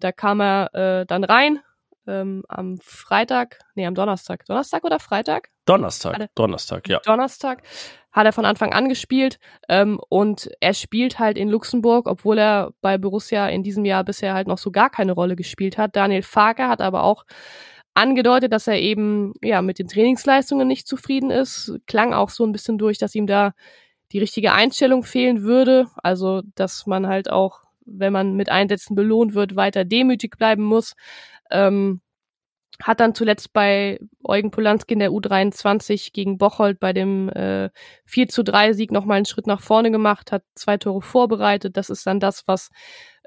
Da 0.00 0.12
kam 0.12 0.40
er 0.40 0.74
äh, 0.74 1.06
dann 1.06 1.24
rein, 1.24 1.60
ähm, 2.06 2.44
am 2.48 2.78
Freitag, 2.82 3.60
nee, 3.74 3.86
am 3.86 3.94
Donnerstag. 3.94 4.44
Donnerstag 4.46 4.84
oder 4.84 4.98
Freitag? 4.98 5.48
Donnerstag, 5.64 6.28
Donnerstag, 6.34 6.88
ja. 6.88 7.00
Donnerstag 7.00 7.62
hat 8.14 8.26
er 8.26 8.32
von 8.32 8.44
Anfang 8.44 8.72
an 8.72 8.88
gespielt 8.88 9.38
ähm, 9.68 10.00
und 10.08 10.48
er 10.60 10.72
spielt 10.72 11.18
halt 11.18 11.36
in 11.36 11.48
Luxemburg, 11.48 12.06
obwohl 12.06 12.38
er 12.38 12.72
bei 12.80 12.96
Borussia 12.96 13.48
in 13.48 13.64
diesem 13.64 13.84
Jahr 13.84 14.04
bisher 14.04 14.34
halt 14.34 14.46
noch 14.46 14.58
so 14.58 14.70
gar 14.70 14.88
keine 14.88 15.12
Rolle 15.12 15.34
gespielt 15.34 15.76
hat. 15.76 15.96
Daniel 15.96 16.22
Farker 16.22 16.68
hat 16.68 16.80
aber 16.80 17.02
auch 17.02 17.24
angedeutet, 17.92 18.52
dass 18.52 18.68
er 18.68 18.80
eben 18.80 19.34
ja 19.42 19.62
mit 19.62 19.80
den 19.80 19.88
Trainingsleistungen 19.88 20.68
nicht 20.68 20.86
zufrieden 20.86 21.30
ist. 21.30 21.76
Klang 21.86 22.14
auch 22.14 22.30
so 22.30 22.44
ein 22.44 22.52
bisschen 22.52 22.78
durch, 22.78 22.98
dass 22.98 23.16
ihm 23.16 23.26
da 23.26 23.52
die 24.12 24.20
richtige 24.20 24.52
Einstellung 24.52 25.02
fehlen 25.02 25.42
würde. 25.42 25.88
Also, 25.96 26.42
dass 26.54 26.86
man 26.86 27.08
halt 27.08 27.28
auch, 27.30 27.62
wenn 27.84 28.12
man 28.12 28.34
mit 28.34 28.48
Einsätzen 28.48 28.94
belohnt 28.94 29.34
wird, 29.34 29.56
weiter 29.56 29.84
demütig 29.84 30.36
bleiben 30.38 30.62
muss. 30.62 30.94
Ähm, 31.50 32.00
hat 32.82 33.00
dann 33.00 33.14
zuletzt 33.14 33.52
bei 33.52 34.00
Eugen 34.24 34.50
Polanski 34.50 34.94
in 34.94 35.00
der 35.00 35.10
U23 35.10 36.12
gegen 36.12 36.38
Bocholt 36.38 36.80
bei 36.80 36.92
dem 36.92 37.28
äh, 37.28 37.70
4 38.06 38.28
zu 38.28 38.42
3 38.42 38.72
Sieg 38.72 38.90
nochmal 38.90 39.18
einen 39.18 39.26
Schritt 39.26 39.46
nach 39.46 39.60
vorne 39.60 39.90
gemacht, 39.90 40.32
hat 40.32 40.42
zwei 40.54 40.76
Tore 40.76 41.02
vorbereitet. 41.02 41.76
Das 41.76 41.90
ist 41.90 42.06
dann 42.06 42.20
das, 42.20 42.46
was 42.46 42.70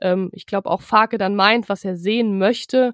ähm, 0.01 0.29
ich 0.33 0.45
glaube 0.45 0.69
auch 0.69 0.81
Farke 0.81 1.17
dann 1.17 1.35
meint, 1.35 1.69
was 1.69 1.85
er 1.85 1.95
sehen 1.95 2.37
möchte. 2.37 2.93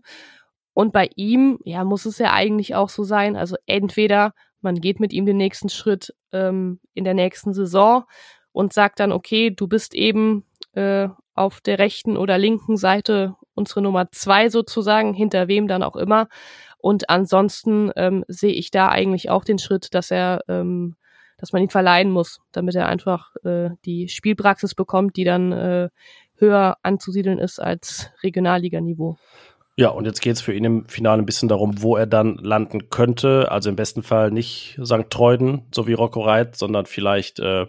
Und 0.74 0.94
bei 0.94 1.10
ihm, 1.16 1.60
ja, 1.64 1.84
muss 1.84 2.06
es 2.06 2.18
ja 2.18 2.34
eigentlich 2.34 2.76
auch 2.76 2.90
so 2.90 3.04
sein. 3.04 3.36
Also 3.36 3.56
entweder 3.66 4.34
man 4.62 4.76
geht 4.76 5.00
mit 5.00 5.14
ihm 5.14 5.26
den 5.26 5.38
nächsten 5.38 5.70
Schritt 5.70 6.16
ähm, 6.32 6.80
in 6.94 7.04
der 7.04 7.14
nächsten 7.14 7.54
Saison 7.54 8.06
und 8.52 8.74
sagt 8.74 9.00
dann, 9.00 9.12
okay, 9.12 9.52
du 9.52 9.68
bist 9.68 9.94
eben 9.94 10.46
äh, 10.74 11.10
auf 11.36 11.62
der 11.62 11.80
rechten 11.80 12.18
oder 12.18 12.38
linken 12.38 12.78
Seite 12.78 13.36
unsere 13.56 13.82
Nummer 13.82 14.12
zwei 14.12 14.50
sozusagen, 14.50 15.14
hinter 15.14 15.48
wem 15.48 15.68
dann 15.68 15.84
auch 15.84 15.96
immer. 15.96 16.28
Und 16.80 17.10
ansonsten 17.10 17.92
ähm, 17.96 18.26
sehe 18.28 18.54
ich 18.54 18.72
da 18.72 18.90
eigentlich 18.90 19.30
auch 19.30 19.46
den 19.46 19.60
Schritt, 19.60 19.94
dass 19.94 20.12
er, 20.12 20.42
ähm, 20.48 20.96
dass 21.38 21.54
man 21.54 21.62
ihn 21.62 21.70
verleihen 21.70 22.12
muss, 22.12 22.42
damit 22.52 22.76
er 22.76 22.88
einfach 22.88 23.36
äh, 23.44 23.70
die 23.86 24.10
Spielpraxis 24.10 24.76
bekommt, 24.76 25.16
die 25.16 25.24
dann 25.24 25.52
äh, 25.52 25.90
höher 26.36 26.78
anzusiedeln 26.84 27.40
ist 27.40 27.60
als 27.60 28.12
Regionalliganiveau. 28.22 29.18
Ja, 29.76 29.90
und 29.90 30.06
jetzt 30.06 30.22
geht 30.22 30.36
es 30.36 30.42
für 30.42 30.54
ihn 30.54 30.66
im 30.66 30.88
Finale 30.88 31.22
ein 31.22 31.26
bisschen 31.26 31.50
darum, 31.50 31.82
wo 31.82 31.96
er 31.96 32.06
dann 32.06 32.36
landen 32.36 32.90
könnte. 32.90 33.50
Also 33.50 33.70
im 33.70 33.76
besten 33.76 34.04
Fall 34.04 34.30
nicht 34.30 34.80
St. 34.84 35.10
Treuden, 35.10 35.64
so 35.74 35.88
wie 35.88 35.94
Rocco 35.94 36.22
Reit, 36.22 36.56
sondern 36.56 36.86
vielleicht 36.86 37.40
äh, 37.40 37.66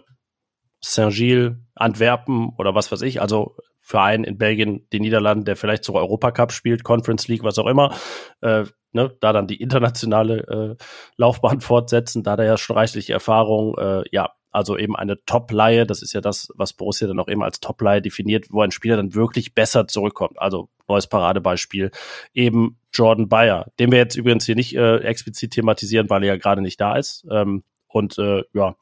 Saint-Gilles, 0.81 1.53
Antwerpen 1.73 2.49
oder 2.57 2.75
was 2.75 2.91
weiß 2.91 3.01
ich. 3.01 3.21
Also 3.21 3.55
für 3.85 4.01
einen 4.01 4.23
in 4.23 4.39
Belgien, 4.39 4.87
den 4.91 5.03
Niederlanden, 5.03 5.45
der 5.45 5.55
vielleicht 5.55 5.83
sogar 5.83 6.01
Europacup 6.01 6.51
spielt, 6.51 6.83
Conference 6.83 7.27
League, 7.27 7.43
was 7.43 7.59
auch 7.59 7.67
immer. 7.67 7.95
Äh, 8.41 8.63
ne, 8.93 9.15
da 9.19 9.31
dann 9.31 9.45
die 9.45 9.61
internationale 9.61 10.77
äh, 10.79 10.83
Laufbahn 11.17 11.61
fortsetzen, 11.61 12.23
da 12.23 12.35
der 12.35 12.47
ja 12.47 12.57
schon 12.57 12.75
reichliche 12.75 13.13
Erfahrung, 13.13 13.77
äh, 13.77 14.03
ja, 14.11 14.31
also 14.49 14.75
eben 14.75 14.95
eine 14.95 15.23
Top-Leihe, 15.25 15.85
das 15.85 16.01
ist 16.01 16.13
ja 16.13 16.21
das, 16.21 16.49
was 16.55 16.73
Borussia 16.73 17.07
dann 17.07 17.19
auch 17.19 17.27
eben 17.27 17.43
als 17.43 17.59
Top-Leihe 17.59 18.01
definiert, 18.01 18.47
wo 18.49 18.61
ein 18.61 18.71
Spieler 18.71 18.97
dann 18.97 19.13
wirklich 19.13 19.53
besser 19.53 19.87
zurückkommt. 19.87 20.39
Also 20.39 20.69
neues 20.87 21.05
Paradebeispiel, 21.05 21.91
eben 22.33 22.79
Jordan 22.91 23.29
Bayer, 23.29 23.67
den 23.77 23.91
wir 23.91 23.99
jetzt 23.99 24.15
übrigens 24.15 24.47
hier 24.47 24.55
nicht 24.55 24.75
äh, 24.75 24.97
explizit 24.97 25.51
thematisieren, 25.51 26.09
weil 26.09 26.23
er 26.23 26.29
ja 26.29 26.37
gerade 26.37 26.63
nicht 26.63 26.81
da 26.81 26.95
ist. 26.95 27.23
Ähm, 27.29 27.63
und 27.87 28.17
äh, 28.17 28.43
ja, 28.53 28.75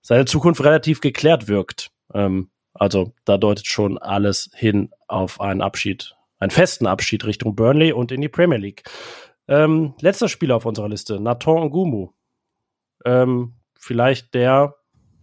seine 0.00 0.24
Zukunft 0.24 0.64
relativ 0.64 1.02
geklärt 1.02 1.48
wirkt. 1.48 1.90
Ähm, 2.14 2.50
also 2.78 3.12
da 3.24 3.38
deutet 3.38 3.66
schon 3.66 3.98
alles 3.98 4.50
hin 4.54 4.90
auf 5.06 5.40
einen 5.40 5.62
Abschied, 5.62 6.14
einen 6.38 6.50
festen 6.50 6.86
Abschied 6.86 7.24
Richtung 7.24 7.54
Burnley 7.54 7.92
und 7.92 8.12
in 8.12 8.20
die 8.20 8.28
Premier 8.28 8.58
League. 8.58 8.82
Ähm, 9.46 9.94
letzter 10.00 10.28
Spieler 10.28 10.56
auf 10.56 10.66
unserer 10.66 10.88
Liste, 10.88 11.20
Nathan 11.20 11.68
Ngumu. 11.68 12.10
Ähm, 13.04 13.54
vielleicht 13.74 14.34
der 14.34 14.78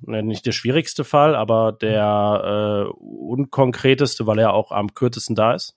Ne, 0.08 0.22
nicht 0.22 0.46
der 0.46 0.52
schwierigste 0.52 1.04
Fall, 1.04 1.36
aber 1.36 1.72
der 1.72 2.86
äh, 2.86 2.90
unkonkreteste, 3.00 4.28
weil 4.28 4.40
er 4.40 4.54
auch 4.54 4.72
am 4.72 4.94
kürzesten 4.94 5.36
da 5.36 5.54
ist. 5.54 5.76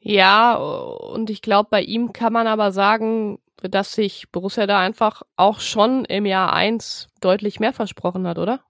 Ja, 0.00 0.54
und 0.54 1.30
ich 1.30 1.40
glaube, 1.42 1.68
bei 1.70 1.82
ihm 1.82 2.12
kann 2.12 2.32
man 2.32 2.46
aber 2.46 2.70
sagen, 2.70 3.38
dass 3.62 3.92
sich 3.92 4.30
Borussia 4.30 4.66
da 4.66 4.78
einfach 4.78 5.22
auch 5.36 5.60
schon 5.60 6.04
im 6.04 6.26
Jahr 6.26 6.52
eins 6.52 7.08
deutlich 7.20 7.60
mehr 7.60 7.72
versprochen 7.72 8.26
hat, 8.26 8.38
oder? 8.38 8.60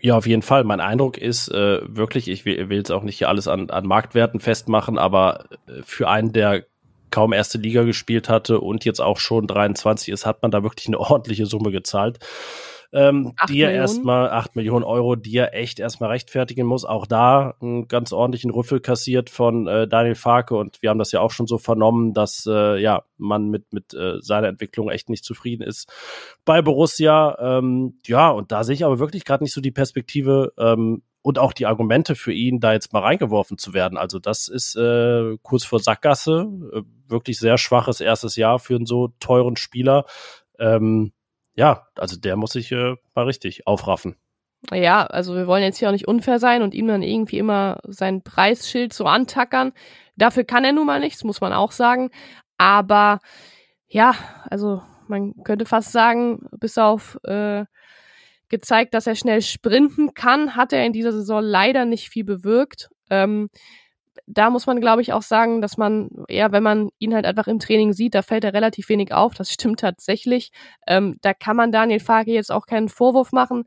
Ja, 0.00 0.16
auf 0.16 0.26
jeden 0.26 0.42
Fall. 0.42 0.64
Mein 0.64 0.80
Eindruck 0.80 1.18
ist 1.18 1.48
äh, 1.48 1.80
wirklich, 1.84 2.28
ich 2.28 2.44
will, 2.44 2.72
jetzt 2.72 2.92
auch 2.92 3.02
nicht 3.02 3.18
hier 3.18 3.28
alles 3.28 3.48
an, 3.48 3.70
an 3.70 3.86
Marktwerten 3.86 4.40
festmachen, 4.40 4.96
aber 4.98 5.46
äh, 5.66 5.82
für 5.84 6.08
einen, 6.08 6.32
der 6.32 6.64
kaum 7.10 7.32
erste 7.32 7.58
Liga 7.58 7.82
gespielt 7.82 8.28
hatte 8.28 8.60
und 8.60 8.84
jetzt 8.84 9.00
auch 9.00 9.18
schon 9.18 9.46
23 9.46 10.08
ist, 10.08 10.26
hat 10.26 10.42
man 10.42 10.50
da 10.50 10.62
wirklich 10.62 10.86
eine 10.88 11.00
ordentliche 11.00 11.46
Summe 11.46 11.70
gezahlt 11.70 12.18
ähm, 12.96 13.34
die 13.48 13.60
er 13.60 13.72
erstmal, 13.72 14.30
acht 14.30 14.56
Millionen 14.56 14.84
Euro, 14.84 15.16
die 15.16 15.36
er 15.36 15.54
echt 15.54 15.78
erstmal 15.78 16.10
rechtfertigen 16.10 16.66
muss. 16.66 16.86
Auch 16.86 17.06
da 17.06 17.54
einen 17.60 17.88
ganz 17.88 18.12
ordentlichen 18.12 18.50
Rüffel 18.50 18.80
kassiert 18.80 19.28
von 19.28 19.66
äh, 19.68 19.86
Daniel 19.86 20.14
Farke 20.14 20.56
und 20.56 20.80
wir 20.80 20.88
haben 20.88 20.98
das 20.98 21.12
ja 21.12 21.20
auch 21.20 21.30
schon 21.30 21.46
so 21.46 21.58
vernommen, 21.58 22.14
dass 22.14 22.46
äh, 22.46 22.80
ja 22.80 23.04
man 23.18 23.50
mit, 23.50 23.72
mit 23.72 23.92
äh, 23.92 24.20
seiner 24.20 24.48
Entwicklung 24.48 24.88
echt 24.88 25.10
nicht 25.10 25.24
zufrieden 25.24 25.62
ist 25.62 25.92
bei 26.46 26.62
Borussia. 26.62 27.36
Ähm, 27.38 27.98
ja, 28.06 28.30
und 28.30 28.50
da 28.50 28.64
sehe 28.64 28.74
ich 28.74 28.84
aber 28.84 28.98
wirklich 28.98 29.26
gerade 29.26 29.44
nicht 29.44 29.52
so 29.52 29.60
die 29.60 29.70
Perspektive, 29.70 30.54
ähm, 30.58 31.02
und 31.26 31.40
auch 31.40 31.52
die 31.52 31.66
Argumente 31.66 32.14
für 32.14 32.32
ihn, 32.32 32.60
da 32.60 32.72
jetzt 32.72 32.92
mal 32.92 33.00
reingeworfen 33.00 33.58
zu 33.58 33.74
werden. 33.74 33.98
Also 33.98 34.20
das 34.20 34.46
ist 34.46 34.76
äh, 34.76 35.36
kurz 35.42 35.64
vor 35.64 35.80
Sackgasse, 35.80 36.46
äh, 36.72 36.82
wirklich 37.08 37.40
sehr 37.40 37.58
schwaches 37.58 38.00
erstes 38.00 38.36
Jahr 38.36 38.60
für 38.60 38.76
einen 38.76 38.86
so 38.86 39.08
teuren 39.18 39.56
Spieler. 39.56 40.04
Ähm, 40.60 41.12
ja, 41.56 41.86
also 41.96 42.16
der 42.16 42.36
muss 42.36 42.52
sich 42.52 42.70
äh, 42.70 42.94
mal 43.14 43.24
richtig 43.24 43.66
aufraffen. 43.66 44.16
Ja, 44.72 45.06
also 45.06 45.34
wir 45.34 45.46
wollen 45.46 45.62
jetzt 45.62 45.78
hier 45.78 45.88
auch 45.88 45.92
nicht 45.92 46.08
unfair 46.08 46.38
sein 46.38 46.62
und 46.62 46.74
ihm 46.74 46.86
dann 46.86 47.02
irgendwie 47.02 47.38
immer 47.38 47.80
sein 47.84 48.22
Preisschild 48.22 48.92
so 48.92 49.04
antackern. 49.04 49.72
Dafür 50.16 50.44
kann 50.44 50.64
er 50.64 50.72
nun 50.72 50.86
mal 50.86 51.00
nichts, 51.00 51.24
muss 51.24 51.40
man 51.40 51.52
auch 51.52 51.72
sagen. 51.72 52.10
Aber 52.58 53.20
ja, 53.86 54.14
also 54.50 54.82
man 55.08 55.34
könnte 55.44 55.66
fast 55.66 55.92
sagen, 55.92 56.46
bis 56.58 56.78
auf 56.78 57.18
äh, 57.24 57.64
gezeigt, 58.48 58.94
dass 58.94 59.06
er 59.06 59.14
schnell 59.14 59.42
sprinten 59.42 60.14
kann, 60.14 60.56
hat 60.56 60.72
er 60.72 60.84
in 60.84 60.92
dieser 60.92 61.12
Saison 61.12 61.42
leider 61.42 61.84
nicht 61.84 62.08
viel 62.08 62.24
bewirkt. 62.24 62.90
Ähm, 63.10 63.48
da 64.26 64.50
muss 64.50 64.66
man, 64.66 64.80
glaube 64.80 65.02
ich, 65.02 65.12
auch 65.12 65.22
sagen, 65.22 65.60
dass 65.60 65.76
man, 65.76 66.10
ja, 66.28 66.52
wenn 66.52 66.62
man 66.62 66.90
ihn 66.98 67.14
halt 67.14 67.26
einfach 67.26 67.46
im 67.46 67.58
Training 67.58 67.92
sieht, 67.92 68.14
da 68.14 68.22
fällt 68.22 68.44
er 68.44 68.54
relativ 68.54 68.88
wenig 68.88 69.12
auf. 69.12 69.34
Das 69.34 69.50
stimmt 69.50 69.80
tatsächlich. 69.80 70.50
Ähm, 70.86 71.18
da 71.22 71.34
kann 71.34 71.56
man 71.56 71.72
Daniel 71.72 72.00
Farke 72.00 72.32
jetzt 72.32 72.52
auch 72.52 72.66
keinen 72.66 72.88
Vorwurf 72.88 73.32
machen, 73.32 73.64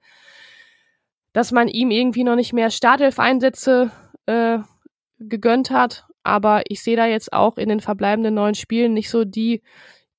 dass 1.33 1.51
man 1.51 1.67
ihm 1.67 1.91
irgendwie 1.91 2.23
noch 2.23 2.35
nicht 2.35 2.53
mehr 2.53 2.71
Startelf-Einsätze 2.71 3.91
äh, 4.25 4.59
gegönnt 5.19 5.71
hat. 5.71 6.05
Aber 6.23 6.63
ich 6.67 6.83
sehe 6.83 6.97
da 6.97 7.05
jetzt 7.05 7.33
auch 7.33 7.57
in 7.57 7.69
den 7.69 7.79
verbleibenden 7.79 8.33
neun 8.33 8.55
Spielen 8.55 8.93
nicht 8.93 9.09
so 9.09 9.23
die, 9.25 9.61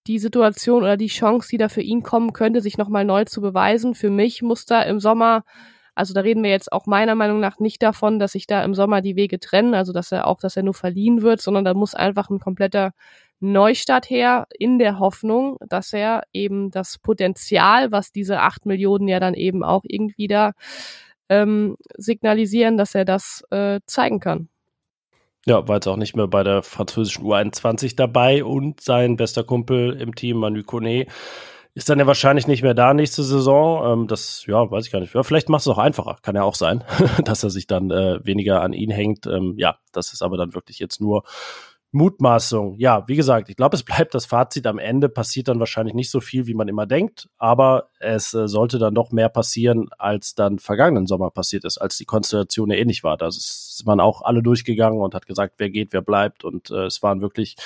die 0.07 0.19
Situation 0.19 0.83
oder 0.83 0.97
die 0.97 1.09
Chance, 1.09 1.49
die 1.51 1.59
da 1.59 1.69
für 1.69 1.83
ihn 1.83 2.03
kommen 2.03 2.33
könnte, 2.33 2.61
sich 2.61 2.79
nochmal 2.79 3.05
neu 3.05 3.25
zu 3.25 3.41
beweisen. 3.41 3.95
Für 3.95 4.11
mich 4.11 4.43
muss 4.43 4.65
da 4.65 4.83
im 4.83 4.99
Sommer 4.99 5.45
also 5.95 6.15
da 6.15 6.21
reden 6.21 6.43
wir 6.43 6.51
jetzt 6.51 6.73
auch 6.73 6.87
meiner 6.87 7.15
Meinung 7.15 7.41
nach 7.41 7.59
nicht 7.59 7.83
davon, 7.83 8.19
dass 8.19 8.33
sich 8.33 8.47
da 8.47 8.65
im 8.65 8.75
Sommer 8.75 9.01
die 9.03 9.17
Wege 9.17 9.39
trennen, 9.39 9.75
also 9.75 9.93
dass 9.93 10.13
er 10.13 10.27
auch, 10.27 10.41
dass 10.41 10.57
er 10.57 10.63
nur 10.63 10.75
verliehen 10.75 11.23
wird, 11.23 11.41
sondern 11.41 11.65
da 11.65 11.75
muss 11.75 11.95
einfach 11.95 12.31
ein 12.31 12.41
kompletter 12.41 12.93
Neustart 13.41 14.11
her 14.11 14.47
in 14.59 14.79
der 14.79 14.99
Hoffnung, 14.99 15.57
dass 15.67 15.93
er 15.93 16.25
eben 16.33 16.71
das 16.71 16.99
Potenzial, 16.99 17.91
was 17.91 18.13
diese 18.13 18.41
acht 18.41 18.67
Millionen 18.67 19.09
ja 19.09 19.19
dann 19.19 19.35
eben 19.35 19.65
auch 19.65 19.83
irgendwie 19.85 20.29
da 20.29 20.53
ähm, 21.31 21.77
signalisieren, 21.97 22.77
dass 22.77 22.95
er 22.95 23.07
das 23.07 23.43
äh, 23.51 23.81
zeigen 23.87 24.21
kann. 24.21 24.49
Ja, 25.47 25.67
war 25.67 25.77
jetzt 25.77 25.87
auch 25.87 25.97
nicht 25.97 26.17
mehr 26.17 26.29
bei 26.29 26.43
der 26.43 26.63
französischen 26.63 27.25
U21 27.25 27.97
dabei 27.97 28.45
und 28.45 28.81
sein 28.81 29.17
bester 29.17 29.43
Kumpel 29.43 29.99
im 29.99 30.15
Team, 30.15 30.37
Manu 30.37 30.63
Kone, 30.63 31.07
ist 31.75 31.89
dann 31.89 31.99
ja 31.99 32.07
wahrscheinlich 32.07 32.47
nicht 32.47 32.63
mehr 32.63 32.75
da 32.75 32.95
nächste 32.95 33.23
Saison. 33.23 34.01
Ähm, 34.01 34.07
das, 34.09 34.45
ja, 34.47 34.71
weiß 34.71 34.87
ich 34.87 34.93
gar 34.93 35.01
nicht. 35.01 35.15
Ja, 35.15 35.23
vielleicht 35.23 35.49
macht 35.49 35.63
es 35.63 35.69
auch 35.69 35.79
einfacher. 35.79 36.17
Kann 36.23 36.35
ja 36.35 36.43
auch 36.43 36.55
sein, 36.55 36.85
dass 37.25 37.43
er 37.43 37.51
sich 37.51 37.67
dann 37.67 37.91
äh, 37.91 38.25
weniger 38.25 38.63
an 38.63 38.73
ihn 38.73 38.91
hängt. 38.91 39.27
Ähm, 39.27 39.55
ja, 39.57 39.79
das 39.93 40.13
ist 40.13 40.23
aber 40.23 40.37
dann 40.37 40.55
wirklich 40.55 40.79
jetzt 40.79 41.01
nur 41.01 41.23
Mutmaßung. 41.93 42.77
Ja, 42.79 43.07
wie 43.09 43.17
gesagt, 43.17 43.49
ich 43.49 43.57
glaube, 43.57 43.77
es 43.77 43.83
bleibt 43.83 44.15
das 44.15 44.27
Fazit. 44.27 44.67
Am 44.67 44.79
Ende 44.79 45.09
passiert 45.09 45.49
dann 45.49 45.59
wahrscheinlich 45.59 45.95
nicht 45.95 46.11
so 46.11 46.21
viel, 46.21 46.47
wie 46.47 46.55
man 46.55 46.69
immer 46.69 46.87
denkt, 46.87 47.29
aber 47.39 47.89
es 47.99 48.33
äh, 48.35 48.47
sollte 48.47 48.79
dann 48.79 48.95
doch 48.95 49.11
mehr 49.11 49.29
passieren, 49.29 49.89
als 49.99 50.35
dann 50.35 50.59
vergangenen 50.59 51.07
Sommer 51.07 51.31
passiert 51.31 51.65
ist, 51.65 51.79
als 51.79 51.97
die 51.97 52.05
Konstellation 52.05 52.71
ja 52.71 52.77
ähnlich 52.77 53.03
war. 53.03 53.17
Da 53.17 53.29
ist 53.29 53.83
man 53.87 54.01
auch 54.01 54.23
alle 54.23 54.43
durchgegangen 54.43 55.01
und 55.01 55.15
hat 55.15 55.27
gesagt, 55.27 55.55
wer 55.59 55.71
geht, 55.71 55.93
wer 55.93 56.03
bleibt. 56.03 56.45
Und 56.45 56.71
äh, 56.71 56.87
es 56.87 57.03
waren 57.03 57.21
wirklich 57.21 57.57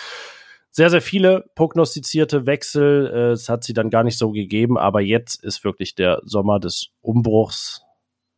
sehr, 0.75 0.91
sehr 0.91 1.03
viele 1.03 1.45
prognostizierte 1.55 2.47
Wechsel. 2.47 3.07
Äh, 3.07 3.31
es 3.31 3.49
hat 3.49 3.63
sie 3.63 3.75
dann 3.75 3.91
gar 3.91 4.03
nicht 4.03 4.19
so 4.19 4.33
gegeben, 4.33 4.77
aber 4.77 5.01
jetzt 5.01 5.43
ist 5.45 5.63
wirklich 5.63 5.95
der 5.95 6.21
Sommer 6.25 6.59
des 6.59 6.89
Umbruchs, 7.01 7.83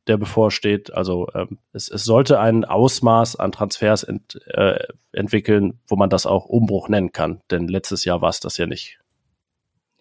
der 0.07 0.18
bevorsteht. 0.18 0.92
Also 0.92 1.29
ähm, 1.35 1.59
es, 1.72 1.88
es 1.88 2.05
sollte 2.05 2.38
ein 2.38 2.66
Ausmaß 2.66 3.37
an 3.37 3.53
Transfers 3.53 4.03
ent, 4.03 4.38
äh, 4.49 4.79
entwickeln, 5.12 5.81
wo 5.88 5.96
man 5.96 6.11
das 6.11 6.27
auch 6.27 6.44
Umbruch 6.44 6.90
nennen 6.90 7.11
kann. 7.11 7.40
Denn 7.51 7.68
letztes 7.68 8.05
Jahr 8.05 8.20
war 8.20 8.29
es 8.29 8.40
das 8.40 8.59
ja 8.59 8.66
nicht. 8.66 8.99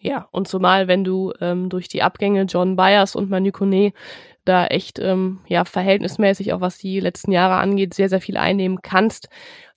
Ja, 0.06 0.28
und 0.30 0.46
zumal, 0.46 0.86
wenn 0.86 1.02
du 1.02 1.32
ähm, 1.40 1.68
durch 1.68 1.88
die 1.88 2.04
Abgänge 2.04 2.42
John 2.42 2.76
Byers 2.76 3.16
und 3.16 3.28
Manu 3.28 3.50
Kone 3.50 3.92
da 4.44 4.66
echt 4.68 5.00
ähm, 5.00 5.40
ja 5.48 5.64
verhältnismäßig 5.64 6.52
auch 6.52 6.60
was 6.60 6.78
die 6.78 7.00
letzten 7.00 7.32
Jahre 7.32 7.56
angeht 7.56 7.92
sehr 7.92 8.08
sehr 8.08 8.20
viel 8.20 8.36
einnehmen 8.36 8.78
kannst, 8.82 9.28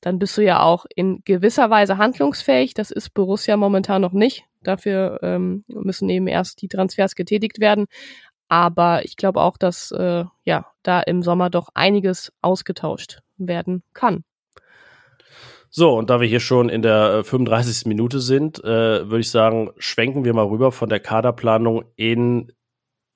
dann 0.01 0.19
bist 0.19 0.37
du 0.37 0.43
ja 0.43 0.61
auch 0.61 0.85
in 0.95 1.23
gewisser 1.25 1.71
Weise 1.71 1.97
handlungsfähig. 1.97 2.75
Das 2.75 2.91
ist 2.91 3.15
Borussia 3.15 3.57
momentan 3.57 4.03
noch 4.03 4.13
nicht. 4.13 4.45
Dafür 4.61 5.19
ähm, 5.23 5.63
müssen 5.67 6.07
eben 6.09 6.27
erst 6.27 6.61
die 6.61 6.67
Transfers 6.67 7.15
getätigt 7.15 7.59
werden. 7.59 7.87
Aber 8.49 9.05
ich 9.05 9.15
glaube 9.15 9.41
auch, 9.41 9.57
dass 9.57 9.89
äh, 9.91 10.25
ja 10.45 10.67
da 10.83 10.99
im 10.99 11.23
Sommer 11.23 11.49
doch 11.49 11.69
einiges 11.73 12.31
ausgetauscht 12.43 13.21
werden 13.37 13.81
kann. 13.95 14.23
So, 15.71 15.95
und 15.95 16.09
da 16.09 16.19
wir 16.19 16.27
hier 16.27 16.39
schon 16.39 16.69
in 16.69 16.81
der 16.81 17.23
35. 17.23 17.85
Äh, 17.85 17.89
Minute 17.89 18.19
sind, 18.19 18.63
äh, 18.63 19.09
würde 19.09 19.19
ich 19.19 19.29
sagen, 19.29 19.71
schwenken 19.77 20.25
wir 20.25 20.33
mal 20.33 20.47
rüber 20.47 20.71
von 20.71 20.89
der 20.89 20.99
Kaderplanung 20.99 21.83
in 21.95 22.51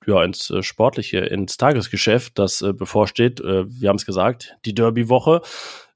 ja, 0.06 0.22
ins 0.22 0.50
äh, 0.50 0.62
Sportliche, 0.62 1.18
ins 1.20 1.56
Tagesgeschäft, 1.56 2.38
das 2.38 2.62
äh, 2.62 2.72
bevorsteht. 2.72 3.40
Äh, 3.40 3.64
wir 3.68 3.88
haben 3.88 3.96
es 3.96 4.06
gesagt, 4.06 4.56
die 4.64 4.74
Derby-Woche. 4.74 5.40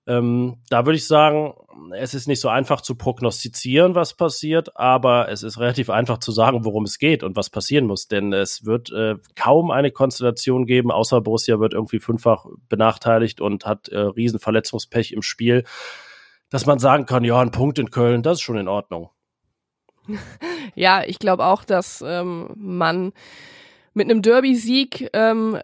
Ähm, 0.07 0.57
da 0.71 0.87
würde 0.87 0.97
ich 0.97 1.07
sagen, 1.07 1.53
es 1.95 2.15
ist 2.15 2.29
nicht 2.29 2.41
so 2.41 2.49
einfach 2.49 2.81
zu 2.81 2.95
prognostizieren, 2.95 3.95
was 3.95 4.15
passiert, 4.15 4.75
aber 4.77 5.29
es 5.29 5.43
ist 5.43 5.59
relativ 5.59 5.91
einfach 5.91 6.19
zu 6.19 6.33
sagen, 6.33 6.65
worum 6.65 6.85
es 6.85 6.99
geht 6.99 7.23
und 7.23 7.37
was 7.37 7.51
passieren 7.51 7.85
muss. 7.85 8.09
Denn 8.09 8.33
es 8.33 8.65
wird 8.65 8.91
äh, 8.91 9.17
kaum 9.37 9.71
eine 9.71 9.91
Konstellation 9.91 10.65
geben, 10.65 10.91
außer 10.91 11.21
Borussia 11.21 11.61
wird 11.61 11.75
irgendwie 11.75 12.01
fünffach 12.01 12.47
benachteiligt 12.71 13.43
und 13.43 13.67
hat 13.67 13.89
äh, 13.89 13.99
Riesenverletzungspech 13.99 15.13
im 15.13 15.21
Spiel, 15.21 15.65
dass 16.51 16.67
man 16.67 16.79
sagen 16.79 17.07
kann, 17.07 17.25
ja, 17.25 17.41
ein 17.41 17.51
Punkt 17.51 17.79
in 17.79 17.91
Köln, 17.91 18.23
das 18.23 18.39
ist 18.39 18.43
schon 18.43 18.59
in 18.59 18.69
Ordnung. 18.69 19.11
Ja, 20.75 21.03
ich 21.05 21.19
glaube 21.19 21.45
auch, 21.45 21.65
dass 21.65 22.05
ähm, 22.07 22.51
man 22.55 23.13
mit 23.95 24.09
einem 24.09 24.23
Derby-Sieg 24.23 25.11
ähm, 25.13 25.59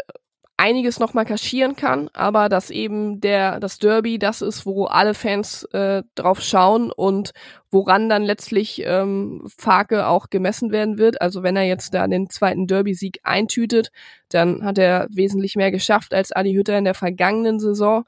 einiges 0.57 1.01
nochmal 1.01 1.25
kaschieren 1.25 1.75
kann, 1.77 2.09
aber 2.13 2.49
dass 2.49 2.71
eben 2.71 3.21
der 3.21 3.59
das 3.59 3.79
Derby 3.79 4.19
das 4.19 4.41
ist, 4.41 4.67
wo 4.67 4.85
alle 4.85 5.15
Fans 5.15 5.65
äh, 5.73 6.03
drauf 6.15 6.41
schauen 6.41 6.93
und 6.93 7.33
woran 7.71 8.09
dann 8.09 8.23
letztlich 8.23 8.83
ähm, 8.85 9.45
Farke 9.59 10.07
auch 10.07 10.31
gemessen 10.31 10.71
werden 10.71 10.97
wird. 10.99 11.21
Also 11.21 11.43
wenn 11.43 11.57
er 11.57 11.65
jetzt 11.65 11.93
da 11.93 12.07
den 12.07 12.31
zweiten 12.31 12.67
Derby-Sieg 12.67 13.21
eintütet, 13.25 13.91
dann 14.29 14.65
hat 14.65 14.79
er 14.79 15.09
wesentlich 15.11 15.57
mehr 15.57 15.73
geschafft 15.73 16.15
als 16.15 16.31
Adi 16.31 16.55
Hütter 16.55 16.79
in 16.79 16.85
der 16.85 16.95
vergangenen 16.95 17.59
Saison. 17.59 18.05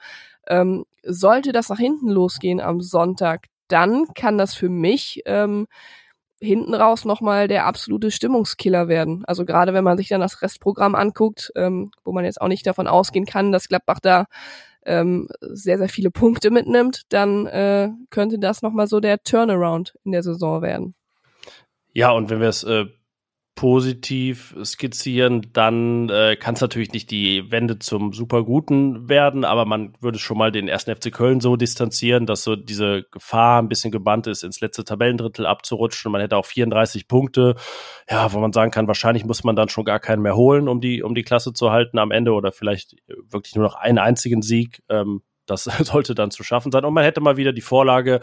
Ähm, 0.48 0.84
sollte 1.06 1.52
das 1.52 1.68
nach 1.68 1.78
hinten 1.78 2.08
losgehen 2.08 2.60
am 2.60 2.80
Sonntag, 2.80 3.46
dann 3.68 4.06
kann 4.14 4.38
das 4.38 4.54
für 4.54 4.68
mich 4.68 5.22
ähm, 5.26 5.66
hinten 6.40 6.74
raus 6.74 7.04
nochmal 7.04 7.48
der 7.48 7.66
absolute 7.66 8.10
Stimmungskiller 8.10 8.88
werden. 8.88 9.24
Also 9.26 9.44
gerade 9.44 9.72
wenn 9.72 9.84
man 9.84 9.96
sich 9.96 10.08
dann 10.08 10.20
das 10.20 10.42
Restprogramm 10.42 10.94
anguckt, 10.94 11.50
ähm, 11.56 11.90
wo 12.04 12.12
man 12.12 12.24
jetzt 12.24 12.40
auch 12.40 12.48
nicht 12.48 12.66
davon 12.66 12.86
ausgehen 12.86 13.26
kann, 13.26 13.52
dass 13.52 13.68
Gladbach 13.68 14.00
da 14.00 14.26
ähm, 14.84 15.28
sehr, 15.40 15.78
sehr 15.78 15.88
viele 15.88 16.10
Punkte 16.10 16.50
mitnimmt, 16.50 17.02
dann 17.08 17.46
äh, 17.46 17.90
könnte 18.10 18.38
das 18.38 18.62
nochmal 18.62 18.86
so 18.86 19.00
der 19.00 19.22
Turnaround 19.22 19.94
in 20.04 20.12
der 20.12 20.22
Saison 20.22 20.62
werden. 20.62 20.94
Ja, 21.92 22.10
und 22.10 22.28
wenn 22.30 22.40
wir 22.40 22.48
es 22.48 22.62
äh, 22.62 22.84
positiv 23.56 24.54
skizzieren, 24.62 25.48
dann 25.54 26.10
äh, 26.10 26.36
kann 26.36 26.54
es 26.54 26.60
natürlich 26.60 26.92
nicht 26.92 27.10
die 27.10 27.50
Wende 27.50 27.78
zum 27.78 28.12
Superguten 28.12 29.08
werden, 29.08 29.46
aber 29.46 29.64
man 29.64 29.94
würde 29.98 30.18
schon 30.18 30.36
mal 30.36 30.52
den 30.52 30.68
ersten 30.68 30.94
FC 30.94 31.10
Köln 31.10 31.40
so 31.40 31.56
distanzieren, 31.56 32.26
dass 32.26 32.44
so 32.44 32.54
diese 32.54 33.04
Gefahr 33.10 33.60
ein 33.60 33.70
bisschen 33.70 33.90
gebannt 33.90 34.26
ist, 34.26 34.44
ins 34.44 34.60
letzte 34.60 34.84
Tabellendrittel 34.84 35.46
abzurutschen. 35.46 36.12
Man 36.12 36.20
hätte 36.20 36.36
auch 36.36 36.44
34 36.44 37.08
Punkte, 37.08 37.56
ja, 38.10 38.30
wo 38.34 38.38
man 38.40 38.52
sagen 38.52 38.70
kann, 38.70 38.88
wahrscheinlich 38.88 39.24
muss 39.24 39.42
man 39.42 39.56
dann 39.56 39.70
schon 39.70 39.86
gar 39.86 40.00
keinen 40.00 40.20
mehr 40.20 40.36
holen, 40.36 40.68
um 40.68 40.82
die, 40.82 41.02
um 41.02 41.14
die 41.14 41.24
Klasse 41.24 41.54
zu 41.54 41.72
halten 41.72 41.98
am 41.98 42.10
Ende 42.10 42.32
oder 42.32 42.52
vielleicht 42.52 42.94
wirklich 43.30 43.56
nur 43.56 43.64
noch 43.64 43.74
einen 43.74 43.98
einzigen 43.98 44.42
Sieg. 44.42 44.82
Ähm, 44.90 45.22
das 45.46 45.64
sollte 45.82 46.14
dann 46.14 46.30
zu 46.30 46.44
schaffen 46.44 46.70
sein. 46.70 46.84
Und 46.84 46.92
man 46.92 47.04
hätte 47.04 47.22
mal 47.22 47.38
wieder 47.38 47.54
die 47.54 47.62
Vorlage, 47.62 48.20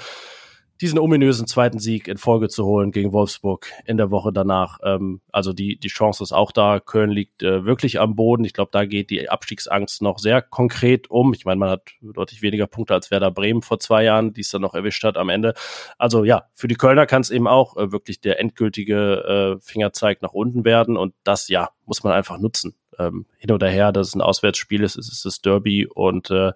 diesen 0.82 1.00
ominösen 1.00 1.48
zweiten 1.48 1.80
Sieg 1.80 2.08
in 2.08 2.18
Folge 2.18 2.50
zu 2.50 2.66
holen 2.66 2.92
gegen 2.92 3.14
Wolfsburg 3.14 3.68
in 3.86 3.98
der 3.98 4.12
Woche 4.12 4.34
danach. 4.34 4.80
Ähm, 4.84 5.22
also 5.32 5.54
die, 5.54 5.78
die 5.78 5.88
Chance 5.88 6.24
ist 6.24 6.32
auch 6.32 6.52
da. 6.52 6.80
Köln 6.80 7.12
liegt 7.12 7.44
äh, 7.44 7.66
wirklich 7.66 8.00
am 8.00 8.16
Boden. 8.16 8.44
Ich 8.44 8.54
glaube, 8.54 8.72
da 8.72 8.86
geht 8.86 9.10
die 9.10 9.30
Abstiegsangst 9.30 10.02
noch 10.02 10.20
sehr 10.20 10.42
konkret 10.42 11.10
um. 11.10 11.34
Ich 11.34 11.46
meine, 11.46 11.60
man 11.60 11.70
hat 11.70 11.84
deutlich 12.02 12.42
weniger 12.42 12.68
Punkte 12.68 12.94
als 12.94 13.12
Werder 13.12 13.32
Bremen 13.32 13.62
vor 13.62 13.80
zwei 13.80 14.04
Jahren, 14.04 14.34
die 14.34 14.42
es 14.42 14.50
dann 14.50 14.62
noch 14.62 14.74
erwischt 14.74 15.04
hat 15.04 15.18
am 15.18 15.30
Ende. 15.30 15.54
Also 15.98 16.24
ja, 16.24 16.50
für 16.54 16.68
die 16.68 16.76
Kölner 16.76 17.06
kann 17.06 17.22
es 17.22 17.30
eben 17.30 17.48
auch 17.48 17.78
äh, 17.78 17.92
wirklich 17.92 18.20
der 18.20 18.40
endgültige 18.40 19.58
äh, 19.60 19.62
Fingerzeig 19.62 20.22
nach 20.22 20.34
unten 20.34 20.66
werden. 20.66 20.98
Und 20.98 21.14
das, 21.24 21.48
ja, 21.50 21.70
muss 21.86 22.04
man 22.04 22.14
einfach 22.14 22.40
nutzen. 22.40 22.76
Ähm, 23.00 23.26
hin 23.38 23.52
oder 23.52 23.70
her, 23.70 23.92
dass 23.92 24.10
es 24.10 24.16
ein 24.16 24.22
Auswärtsspiel 24.22 24.84
ist, 24.84 24.98
es 24.98 25.12
ist 25.12 25.26
das 25.26 25.42
Derby 25.42 25.88
und 25.88 26.30
äh, 26.30 26.54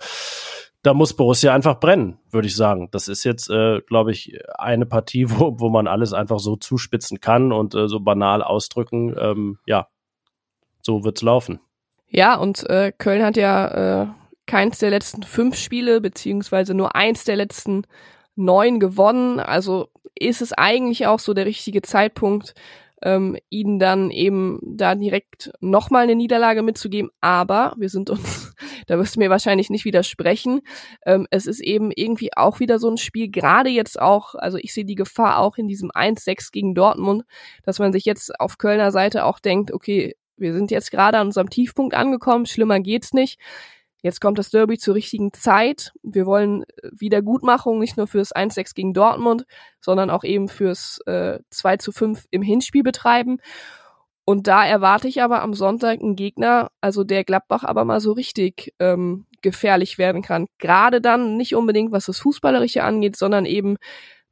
da 0.84 0.94
muss 0.94 1.16
Borussia 1.16 1.54
einfach 1.54 1.80
brennen, 1.80 2.18
würde 2.30 2.48
ich 2.48 2.56
sagen. 2.56 2.90
Das 2.92 3.08
ist 3.08 3.24
jetzt, 3.24 3.50
äh, 3.50 3.82
glaube 3.82 4.12
ich, 4.12 4.40
eine 4.58 4.86
Partie, 4.86 5.30
wo, 5.30 5.60
wo 5.60 5.70
man 5.70 5.88
alles 5.88 6.14
einfach 6.14 6.40
so 6.40 6.56
zuspitzen 6.56 7.20
kann 7.20 7.52
und 7.52 7.76
äh, 7.76 7.88
so 7.88 8.00
banal 8.00 8.42
ausdrücken. 8.44 9.16
Ähm, 9.20 9.60
ja, 9.66 9.88
so 10.82 11.04
wird's 11.04 11.22
laufen. 11.22 11.60
Ja, 12.10 12.36
und 12.36 12.70
äh, 12.70 12.94
Köln 12.98 13.24
hat 13.24 13.36
ja 13.36 14.04
äh, 14.04 14.08
keins 14.46 14.80
der 14.80 14.90
letzten 14.90 15.24
fünf 15.24 15.58
Spiele, 15.58 16.00
beziehungsweise 16.00 16.74
nur 16.74 16.96
eins 16.96 17.26
der 17.26 17.36
letzten 17.36 17.84
neun 18.36 18.80
gewonnen. 18.80 19.40
Also 19.40 19.90
ist 20.16 20.42
es 20.42 20.54
eigentlich 20.54 21.06
auch 21.06 21.20
so 21.20 21.34
der 21.34 21.46
richtige 21.46 21.82
Zeitpunkt, 21.82 22.54
ähm, 23.04 23.38
ihnen 23.50 23.80
dann 23.80 24.10
eben 24.10 24.60
da 24.64 24.96
direkt 24.96 25.52
nochmal 25.60 26.04
eine 26.04 26.16
Niederlage 26.16 26.64
mitzugeben. 26.64 27.10
Aber 27.22 27.74
wir 27.78 27.90
sind 27.90 28.10
uns, 28.10 28.54
da 28.88 28.98
wirst 28.98 29.16
du 29.16 29.20
mir 29.20 29.30
wahrscheinlich 29.30 29.70
nicht 29.70 29.86
widersprechen, 29.86 30.62
ähm, 31.06 31.28
es 31.32 31.46
ist 31.46 31.62
eben 31.62 31.92
irgendwie 31.92 32.36
auch 32.36 32.60
wieder 32.60 32.80
so 32.80 32.90
ein 32.90 32.98
Spiel, 32.98 33.30
gerade 33.30 33.70
jetzt 33.70 34.02
auch, 34.02 34.36
also 34.36 34.58
ich 34.58 34.74
sehe 34.74 34.86
die 34.86 34.96
Gefahr 34.96 35.40
auch 35.40 35.58
in 35.58 35.68
diesem 35.68 35.92
1-6 35.92 36.52
gegen 36.52 36.74
Dortmund, 36.76 37.24
dass 37.64 37.80
man 37.80 37.92
sich 37.92 38.06
jetzt 38.06 38.40
auf 38.40 38.58
Kölner 38.58 38.92
Seite 38.92 39.26
auch 39.26 39.40
denkt, 39.40 39.72
okay, 39.72 40.16
wir 40.38 40.54
sind 40.54 40.72
jetzt 40.72 40.92
gerade 40.92 41.18
an 41.18 41.28
unserem 41.28 41.50
Tiefpunkt 41.50 41.96
angekommen, 41.96 42.46
schlimmer 42.46 42.80
geht's 42.80 43.14
nicht. 43.14 43.40
Jetzt 44.02 44.22
kommt 44.22 44.38
das 44.38 44.50
Derby 44.50 44.78
zur 44.78 44.96
richtigen 44.96 45.34
Zeit. 45.34 45.92
Wir 46.04 46.26
wollen 46.26 46.64
äh, 46.64 46.90
Wiedergutmachung 46.92 47.80
nicht 47.80 47.98
nur 47.98 48.08
fürs 48.08 48.36
1-6 48.36 48.74
gegen 48.76 48.94
Dortmund, 48.94 49.46
sondern 49.82 50.10
auch 50.10 50.24
eben 50.24 50.48
fürs 50.48 51.00
äh, 51.06 51.40
2 51.50 51.78
zu 51.78 51.92
5 51.92 52.26
im 52.30 52.42
Hinspiel 52.42 52.84
betreiben. 52.84 53.40
Und 54.30 54.48
da 54.48 54.66
erwarte 54.66 55.08
ich 55.08 55.22
aber 55.22 55.42
am 55.42 55.54
Sonntag 55.54 56.02
einen 56.02 56.18
Gegner, 56.18 56.70
also 56.82 57.06
der 57.06 57.24
Gladbach 57.24 57.64
aber 57.64 57.86
mal 57.86 58.02
so 58.02 58.12
richtig 58.12 58.74
ähm, 58.78 59.26
gefährlich 59.42 59.98
werden 59.98 60.22
kann. 60.22 60.48
Gerade 60.58 61.00
dann 61.00 61.38
nicht 61.38 61.56
unbedingt, 61.56 61.94
was 61.94 62.08
das 62.08 62.20
Fußballerische 62.20 62.84
angeht, 62.84 63.16
sondern 63.16 63.46
eben 63.46 63.78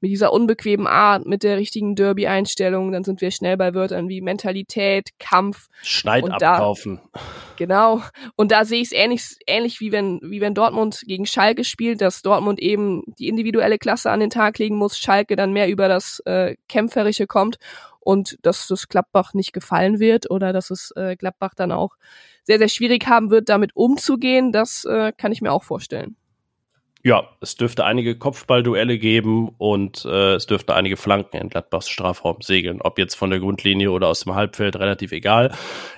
mit 0.05 0.11
dieser 0.11 0.31
unbequemen 0.31 0.85
Art, 0.85 1.25
mit 1.25 1.41
der 1.41 1.57
richtigen 1.57 1.95
Derby-Einstellung, 1.95 2.91
dann 2.91 3.03
sind 3.03 3.21
wir 3.21 3.31
schnell 3.31 3.57
bei 3.57 3.73
Wörtern 3.73 4.07
wie 4.07 4.21
Mentalität, 4.21 5.09
Kampf. 5.17 5.67
Schneid 5.81 6.23
und 6.23 6.31
abkaufen. 6.31 7.01
Da, 7.11 7.19
genau. 7.55 8.03
Und 8.35 8.51
da 8.51 8.65
sehe 8.65 8.81
ich 8.81 8.89
es 8.89 8.91
ähnlich, 8.91 9.35
ähnlich 9.47 9.79
wie 9.79 9.91
wenn, 9.91 10.19
wie 10.21 10.41
wenn 10.41 10.53
Dortmund 10.53 11.01
gegen 11.07 11.25
Schalke 11.25 11.63
spielt, 11.63 12.01
dass 12.01 12.21
Dortmund 12.21 12.59
eben 12.59 13.01
die 13.17 13.27
individuelle 13.27 13.79
Klasse 13.79 14.11
an 14.11 14.19
den 14.19 14.29
Tag 14.29 14.59
legen 14.59 14.75
muss, 14.75 14.99
Schalke 14.99 15.35
dann 15.35 15.53
mehr 15.53 15.69
über 15.69 15.87
das 15.87 16.21
äh, 16.25 16.55
Kämpferische 16.69 17.25
kommt 17.25 17.57
und 17.99 18.37
dass 18.43 18.67
das 18.67 18.87
Gladbach 18.87 19.33
nicht 19.33 19.53
gefallen 19.53 19.99
wird 19.99 20.29
oder 20.29 20.53
dass 20.53 20.69
es 20.69 20.91
äh, 20.95 21.15
Gladbach 21.15 21.55
dann 21.55 21.71
auch 21.71 21.95
sehr, 22.43 22.59
sehr 22.59 22.69
schwierig 22.69 23.07
haben 23.07 23.31
wird, 23.31 23.49
damit 23.49 23.75
umzugehen, 23.75 24.51
das 24.51 24.85
äh, 24.85 25.13
kann 25.17 25.31
ich 25.31 25.41
mir 25.41 25.51
auch 25.51 25.63
vorstellen. 25.63 26.15
Ja, 27.05 27.29
es 27.39 27.55
dürfte 27.55 27.85
einige 27.85 28.17
Kopfballduelle 28.17 28.97
geben 28.97 29.49
und 29.59 30.05
äh, 30.05 30.33
es 30.33 30.47
dürften 30.47 30.71
einige 30.71 30.97
Flanken 30.97 31.37
in 31.37 31.49
Gladbachs 31.49 31.87
Strafraum 31.87 32.41
segeln. 32.41 32.81
Ob 32.81 32.97
jetzt 32.97 33.13
von 33.13 33.29
der 33.29 33.39
Grundlinie 33.39 33.91
oder 33.91 34.07
aus 34.07 34.21
dem 34.21 34.33
Halbfeld, 34.33 34.75
relativ 34.75 35.11
egal. 35.11 35.53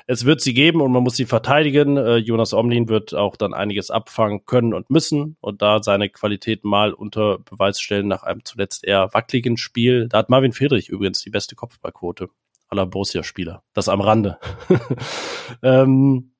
Es 0.05 0.25
wird 0.25 0.41
sie 0.41 0.53
geben 0.53 0.81
und 0.81 0.91
man 0.91 1.03
muss 1.03 1.15
sie 1.15 1.23
verteidigen. 1.23 1.95
Äh, 1.95 2.17
Jonas 2.17 2.53
Omlin 2.53 2.89
wird 2.89 3.15
auch 3.15 3.37
dann 3.37 3.53
einiges 3.53 3.89
abfangen 3.89 4.45
können 4.45 4.73
und 4.73 4.89
müssen 4.89 5.37
und 5.39 5.61
da 5.61 5.81
seine 5.81 6.09
Qualität 6.09 6.65
mal 6.65 6.91
unter 6.91 7.39
Beweis 7.39 7.79
stellen 7.79 8.09
nach 8.09 8.23
einem 8.23 8.43
zuletzt 8.43 8.83
eher 8.83 9.13
wackeligen 9.13 9.55
Spiel. 9.55 10.09
Da 10.09 10.17
hat 10.17 10.29
Marvin 10.29 10.51
Friedrich 10.51 10.89
übrigens 10.89 11.21
die 11.21 11.29
beste 11.29 11.55
Kopfballquote 11.55 12.27
aller 12.67 12.85
Borussia-Spieler. 12.85 13.63
Das 13.73 13.87
am 13.87 14.01
Rande. 14.01 14.39
ähm, 15.63 16.33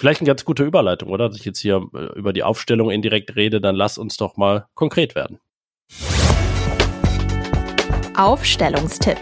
Vielleicht 0.00 0.22
eine 0.22 0.28
ganz 0.28 0.46
gute 0.46 0.64
Überleitung, 0.64 1.10
oder? 1.10 1.28
Dass 1.28 1.36
ich 1.36 1.44
jetzt 1.44 1.58
hier 1.58 1.86
äh, 1.92 2.18
über 2.18 2.32
die 2.32 2.42
Aufstellung 2.42 2.90
indirekt 2.90 3.36
rede, 3.36 3.60
dann 3.60 3.76
lass 3.76 3.98
uns 3.98 4.16
doch 4.16 4.38
mal 4.38 4.64
konkret 4.72 5.14
werden. 5.14 5.40
Aufstellungstipp. 8.16 9.18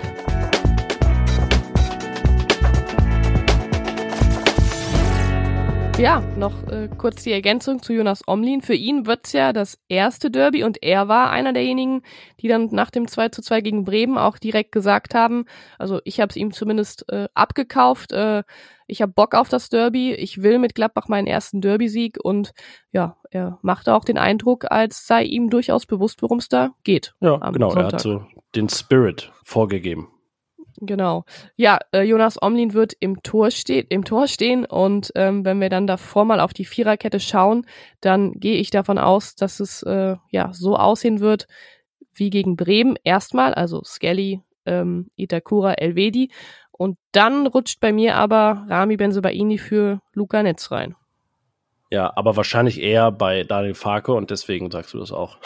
Ja, 5.99 6.22
noch 6.36 6.62
äh, 6.68 6.88
kurz 6.96 7.24
die 7.24 7.32
Ergänzung 7.32 7.82
zu 7.82 7.92
Jonas 7.92 8.22
Omlin. 8.28 8.62
Für 8.62 8.74
ihn 8.74 9.07
wird's 9.07 9.32
ja 9.32 9.53
das 9.53 9.80
erste 9.88 10.30
Derby 10.30 10.62
und 10.62 10.80
er 10.80 11.09
war 11.09 11.30
einer 11.30 11.53
derjenigen, 11.53 12.03
die 12.40 12.46
dann 12.46 12.68
nach 12.70 12.90
dem 12.90 13.09
2 13.09 13.30
zu 13.30 13.42
2 13.42 13.62
gegen 13.62 13.84
Bremen 13.84 14.16
auch 14.16 14.38
direkt 14.38 14.70
gesagt 14.70 15.16
haben, 15.16 15.46
also 15.76 16.01
ich 16.05 16.20
habe 16.20 16.30
es 16.30 16.36
ihm 16.36 16.53
zumindest 16.53 17.05
äh, 17.11 17.26
abgekauft, 17.34 18.12
äh, 18.12 18.44
ich 18.86 19.03
habe 19.03 19.12
Bock 19.12 19.34
auf 19.34 19.49
das 19.49 19.70
Derby, 19.70 20.14
ich 20.14 20.40
will 20.40 20.61
mit 20.61 20.76
Gladbach 20.76 21.09
meinen 21.09 21.26
ersten 21.26 21.61
Derby-Sieg 21.61 22.18
und 22.22 22.53
ja, 22.92 23.16
er 23.30 23.59
machte 23.62 23.92
auch 23.92 24.05
den 24.05 24.18
Eindruck, 24.18 24.70
als 24.70 25.05
sei 25.05 25.24
ihm 25.24 25.51
durchaus 25.51 25.84
bewusst, 25.84 26.22
worum 26.22 26.38
es 26.38 26.49
da 26.49 26.70
geht. 26.84 27.14
Ja, 27.20 27.38
genau, 27.51 27.70
Sonntag. 27.70 27.90
er 27.90 27.92
hat 27.94 28.01
so 28.01 28.22
den 28.55 28.68
Spirit 28.68 29.32
vorgegeben. 29.42 30.09
Genau. 30.81 31.24
Ja, 31.57 31.79
äh, 31.93 32.03
Jonas 32.03 32.41
Omlin 32.41 32.72
wird 32.72 32.93
im 33.01 33.22
Tor, 33.22 33.51
steht, 33.51 33.91
im 33.91 34.05
Tor 34.05 34.29
stehen 34.29 34.64
und 34.64 35.11
ähm, 35.16 35.45
wenn 35.45 35.61
wir 35.61 35.70
dann 35.70 35.89
davor 35.89 36.24
mal 36.24 36.39
auf 36.39 36.55
die 36.55 36.64
Viererkette 36.64 37.18
schauen, 37.18 37.66
dann 38.01 38.35
gehe 38.35 38.57
ich 38.57 38.70
davon 38.70 38.99
aus, 38.99 39.35
dass 39.35 39.59
es 39.59 39.83
äh, 39.83 40.16
ja 40.31 40.53
so 40.53 40.76
aussehen 40.76 41.20
wird 41.20 41.49
wie 42.14 42.31
gegen 42.31 42.57
Bremen 42.57 42.97
erstmal, 43.03 43.55
also 43.55 43.83
Skelly, 43.85 44.41
ähm, 44.66 45.11
Itakura, 45.16 45.74
Elvedi 45.74 46.31
und 46.70 46.97
dann 47.11 47.49
rutscht 47.49 47.81
bei 47.81 47.93
mir 47.93 48.14
aber 48.14 48.64
Rami 48.68 48.97
Benzebaini 48.97 49.59
für 49.59 50.01
Luca 50.12 50.43
Netz 50.43 50.70
rein. 50.70 50.95
Ja, 51.91 52.12
aber 52.14 52.37
wahrscheinlich 52.37 52.81
eher 52.81 53.11
bei 53.11 53.43
Daniel 53.45 53.74
Farke 53.74 54.12
und 54.12 54.31
deswegen 54.31 54.70
sagst 54.70 54.95
du 54.95 54.99
das 54.99 55.11
auch. 55.11 55.39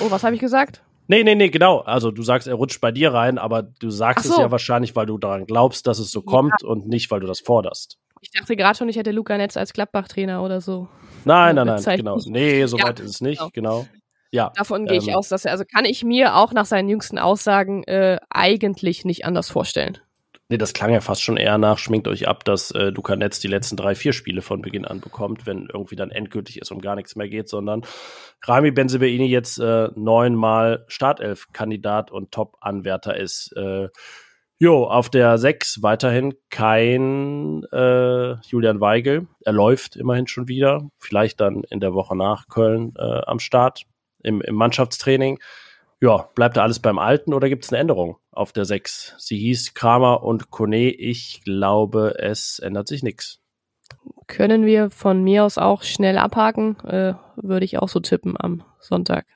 oh, 0.00 0.10
was 0.10 0.24
habe 0.24 0.34
ich 0.34 0.40
gesagt? 0.40 0.82
Nee, 1.06 1.22
nee, 1.22 1.34
nee, 1.34 1.48
genau. 1.48 1.80
Also 1.80 2.10
du 2.10 2.22
sagst, 2.22 2.48
er 2.48 2.54
rutscht 2.54 2.80
bei 2.80 2.90
dir 2.90 3.12
rein, 3.12 3.38
aber 3.38 3.62
du 3.62 3.90
sagst 3.90 4.26
so. 4.26 4.32
es 4.32 4.38
ja 4.38 4.50
wahrscheinlich, 4.50 4.96
weil 4.96 5.06
du 5.06 5.18
daran 5.18 5.46
glaubst, 5.46 5.86
dass 5.86 5.98
es 5.98 6.10
so 6.10 6.20
ja. 6.20 6.26
kommt 6.26 6.62
und 6.62 6.86
nicht, 6.86 7.10
weil 7.10 7.20
du 7.20 7.26
das 7.26 7.40
forderst. 7.40 7.98
Ich 8.20 8.30
dachte 8.30 8.56
gerade 8.56 8.76
schon, 8.76 8.88
ich 8.88 8.96
hätte 8.96 9.10
Luca 9.10 9.36
Netz 9.36 9.56
als 9.56 9.74
Gladbach-Trainer 9.74 10.42
oder 10.42 10.62
so. 10.62 10.88
Nein, 11.26 11.56
nein, 11.56 11.66
nein, 11.66 11.96
genau. 11.96 12.18
Nee, 12.24 12.64
so 12.66 12.78
ja, 12.78 12.86
weit 12.86 13.00
ist 13.00 13.10
es 13.10 13.20
nicht, 13.20 13.38
genau. 13.52 13.80
genau. 13.82 13.86
Ja, 14.30 14.50
Davon 14.56 14.86
gehe 14.86 14.98
ich 14.98 15.08
ähm, 15.08 15.14
aus, 15.14 15.28
dass 15.28 15.44
er, 15.44 15.52
also 15.52 15.64
kann 15.64 15.84
ich 15.84 16.02
mir 16.02 16.34
auch 16.34 16.52
nach 16.52 16.66
seinen 16.66 16.88
jüngsten 16.88 17.18
Aussagen 17.18 17.84
äh, 17.84 18.18
eigentlich 18.30 19.04
nicht 19.04 19.24
anders 19.24 19.48
vorstellen. 19.48 19.98
Nee, 20.50 20.58
das 20.58 20.74
klang 20.74 20.92
ja 20.92 21.00
fast 21.00 21.22
schon 21.22 21.38
eher 21.38 21.56
nach, 21.56 21.78
schminkt 21.78 22.06
euch 22.06 22.28
ab, 22.28 22.44
dass 22.44 22.70
äh, 22.70 22.90
Luca 22.90 23.16
Netz 23.16 23.40
die 23.40 23.48
letzten 23.48 23.76
drei, 23.76 23.94
vier 23.94 24.12
Spiele 24.12 24.42
von 24.42 24.60
Beginn 24.60 24.84
an 24.84 25.00
bekommt, 25.00 25.46
wenn 25.46 25.68
irgendwie 25.72 25.96
dann 25.96 26.10
endgültig 26.10 26.58
es 26.60 26.70
um 26.70 26.82
gar 26.82 26.96
nichts 26.96 27.16
mehr 27.16 27.30
geht, 27.30 27.48
sondern 27.48 27.82
Rami 28.42 28.70
Benzebaini 28.70 29.26
jetzt 29.26 29.58
äh, 29.58 29.88
neunmal 29.94 30.84
Startelf-Kandidat 30.88 32.10
und 32.10 32.30
Top-Anwärter 32.30 33.16
ist. 33.16 33.54
Äh, 33.56 33.88
jo, 34.58 34.84
auf 34.84 35.08
der 35.08 35.38
sechs 35.38 35.82
weiterhin 35.82 36.34
kein 36.50 37.64
äh, 37.72 38.34
Julian 38.42 38.82
Weigel. 38.82 39.28
Er 39.46 39.54
läuft 39.54 39.96
immerhin 39.96 40.26
schon 40.26 40.46
wieder, 40.46 40.90
vielleicht 40.98 41.40
dann 41.40 41.64
in 41.70 41.80
der 41.80 41.94
Woche 41.94 42.16
nach 42.16 42.48
Köln 42.48 42.92
äh, 42.98 43.22
am 43.26 43.38
Start 43.38 43.84
im, 44.22 44.42
im 44.42 44.54
Mannschaftstraining 44.56 45.38
ja, 46.04 46.28
bleibt 46.34 46.58
da 46.58 46.62
alles 46.62 46.80
beim 46.80 46.98
Alten 46.98 47.32
oder 47.32 47.48
gibt 47.48 47.64
es 47.64 47.72
eine 47.72 47.80
Änderung 47.80 48.18
auf 48.34 48.52
der 48.52 48.64
6? 48.64 49.14
Sie 49.18 49.38
hieß 49.38 49.74
Kramer 49.74 50.22
und 50.22 50.50
Kone. 50.50 50.90
Ich 50.90 51.42
glaube, 51.44 52.16
es 52.18 52.58
ändert 52.58 52.88
sich 52.88 53.02
nichts. 53.02 53.40
Können 54.26 54.66
wir 54.66 54.90
von 54.90 55.22
mir 55.22 55.44
aus 55.44 55.58
auch 55.58 55.82
schnell 55.82 56.18
abhaken? 56.18 56.78
Äh, 56.80 57.14
Würde 57.36 57.64
ich 57.64 57.78
auch 57.78 57.88
so 57.88 58.00
tippen 58.00 58.36
am 58.38 58.64
Sonntag. 58.80 59.26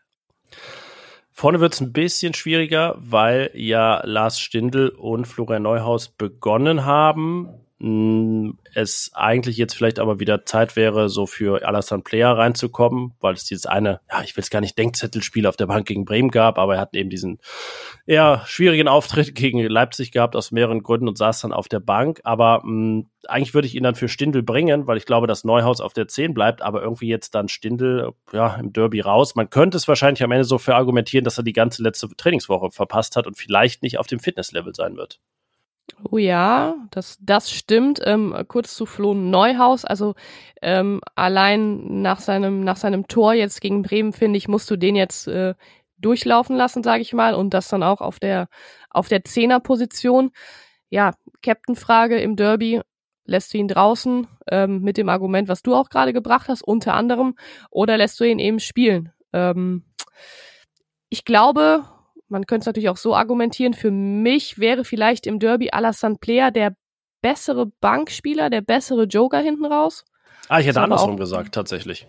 Vorne 1.30 1.60
wird 1.60 1.74
es 1.74 1.80
ein 1.80 1.92
bisschen 1.92 2.34
schwieriger, 2.34 2.96
weil 2.98 3.50
ja 3.54 4.04
Lars 4.04 4.40
Stindl 4.40 4.88
und 4.88 5.26
Florian 5.26 5.62
Neuhaus 5.62 6.08
begonnen 6.08 6.84
haben 6.84 7.67
es 7.80 9.12
eigentlich 9.14 9.56
jetzt 9.56 9.74
vielleicht 9.74 10.00
aber 10.00 10.18
wieder 10.18 10.44
Zeit 10.44 10.74
wäre, 10.74 11.08
so 11.08 11.26
für 11.26 11.64
Alassane 11.64 12.02
Player 12.02 12.36
reinzukommen, 12.36 13.14
weil 13.20 13.34
es 13.34 13.44
dieses 13.44 13.66
eine, 13.66 14.00
ja, 14.10 14.22
ich 14.24 14.36
will 14.36 14.42
es 14.42 14.50
gar 14.50 14.60
nicht 14.60 14.76
Denkzettelspiel 14.76 15.46
auf 15.46 15.56
der 15.56 15.66
Bank 15.66 15.86
gegen 15.86 16.04
Bremen 16.04 16.32
gab, 16.32 16.58
aber 16.58 16.74
er 16.74 16.80
hat 16.80 16.96
eben 16.96 17.08
diesen 17.08 17.38
eher 18.04 18.42
schwierigen 18.46 18.88
Auftritt 18.88 19.32
gegen 19.36 19.60
Leipzig 19.60 20.10
gehabt 20.10 20.34
aus 20.34 20.50
mehreren 20.50 20.82
Gründen 20.82 21.06
und 21.06 21.18
saß 21.18 21.40
dann 21.42 21.52
auf 21.52 21.68
der 21.68 21.78
Bank. 21.78 22.20
Aber 22.24 22.62
mh, 22.64 23.04
eigentlich 23.28 23.54
würde 23.54 23.68
ich 23.68 23.76
ihn 23.76 23.84
dann 23.84 23.94
für 23.94 24.08
Stindel 24.08 24.42
bringen, 24.42 24.88
weil 24.88 24.96
ich 24.96 25.06
glaube, 25.06 25.28
dass 25.28 25.44
Neuhaus 25.44 25.80
auf 25.80 25.92
der 25.92 26.08
10 26.08 26.34
bleibt, 26.34 26.62
aber 26.62 26.82
irgendwie 26.82 27.08
jetzt 27.08 27.36
dann 27.36 27.48
Stindel 27.48 28.10
ja, 28.32 28.56
im 28.56 28.72
Derby 28.72 29.00
raus. 29.00 29.36
Man 29.36 29.50
könnte 29.50 29.76
es 29.76 29.86
wahrscheinlich 29.86 30.24
am 30.24 30.32
Ende 30.32 30.44
so 30.44 30.58
für 30.58 30.74
argumentieren, 30.74 31.24
dass 31.24 31.38
er 31.38 31.44
die 31.44 31.52
ganze 31.52 31.84
letzte 31.84 32.08
Trainingswoche 32.08 32.72
verpasst 32.72 33.14
hat 33.14 33.28
und 33.28 33.36
vielleicht 33.36 33.84
nicht 33.84 33.98
auf 33.98 34.08
dem 34.08 34.18
Fitnesslevel 34.18 34.74
sein 34.74 34.96
wird. 34.96 35.20
Oh 36.04 36.18
ja, 36.18 36.76
das, 36.90 37.18
das 37.20 37.50
stimmt. 37.50 38.00
Ähm, 38.04 38.34
kurz 38.48 38.74
zu 38.74 38.86
Flo 38.86 39.14
Neuhaus. 39.14 39.84
Also 39.84 40.14
ähm, 40.62 41.00
allein 41.14 42.02
nach 42.02 42.20
seinem, 42.20 42.62
nach 42.62 42.76
seinem 42.76 43.08
Tor 43.08 43.34
jetzt 43.34 43.60
gegen 43.60 43.82
Bremen, 43.82 44.12
finde 44.12 44.38
ich, 44.38 44.48
musst 44.48 44.70
du 44.70 44.76
den 44.76 44.96
jetzt 44.96 45.26
äh, 45.28 45.54
durchlaufen 45.98 46.56
lassen, 46.56 46.82
sage 46.82 47.02
ich 47.02 47.12
mal. 47.12 47.34
Und 47.34 47.52
das 47.54 47.68
dann 47.68 47.82
auch 47.82 48.00
auf 48.00 48.20
der, 48.20 48.48
auf 48.90 49.08
der 49.08 49.24
Zehnerposition. 49.24 50.30
Ja, 50.90 51.12
Captain-Frage 51.42 52.18
im 52.20 52.36
Derby. 52.36 52.80
Lässt 53.24 53.52
du 53.52 53.58
ihn 53.58 53.68
draußen 53.68 54.26
ähm, 54.50 54.80
mit 54.80 54.96
dem 54.96 55.08
Argument, 55.10 55.48
was 55.48 55.62
du 55.62 55.74
auch 55.74 55.90
gerade 55.90 56.14
gebracht 56.14 56.48
hast, 56.48 56.62
unter 56.62 56.94
anderem, 56.94 57.36
oder 57.70 57.98
lässt 57.98 58.18
du 58.20 58.24
ihn 58.24 58.38
eben 58.38 58.58
spielen? 58.58 59.12
Ähm, 59.34 59.84
ich 61.10 61.26
glaube, 61.26 61.84
man 62.28 62.46
könnte 62.46 62.62
es 62.62 62.66
natürlich 62.66 62.88
auch 62.88 62.96
so 62.96 63.14
argumentieren, 63.14 63.74
für 63.74 63.90
mich 63.90 64.58
wäre 64.58 64.84
vielleicht 64.84 65.26
im 65.26 65.38
Derby 65.38 65.70
Alassane 65.70 66.16
Player 66.20 66.50
der 66.50 66.74
bessere 67.22 67.66
Bankspieler, 67.80 68.50
der 68.50 68.60
bessere 68.60 69.04
Joker 69.04 69.40
hinten 69.40 69.66
raus. 69.66 70.04
Ah, 70.48 70.60
ich 70.60 70.66
hätte 70.66 70.80
andersrum 70.80 71.16
gesagt, 71.16 71.54
tatsächlich. 71.54 72.06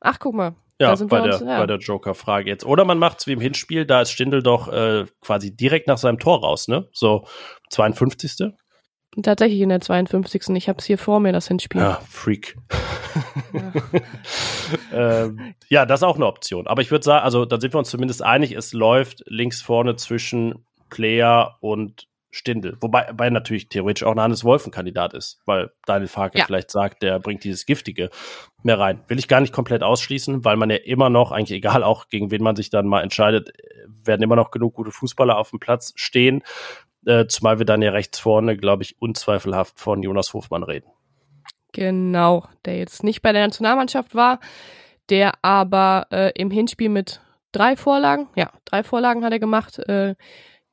Ach, 0.00 0.18
guck 0.18 0.34
mal. 0.34 0.54
Ja, 0.78 0.94
bei, 0.94 1.22
uns, 1.22 1.38
der, 1.38 1.48
ja. 1.48 1.58
bei 1.58 1.66
der 1.66 1.78
Joker-Frage 1.78 2.50
jetzt. 2.50 2.66
Oder 2.66 2.84
man 2.84 2.98
macht 2.98 3.20
es 3.20 3.26
wie 3.26 3.32
im 3.32 3.40
Hinspiel, 3.40 3.86
da 3.86 4.02
ist 4.02 4.10
Stindel 4.10 4.42
doch 4.42 4.68
äh, 4.68 5.06
quasi 5.22 5.56
direkt 5.56 5.88
nach 5.88 5.96
seinem 5.96 6.18
Tor 6.18 6.40
raus, 6.40 6.68
ne? 6.68 6.88
So 6.92 7.26
52. 7.70 8.52
Tatsächlich 9.22 9.60
in 9.60 9.70
der 9.70 9.80
52. 9.80 10.50
Ich 10.56 10.68
habe 10.68 10.78
es 10.78 10.84
hier 10.84 10.98
vor 10.98 11.20
mir, 11.20 11.32
das 11.32 11.48
Hinspiel. 11.48 11.80
Ja, 11.80 12.00
Freak. 12.08 12.56
Ja. 13.52 13.72
ähm, 15.24 15.54
ja, 15.68 15.86
das 15.86 16.00
ist 16.00 16.04
auch 16.04 16.16
eine 16.16 16.26
Option. 16.26 16.66
Aber 16.66 16.82
ich 16.82 16.90
würde 16.90 17.04
sagen, 17.04 17.24
also 17.24 17.46
da 17.46 17.58
sind 17.58 17.74
wir 17.74 17.78
uns 17.78 17.88
zumindest 17.88 18.22
einig, 18.22 18.52
es 18.52 18.72
läuft 18.72 19.22
links 19.26 19.62
vorne 19.62 19.96
zwischen 19.96 20.66
Player 20.90 21.56
und 21.60 22.08
Stindel. 22.36 22.76
Wobei, 22.80 23.06
wobei 23.08 23.30
natürlich 23.30 23.70
theoretisch 23.70 24.04
auch 24.04 24.12
ein 24.12 24.20
Hannes 24.20 24.44
Wolf 24.44 24.66
ein 24.66 24.70
Kandidat 24.70 25.14
ist, 25.14 25.40
weil 25.46 25.70
Daniel 25.86 26.08
Farke 26.08 26.38
ja. 26.38 26.44
vielleicht 26.44 26.70
sagt, 26.70 27.02
der 27.02 27.18
bringt 27.18 27.44
dieses 27.44 27.64
Giftige 27.64 28.10
mehr 28.62 28.78
rein. 28.78 29.00
Will 29.08 29.18
ich 29.18 29.28
gar 29.28 29.40
nicht 29.40 29.54
komplett 29.54 29.82
ausschließen, 29.82 30.44
weil 30.44 30.56
man 30.56 30.68
ja 30.68 30.76
immer 30.76 31.08
noch, 31.08 31.32
eigentlich 31.32 31.56
egal 31.56 31.82
auch 31.82 32.08
gegen 32.08 32.30
wen 32.30 32.42
man 32.42 32.54
sich 32.54 32.68
dann 32.68 32.86
mal 32.86 33.02
entscheidet, 33.02 33.52
werden 33.86 34.22
immer 34.22 34.36
noch 34.36 34.50
genug 34.50 34.74
gute 34.74 34.90
Fußballer 34.90 35.38
auf 35.38 35.50
dem 35.50 35.60
Platz 35.60 35.94
stehen. 35.96 36.42
Äh, 37.06 37.26
zumal 37.28 37.58
wir 37.58 37.66
dann 37.66 37.82
ja 37.82 37.92
rechts 37.92 38.18
vorne, 38.18 38.56
glaube 38.56 38.82
ich, 38.82 39.00
unzweifelhaft 39.00 39.78
von 39.78 40.02
Jonas 40.02 40.34
Hofmann 40.34 40.64
reden. 40.64 40.90
Genau, 41.72 42.44
der 42.64 42.78
jetzt 42.78 43.04
nicht 43.04 43.22
bei 43.22 43.32
der 43.32 43.46
Nationalmannschaft 43.46 44.14
war, 44.14 44.40
der 45.08 45.34
aber 45.42 46.08
äh, 46.10 46.32
im 46.34 46.50
Hinspiel 46.50 46.88
mit 46.88 47.20
drei 47.52 47.76
Vorlagen, 47.76 48.28
ja, 48.34 48.50
drei 48.64 48.82
Vorlagen 48.82 49.24
hat 49.24 49.32
er 49.32 49.38
gemacht, 49.38 49.78
äh, 49.78 50.16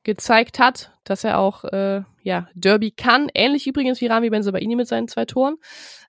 gezeigt 0.02 0.58
hat, 0.58 0.92
dass 1.04 1.22
er 1.22 1.38
auch 1.38 1.64
äh, 1.64 2.02
ja, 2.22 2.48
Derby 2.54 2.90
kann. 2.90 3.28
Ähnlich 3.32 3.66
übrigens 3.66 4.00
wie 4.00 4.06
Rami 4.06 4.30
Benzebaini 4.30 4.76
mit 4.76 4.88
seinen 4.88 5.08
zwei 5.08 5.24
Toren. 5.24 5.56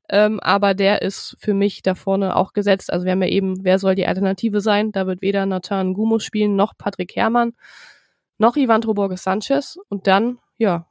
Ähm, 0.10 0.40
aber 0.40 0.74
der 0.74 1.02
ist 1.02 1.36
für 1.40 1.54
mich 1.54 1.82
da 1.82 1.96
vorne 1.96 2.36
auch 2.36 2.54
gesetzt. 2.54 2.92
Also 2.92 3.06
wir 3.06 3.12
haben 3.12 3.22
ja 3.22 3.30
eben, 3.30 3.64
wer 3.64 3.80
soll 3.80 3.96
die 3.96 4.08
Alternative 4.08 4.62
sein? 4.62 4.92
Da 4.92 5.08
wird 5.08 5.22
weder 5.22 5.46
Nathan 5.46 5.94
Gumo 5.94 6.20
spielen, 6.20 6.56
noch 6.56 6.78
Patrick 6.78 7.16
Herrmann 7.16 7.54
noch 8.38 8.56
Ivandro 8.56 8.94
Borges 8.94 9.24
Sanchez 9.24 9.78
und 9.90 10.08
dann, 10.08 10.40
ja, 10.58 10.88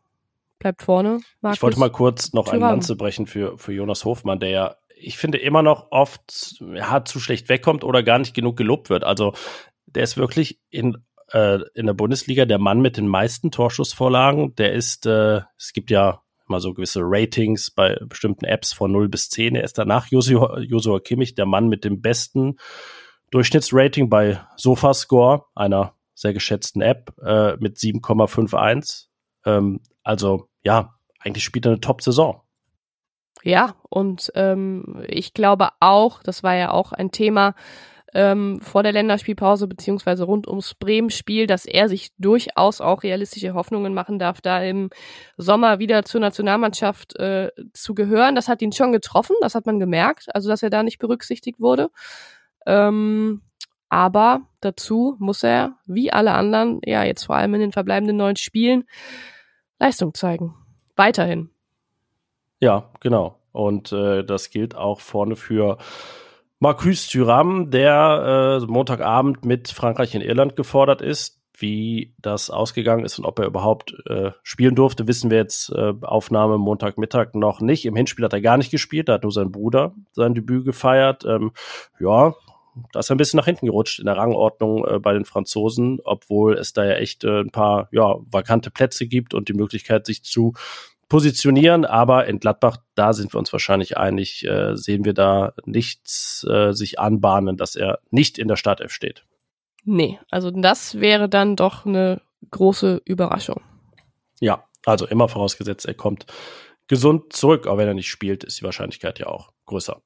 bleibt 0.59 0.83
vorne. 0.83 1.21
Markus 1.41 1.59
ich 1.59 1.63
wollte 1.63 1.81
mal 1.81 1.91
kurz 1.91 2.33
noch 2.33 2.49
eine 2.49 2.61
Lanze 2.61 2.97
brechen 2.97 3.27
für, 3.27 3.59
für 3.59 3.73
Jonas 3.73 4.05
Hofmann, 4.05 4.41
der 4.41 4.49
ja, 4.51 4.77
ich 4.97 5.19
finde, 5.19 5.39
immer 5.39 5.63
noch 5.63 5.89
oft 5.91 6.57
ja, 6.61 7.05
zu 7.05 7.21
schlecht 7.21 7.49
wegkommt 7.49 7.85
oder 7.85 8.03
gar 8.03 8.19
nicht 8.19 8.35
genug 8.35 8.57
gelobt 8.57 8.91
wird. 8.91 9.05
Also 9.05 9.35
der 9.87 10.05
ist 10.05 10.17
wirklich 10.17 10.61
in, 10.71 10.97
äh, 11.33 11.59
in 11.75 11.87
der 11.87 11.95
Bundesliga 11.95 12.47
der 12.47 12.59
Mann 12.59 12.81
mit 12.81 12.97
den 12.97 13.09
meisten 13.09 13.51
Torschussvorlagen. 13.51 14.55
Der 14.57 14.73
ist, 14.73 15.07
äh, 15.07 15.43
es 15.59 15.73
gibt 15.73 15.91
ja 15.91 16.23
mal 16.47 16.61
so 16.61 16.75
gewisse 16.75 17.01
Ratings 17.03 17.71
bei 17.71 17.99
bestimmten 18.07 18.45
Apps 18.45 18.73
von 18.73 18.93
0 18.93 19.09
bis 19.09 19.31
10. 19.31 19.57
Er 19.57 19.65
ist 19.65 19.79
danach 19.79 20.07
Josua, 20.09 20.61
Josua 20.61 21.01
Kimmich 21.01 21.35
der 21.35 21.47
Mann 21.47 21.69
mit 21.69 21.85
dem 21.85 22.01
besten 22.01 22.57
Durchschnittsrating 23.31 24.09
bei 24.09 24.41
Sofascore, 24.57 25.45
einer 25.55 25.94
sehr 26.15 26.33
geschätzten 26.33 26.83
App 26.83 27.15
äh, 27.23 27.57
mit 27.57 27.77
7,51. 27.77 29.07
Ähm, 29.45 29.81
also 30.03 30.49
ja, 30.63 30.95
eigentlich 31.19 31.45
spielt 31.45 31.67
er 31.67 31.73
eine 31.73 31.81
Top-Saison. 31.81 32.41
Ja, 33.43 33.75
und 33.91 34.33
ähm, 34.35 35.05
ich 35.07 35.35
glaube 35.35 35.69
auch, 35.81 36.23
das 36.23 36.43
war 36.43 36.55
ja 36.55 36.71
auch 36.71 36.93
ein 36.93 37.11
Thema 37.11 37.55
ähm, 38.15 38.61
vor 38.61 38.83
der 38.83 38.93
Länderspielpause 38.93 39.67
beziehungsweise 39.67 40.25
rund 40.25 40.47
ums 40.47 40.75
Bremen-Spiel, 40.75 41.47
dass 41.47 41.67
er 41.67 41.89
sich 41.89 42.13
durchaus 42.17 42.81
auch 42.81 43.03
realistische 43.03 43.55
Hoffnungen 43.55 43.93
machen 43.93 44.19
darf, 44.19 44.41
da 44.41 44.63
im 44.63 44.89
Sommer 45.37 45.81
wieder 45.81 46.05
zur 46.05 46.21
Nationalmannschaft 46.21 47.17
äh, 47.17 47.51
zu 47.73 47.95
gehören. 47.95 48.37
Das 48.37 48.49
hat 48.49 48.63
ihn 48.63 48.73
schon 48.73 48.93
getroffen, 48.93 49.37
das 49.41 49.55
hat 49.55 49.67
man 49.67 49.81
gemerkt, 49.81 50.35
also 50.35 50.49
dass 50.49 50.63
er 50.63 50.71
da 50.71 50.83
nicht 50.83 50.99
berücksichtigt 50.99 51.61
wurde. 51.61 51.91
Ähm, 52.67 53.43
aber 53.95 54.41
dazu 54.61 55.15
muss 55.21 55.45
er, 55.45 55.77
wie 55.87 56.13
alle 56.13 56.33
anderen, 56.33 56.81
ja, 56.85 57.05
jetzt 57.05 57.27
vor 57.27 57.37
allem 57.37 57.55
in 57.55 57.61
den 57.61 57.71
verbleibenden 57.71 58.17
neun 58.17 58.35
Spielen, 58.35 58.89
Leistung 59.79 60.15
zeigen. 60.15 60.53
Weiterhin. 60.97 61.51
Ja, 62.59 62.91
genau. 62.99 63.39
Und 63.53 63.93
äh, 63.93 64.25
das 64.25 64.51
gilt 64.51 64.75
auch 64.75 64.99
vorne 64.99 65.37
für 65.37 65.79
Marcus 66.59 67.07
Thuram, 67.07 67.71
der 67.71 68.61
äh, 68.61 68.67
Montagabend 68.67 69.45
mit 69.45 69.69
Frankreich 69.69 70.17
in 70.17 70.23
Irland 70.23 70.57
gefordert 70.57 71.01
ist. 71.01 71.41
Wie 71.57 72.17
das 72.19 72.51
ausgegangen 72.51 73.05
ist 73.05 73.21
und 73.21 73.27
ob 73.27 73.39
er 73.39 73.47
überhaupt 73.47 73.95
äh, 74.07 74.33
spielen 74.43 74.75
durfte, 74.75 75.07
wissen 75.07 75.31
wir 75.31 75.39
jetzt 75.39 75.71
äh, 75.71 75.93
Aufnahme 76.03 76.59
Montagmittag 76.59 77.35
noch 77.35 77.61
nicht. 77.61 77.87
Im 77.87 77.95
Hinspiel 77.95 78.25
hat 78.25 78.33
er 78.33 78.41
gar 78.41 78.57
nicht 78.57 78.73
gespielt, 78.73 79.09
da 79.09 79.13
hat 79.13 79.23
nur 79.23 79.31
sein 79.31 79.53
Bruder 79.53 79.95
sein 80.11 80.35
Debüt 80.35 80.65
gefeiert. 80.65 81.25
Ähm, 81.25 81.53
ja, 82.01 82.35
da 82.93 83.01
ist 83.01 83.11
er 83.11 83.15
ein 83.15 83.19
bisschen 83.19 83.39
nach 83.39 83.45
hinten 83.45 83.67
gerutscht 83.67 83.99
in 83.99 84.07
der 84.07 84.17
Rangordnung 84.17 84.85
äh, 84.87 84.99
bei 84.99 85.13
den 85.13 85.25
Franzosen, 85.25 86.01
obwohl 86.05 86.55
es 86.59 86.73
da 86.73 86.85
ja 86.85 86.95
echt 86.95 87.25
äh, 87.25 87.41
ein 87.41 87.51
paar 87.51 87.89
ja, 87.93 88.17
vakante 88.31 88.71
Plätze 88.71 89.07
gibt 89.07 89.35
und 89.35 89.49
die 89.49 89.55
Möglichkeit, 89.55 90.07
sich 90.07 90.25
zu 90.25 90.55
positionieren. 91.09 91.85
Aber 91.85 92.27
in 92.27 92.41
Gladbach, 92.41 92.79
da 92.95 93.13
sind 93.13 93.35
wir 93.35 93.39
uns 93.39 93.53
wahrscheinlich 93.53 93.97
einig, 93.97 94.45
äh, 94.45 94.77
sehen 94.77 95.05
wir 95.05 95.15
da 95.15 95.53
nichts 95.65 96.45
äh, 96.49 96.73
sich 96.73 96.99
anbahnen, 96.99 97.57
dass 97.57 97.77
er 97.77 98.01
nicht 98.11 98.39
in 98.39 98.49
der 98.49 98.57
Startelf 98.57 98.93
steht. 98.93 99.25
Nee, 99.85 100.19
also 100.31 100.51
das 100.51 101.01
wäre 101.01 101.29
dann 101.29 101.57
doch 101.57 101.87
eine 101.87 102.23
große 102.51 103.03
Überraschung. 103.05 103.61
Ja, 104.41 104.65
also 104.87 105.07
immer 105.07 105.29
vorausgesetzt, 105.29 105.87
er 105.87 105.95
kommt 105.95 106.27
gesund 106.89 107.33
zurück, 107.33 107.67
auch 107.67 107.79
wenn 107.79 107.89
er 107.89 107.95
nicht 107.95 108.09
spielt, 108.09 108.45
ist 108.45 108.61
die 108.61 108.65
Wahrscheinlichkeit 108.65 109.19
ja 109.19 109.27
auch 109.27 109.53
größer. 109.67 110.03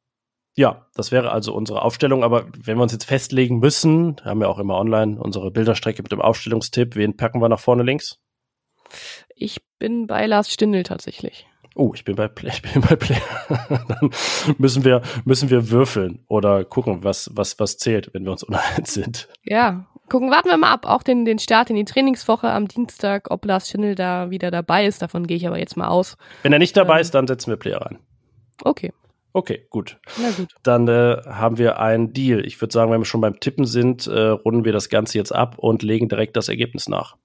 Ja, 0.59 0.89
das 0.97 1.13
wäre 1.13 1.31
also 1.31 1.55
unsere 1.55 1.83
Aufstellung. 1.83 2.25
Aber 2.25 2.47
wenn 2.53 2.79
wir 2.79 2.83
uns 2.83 2.91
jetzt 2.91 3.05
festlegen 3.05 3.61
müssen, 3.61 4.17
haben 4.25 4.41
wir 4.41 4.49
auch 4.49 4.59
immer 4.59 4.77
online 4.77 5.17
unsere 5.21 5.53
Bilderstrecke 5.53 6.03
mit 6.03 6.11
dem 6.11 6.21
Aufstellungstipp. 6.21 6.97
Wen 6.97 7.17
packen 7.17 7.41
wir 7.41 7.49
nach 7.49 7.61
vorne 7.61 7.85
links? 7.85 8.19
Ich 9.37 9.61
bin 9.79 10.09
bei 10.09 10.27
Lars 10.27 10.53
Stindl 10.53 10.83
tatsächlich. 10.83 11.47
Oh, 11.77 11.93
ich 11.95 12.05
bin 12.05 12.17
bei 12.17 12.27
Play, 12.27 12.51
ich 12.53 12.63
bin 12.63 12.83
bei 12.83 12.97
Play. 12.97 13.19
Dann 13.69 14.11
müssen 14.59 14.83
wir, 14.83 15.03
müssen 15.25 15.49
wir 15.49 15.71
würfeln 15.71 16.25
oder 16.27 16.65
gucken, 16.65 17.05
was, 17.05 17.31
was, 17.35 17.61
was 17.61 17.77
zählt, 17.77 18.13
wenn 18.13 18.25
wir 18.25 18.33
uns 18.33 18.43
uneins 18.43 18.93
sind. 18.93 19.29
Ja, 19.45 19.87
gucken, 20.09 20.33
warten 20.33 20.49
wir 20.49 20.57
mal 20.57 20.73
ab. 20.73 20.87
Auch 20.87 21.05
den, 21.05 21.25
den 21.25 21.39
Start 21.39 21.71
in 21.71 21.77
die 21.77 21.85
Trainingswoche 21.85 22.51
am 22.51 22.67
Dienstag, 22.67 23.31
ob 23.31 23.45
Lars 23.45 23.69
Schindel 23.69 23.95
da 23.95 24.31
wieder 24.31 24.51
dabei 24.51 24.87
ist. 24.87 25.03
Davon 25.03 25.29
gehe 25.29 25.37
ich 25.37 25.47
aber 25.47 25.61
jetzt 25.61 25.77
mal 25.77 25.87
aus. 25.87 26.17
Wenn 26.43 26.53
er 26.53 26.59
nicht 26.59 26.77
dabei 26.77 26.97
ähm, 26.97 27.03
ist, 27.03 27.15
dann 27.15 27.29
setzen 27.29 27.51
wir 27.51 27.59
Player 27.59 27.81
rein. 27.81 28.01
Okay. 28.65 28.93
Okay, 29.39 29.67
gut. 29.71 29.99
Na 30.21 30.33
gut. 30.33 30.49
Dann 30.65 30.89
äh, 30.89 31.23
haben 31.27 31.59
wir 31.59 31.79
einen 31.79 32.13
Deal. 32.13 32.45
Ich 32.45 32.61
würde 32.61 32.73
sagen, 32.73 32.91
wenn 32.91 33.01
wir 33.01 33.05
schon 33.05 33.21
beim 33.21 33.39
Tippen 33.39 33.67
sind, 33.67 34.09
äh, 34.09 34.19
runden 34.31 34.65
wir 34.65 34.73
das 34.73 34.89
Ganze 34.89 35.17
jetzt 35.17 35.33
ab 35.33 35.59
und 35.59 35.85
legen 35.85 36.09
direkt 36.09 36.37
das 36.37 36.49
Ergebnis 36.49 36.89
nach. 36.89 37.17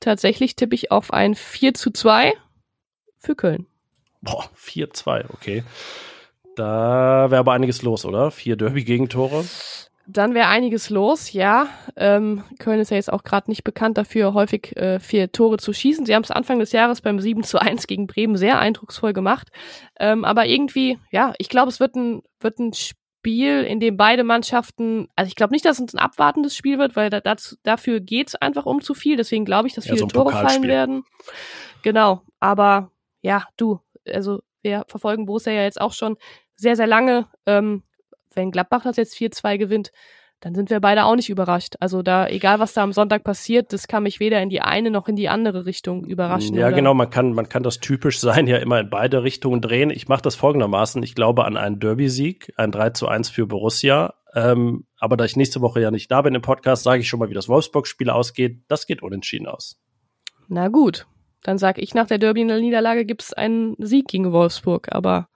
Tatsächlich 0.00 0.56
tippe 0.56 0.74
ich 0.74 0.90
auf 0.90 1.12
ein 1.12 1.36
4 1.36 1.74
zu 1.74 1.92
2 1.92 2.32
für 3.18 3.36
Köln. 3.36 3.66
Boah, 4.20 4.50
4-2, 4.58 5.26
okay. 5.32 5.62
Da 6.56 7.30
wäre 7.30 7.38
aber 7.38 7.52
einiges 7.52 7.82
los, 7.82 8.04
oder? 8.04 8.32
Vier 8.32 8.56
Derby-Gegentore. 8.56 9.44
Dann 10.12 10.34
wäre 10.34 10.48
einiges 10.48 10.90
los, 10.90 11.32
ja. 11.32 11.68
Ähm, 11.94 12.42
Köln 12.58 12.80
ist 12.80 12.90
ja 12.90 12.96
jetzt 12.96 13.12
auch 13.12 13.22
gerade 13.22 13.48
nicht 13.48 13.62
bekannt 13.62 13.96
dafür, 13.96 14.34
häufig 14.34 14.76
äh, 14.76 14.98
vier 14.98 15.30
Tore 15.30 15.58
zu 15.58 15.72
schießen. 15.72 16.04
Sie 16.04 16.14
haben 16.14 16.24
es 16.24 16.32
Anfang 16.32 16.58
des 16.58 16.72
Jahres 16.72 17.00
beim 17.00 17.20
7 17.20 17.44
zu 17.44 17.60
1 17.60 17.86
gegen 17.86 18.08
Bremen 18.08 18.36
sehr 18.36 18.58
eindrucksvoll 18.58 19.12
gemacht. 19.12 19.48
Ähm, 20.00 20.24
aber 20.24 20.46
irgendwie, 20.46 20.98
ja, 21.12 21.32
ich 21.38 21.48
glaube, 21.48 21.68
es 21.68 21.78
wird 21.78 21.94
ein, 21.94 22.22
wird 22.40 22.58
ein 22.58 22.72
Spiel, 22.72 23.62
in 23.62 23.78
dem 23.78 23.96
beide 23.96 24.24
Mannschaften, 24.24 25.06
also 25.14 25.28
ich 25.28 25.36
glaube 25.36 25.52
nicht, 25.52 25.64
dass 25.64 25.78
es 25.78 25.94
ein 25.94 26.00
abwartendes 26.00 26.56
Spiel 26.56 26.78
wird, 26.78 26.96
weil 26.96 27.10
da, 27.10 27.20
dazu, 27.20 27.54
dafür 27.62 28.00
geht's 28.00 28.34
einfach 28.34 28.66
um 28.66 28.80
zu 28.80 28.94
viel. 28.94 29.16
Deswegen 29.16 29.44
glaube 29.44 29.68
ich, 29.68 29.74
dass 29.74 29.84
viele 29.84 29.96
ja, 29.96 30.00
so 30.00 30.06
Tore 30.06 30.32
fallen 30.32 30.64
werden. 30.64 31.04
Genau, 31.82 32.22
aber 32.40 32.90
ja, 33.22 33.46
du, 33.56 33.78
also 34.06 34.40
wir 34.62 34.84
verfolgen 34.88 35.26
Borussia 35.26 35.52
ja 35.52 35.62
jetzt 35.62 35.80
auch 35.80 35.92
schon 35.92 36.16
sehr, 36.56 36.74
sehr 36.74 36.86
lange. 36.86 37.28
Ähm, 37.46 37.84
wenn 38.34 38.50
Gladbach 38.50 38.82
das 38.82 38.96
jetzt 38.96 39.16
4-2 39.16 39.58
gewinnt, 39.58 39.92
dann 40.40 40.54
sind 40.54 40.70
wir 40.70 40.80
beide 40.80 41.04
auch 41.04 41.16
nicht 41.16 41.28
überrascht. 41.28 41.74
Also 41.80 42.02
da, 42.02 42.26
egal 42.26 42.60
was 42.60 42.72
da 42.72 42.82
am 42.82 42.92
Sonntag 42.92 43.24
passiert, 43.24 43.74
das 43.74 43.88
kann 43.88 44.04
mich 44.04 44.20
weder 44.20 44.40
in 44.40 44.48
die 44.48 44.62
eine 44.62 44.90
noch 44.90 45.06
in 45.06 45.14
die 45.14 45.28
andere 45.28 45.66
Richtung 45.66 46.06
überraschen. 46.06 46.56
Ja, 46.56 46.68
oder? 46.68 46.76
genau, 46.76 46.94
man 46.94 47.10
kann, 47.10 47.34
man 47.34 47.48
kann 47.48 47.62
das 47.62 47.78
typisch 47.78 48.18
sein, 48.20 48.46
ja 48.46 48.56
immer 48.56 48.80
in 48.80 48.88
beide 48.88 49.22
Richtungen 49.22 49.60
drehen. 49.60 49.90
Ich 49.90 50.08
mache 50.08 50.22
das 50.22 50.36
folgendermaßen. 50.36 51.02
Ich 51.02 51.14
glaube 51.14 51.44
an 51.44 51.58
einen 51.58 51.78
Derby-Sieg, 51.78 52.54
ein 52.56 52.72
3 52.72 52.90
zu 52.90 53.06
1 53.06 53.28
für 53.28 53.46
Borussia. 53.46 54.14
Ähm, 54.34 54.86
aber 54.98 55.16
da 55.16 55.24
ich 55.24 55.36
nächste 55.36 55.60
Woche 55.60 55.80
ja 55.80 55.90
nicht 55.90 56.10
da 56.10 56.22
bin 56.22 56.34
im 56.34 56.42
Podcast, 56.42 56.84
sage 56.84 57.00
ich 57.00 57.08
schon 57.08 57.20
mal, 57.20 57.28
wie 57.28 57.34
das 57.34 57.48
Wolfsburg-Spiel 57.48 58.08
ausgeht. 58.08 58.62
Das 58.68 58.86
geht 58.86 59.02
unentschieden 59.02 59.46
aus. 59.46 59.78
Na 60.48 60.68
gut, 60.68 61.06
dann 61.42 61.58
sage 61.58 61.82
ich, 61.82 61.94
nach 61.94 62.06
der 62.06 62.18
Derby-Niederlage 62.18 63.04
gibt 63.04 63.22
es 63.22 63.34
einen 63.34 63.76
Sieg 63.78 64.08
gegen 64.08 64.32
Wolfsburg. 64.32 64.88
Aber 64.90 65.28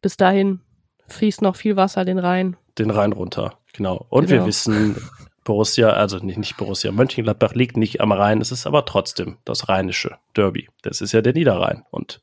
bis 0.00 0.16
dahin 0.16 0.60
fließt 1.08 1.42
noch 1.42 1.56
viel 1.56 1.76
Wasser 1.76 2.04
den 2.04 2.18
Rhein. 2.18 2.56
Den 2.78 2.90
Rhein 2.90 3.12
runter, 3.12 3.58
genau. 3.72 4.06
Und 4.08 4.26
genau. 4.26 4.42
wir 4.42 4.46
wissen, 4.46 4.96
Borussia, 5.44 5.90
also 5.90 6.18
nicht, 6.18 6.38
nicht 6.38 6.56
Borussia, 6.56 6.92
Mönchengladbach 6.92 7.54
liegt 7.54 7.76
nicht 7.76 8.00
am 8.00 8.12
Rhein, 8.12 8.40
es 8.40 8.52
ist 8.52 8.66
aber 8.66 8.84
trotzdem 8.84 9.38
das 9.44 9.68
rheinische 9.68 10.18
Derby. 10.36 10.68
Das 10.82 11.00
ist 11.00 11.12
ja 11.12 11.22
der 11.22 11.32
Niederrhein 11.32 11.84
und 11.90 12.20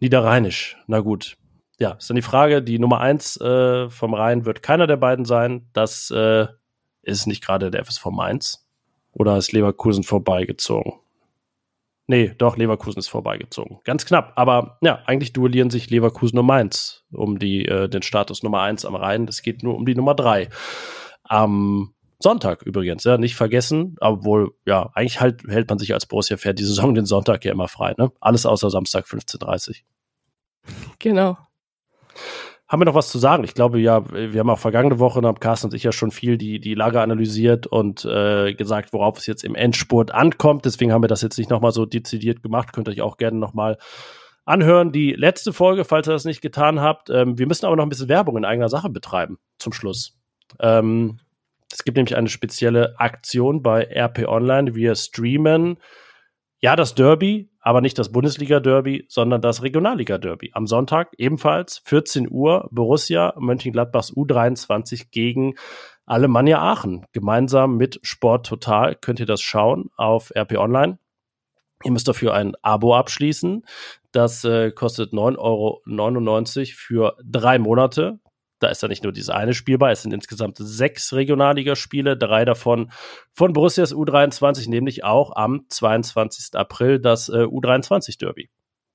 Niederrheinisch, 0.00 0.76
na 0.86 1.00
gut. 1.00 1.36
Ja, 1.78 1.92
ist 1.92 2.08
dann 2.08 2.16
die 2.16 2.22
Frage, 2.22 2.62
die 2.62 2.78
Nummer 2.78 3.00
eins 3.00 3.40
äh, 3.40 3.90
vom 3.90 4.14
Rhein 4.14 4.44
wird 4.44 4.62
keiner 4.62 4.86
der 4.86 4.96
beiden 4.96 5.24
sein. 5.24 5.68
Das 5.72 6.10
äh, 6.10 6.46
ist 7.02 7.26
nicht 7.26 7.44
gerade 7.44 7.70
der 7.70 7.84
FSV 7.84 8.06
Mainz. 8.06 8.66
Oder 9.12 9.36
ist 9.36 9.52
Leverkusen 9.52 10.02
vorbeigezogen? 10.02 10.94
Nee, 12.12 12.34
doch, 12.36 12.58
Leverkusen 12.58 12.98
ist 12.98 13.08
vorbeigezogen. 13.08 13.78
Ganz 13.84 14.04
knapp. 14.04 14.34
Aber 14.36 14.76
ja, 14.82 15.02
eigentlich 15.06 15.32
duellieren 15.32 15.70
sich 15.70 15.88
Leverkusen 15.88 16.38
und 16.38 16.44
Mainz 16.44 17.06
um 17.10 17.38
die, 17.38 17.64
äh, 17.64 17.88
den 17.88 18.02
Status 18.02 18.42
Nummer 18.42 18.60
eins 18.60 18.84
am 18.84 18.94
Rhein. 18.94 19.26
Es 19.28 19.40
geht 19.40 19.62
nur 19.62 19.74
um 19.74 19.86
die 19.86 19.94
Nummer 19.94 20.14
drei. 20.14 20.50
Am 21.22 21.94
Sonntag 22.18 22.64
übrigens, 22.64 23.04
ja, 23.04 23.16
nicht 23.16 23.34
vergessen. 23.34 23.96
Obwohl, 23.98 24.52
ja, 24.66 24.90
eigentlich 24.92 25.22
halt, 25.22 25.44
hält 25.48 25.70
man 25.70 25.78
sich 25.78 25.94
als 25.94 26.04
Borussia-Fan 26.04 26.54
die 26.54 26.64
Saison 26.64 26.94
den 26.94 27.06
Sonntag 27.06 27.46
ja 27.46 27.52
immer 27.52 27.66
frei, 27.66 27.94
ne? 27.96 28.12
Alles 28.20 28.44
außer 28.44 28.68
Samstag 28.68 29.06
15.30 29.06 29.80
Genau. 30.98 31.38
Haben 32.72 32.80
wir 32.80 32.86
noch 32.86 32.94
was 32.94 33.10
zu 33.10 33.18
sagen? 33.18 33.44
Ich 33.44 33.52
glaube, 33.52 33.78
ja, 33.80 34.02
wir 34.10 34.40
haben 34.40 34.48
auch 34.48 34.58
vergangene 34.58 34.98
Woche, 34.98 35.20
haben 35.20 35.40
Carsten 35.40 35.66
und 35.66 35.74
ich 35.74 35.82
ja 35.82 35.92
schon 35.92 36.10
viel 36.10 36.38
die, 36.38 36.58
die 36.58 36.72
Lage 36.72 37.02
analysiert 37.02 37.66
und 37.66 38.06
äh, 38.06 38.54
gesagt, 38.54 38.94
worauf 38.94 39.18
es 39.18 39.26
jetzt 39.26 39.44
im 39.44 39.54
Endspurt 39.54 40.10
ankommt. 40.10 40.64
Deswegen 40.64 40.90
haben 40.90 41.04
wir 41.04 41.08
das 41.08 41.20
jetzt 41.20 41.36
nicht 41.36 41.50
nochmal 41.50 41.72
so 41.72 41.84
dezidiert 41.84 42.42
gemacht. 42.42 42.72
Könnt 42.72 42.88
ihr 42.88 42.92
euch 42.92 43.02
auch 43.02 43.18
gerne 43.18 43.36
nochmal 43.36 43.76
anhören. 44.46 44.90
Die 44.90 45.12
letzte 45.12 45.52
Folge, 45.52 45.84
falls 45.84 46.08
ihr 46.08 46.14
das 46.14 46.24
nicht 46.24 46.40
getan 46.40 46.80
habt. 46.80 47.10
Ähm, 47.10 47.36
wir 47.36 47.46
müssen 47.46 47.66
aber 47.66 47.76
noch 47.76 47.84
ein 47.84 47.90
bisschen 47.90 48.08
Werbung 48.08 48.38
in 48.38 48.46
eigener 48.46 48.70
Sache 48.70 48.88
betreiben 48.88 49.36
zum 49.58 49.74
Schluss. 49.74 50.18
Ähm, 50.58 51.18
es 51.70 51.84
gibt 51.84 51.98
nämlich 51.98 52.16
eine 52.16 52.30
spezielle 52.30 52.98
Aktion 52.98 53.62
bei 53.62 53.82
RP 53.82 54.26
Online. 54.26 54.74
Wir 54.74 54.94
streamen 54.94 55.76
ja 56.58 56.74
das 56.74 56.94
Derby 56.94 57.51
aber 57.62 57.80
nicht 57.80 57.98
das 57.98 58.10
Bundesliga-Derby, 58.10 59.06
sondern 59.08 59.40
das 59.40 59.62
Regionalliga-Derby. 59.62 60.50
Am 60.52 60.66
Sonntag 60.66 61.12
ebenfalls 61.16 61.80
14 61.84 62.28
Uhr 62.30 62.68
Borussia 62.72 63.34
Mönchengladbachs 63.38 64.12
U23 64.12 65.06
gegen 65.10 65.54
Alemannia 66.04 66.60
Aachen. 66.60 67.06
Gemeinsam 67.12 67.76
mit 67.76 68.00
Sport 68.02 68.46
Total 68.46 68.96
könnt 68.96 69.20
ihr 69.20 69.26
das 69.26 69.40
schauen 69.40 69.90
auf 69.96 70.32
RP 70.36 70.58
Online. 70.58 70.98
Ihr 71.84 71.92
müsst 71.92 72.08
dafür 72.08 72.34
ein 72.34 72.54
Abo 72.62 72.94
abschließen. 72.96 73.64
Das 74.10 74.44
äh, 74.44 74.72
kostet 74.72 75.12
9,99 75.12 75.38
Euro 75.38 75.82
für 76.74 77.16
drei 77.24 77.58
Monate. 77.58 78.18
Da 78.62 78.68
ist 78.68 78.82
ja 78.82 78.88
nicht 78.88 79.02
nur 79.02 79.12
dieses 79.12 79.30
eine 79.30 79.54
Spiel 79.54 79.76
bei, 79.76 79.90
es 79.90 80.02
sind 80.02 80.14
insgesamt 80.14 80.56
sechs 80.58 81.12
Regionalligaspiele, 81.12 82.16
drei 82.16 82.44
davon 82.44 82.92
von 83.32 83.52
Borussias 83.52 83.92
U23, 83.92 84.70
nämlich 84.70 85.02
auch 85.02 85.34
am 85.34 85.66
22. 85.68 86.54
April 86.54 87.00
das 87.00 87.28
äh, 87.28 87.42
U23-Derby. 87.42 88.50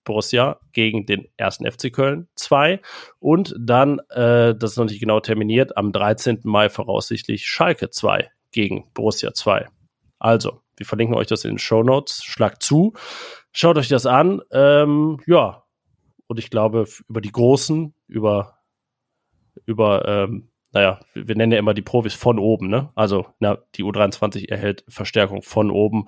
Borussia 0.06 0.62
gegen 0.72 1.06
den 1.06 1.28
ersten 1.36 1.70
FC 1.70 1.92
Köln 1.92 2.30
2 2.36 2.80
und 3.20 3.54
dann, 3.60 4.00
äh, 4.10 4.56
das 4.56 4.72
ist 4.72 4.78
noch 4.78 4.86
nicht 4.86 5.02
genau 5.02 5.20
terminiert, 5.20 5.76
am 5.76 5.92
13. 5.92 6.40
Mai 6.44 6.70
voraussichtlich 6.70 7.46
Schalke 7.46 7.90
2 7.90 8.30
gegen 8.54 8.90
Borussia 8.94 9.34
2. 9.34 9.68
Also, 10.18 10.62
wir 10.78 10.86
verlinken 10.86 11.18
euch 11.18 11.28
das 11.28 11.44
in 11.44 11.52
den 11.52 11.60
Show 11.60 11.84
Notes. 11.84 12.24
Schlagt 12.24 12.64
zu, 12.64 12.94
schaut 13.52 13.78
euch 13.78 13.90
das 13.90 14.06
an. 14.06 14.42
Ähm, 14.52 15.20
ja, 15.28 15.64
und 16.28 16.40
ich 16.40 16.50
glaube, 16.50 16.86
über 17.10 17.20
die 17.20 17.32
Großen, 17.32 17.94
über 18.08 18.57
über, 19.66 20.08
ähm, 20.08 20.50
naja, 20.72 21.00
wir 21.14 21.36
nennen 21.36 21.52
ja 21.52 21.60
immer 21.60 21.74
die 21.74 21.82
Profis 21.82 22.14
von 22.14 22.40
oben, 22.40 22.70
ne? 22.70 22.90
Also, 22.96 23.28
na, 23.40 23.58
die 23.76 23.84
U23 23.84 24.50
erhält 24.50 24.84
Verstärkung 24.88 25.42
von 25.42 25.72
oben. 25.72 26.08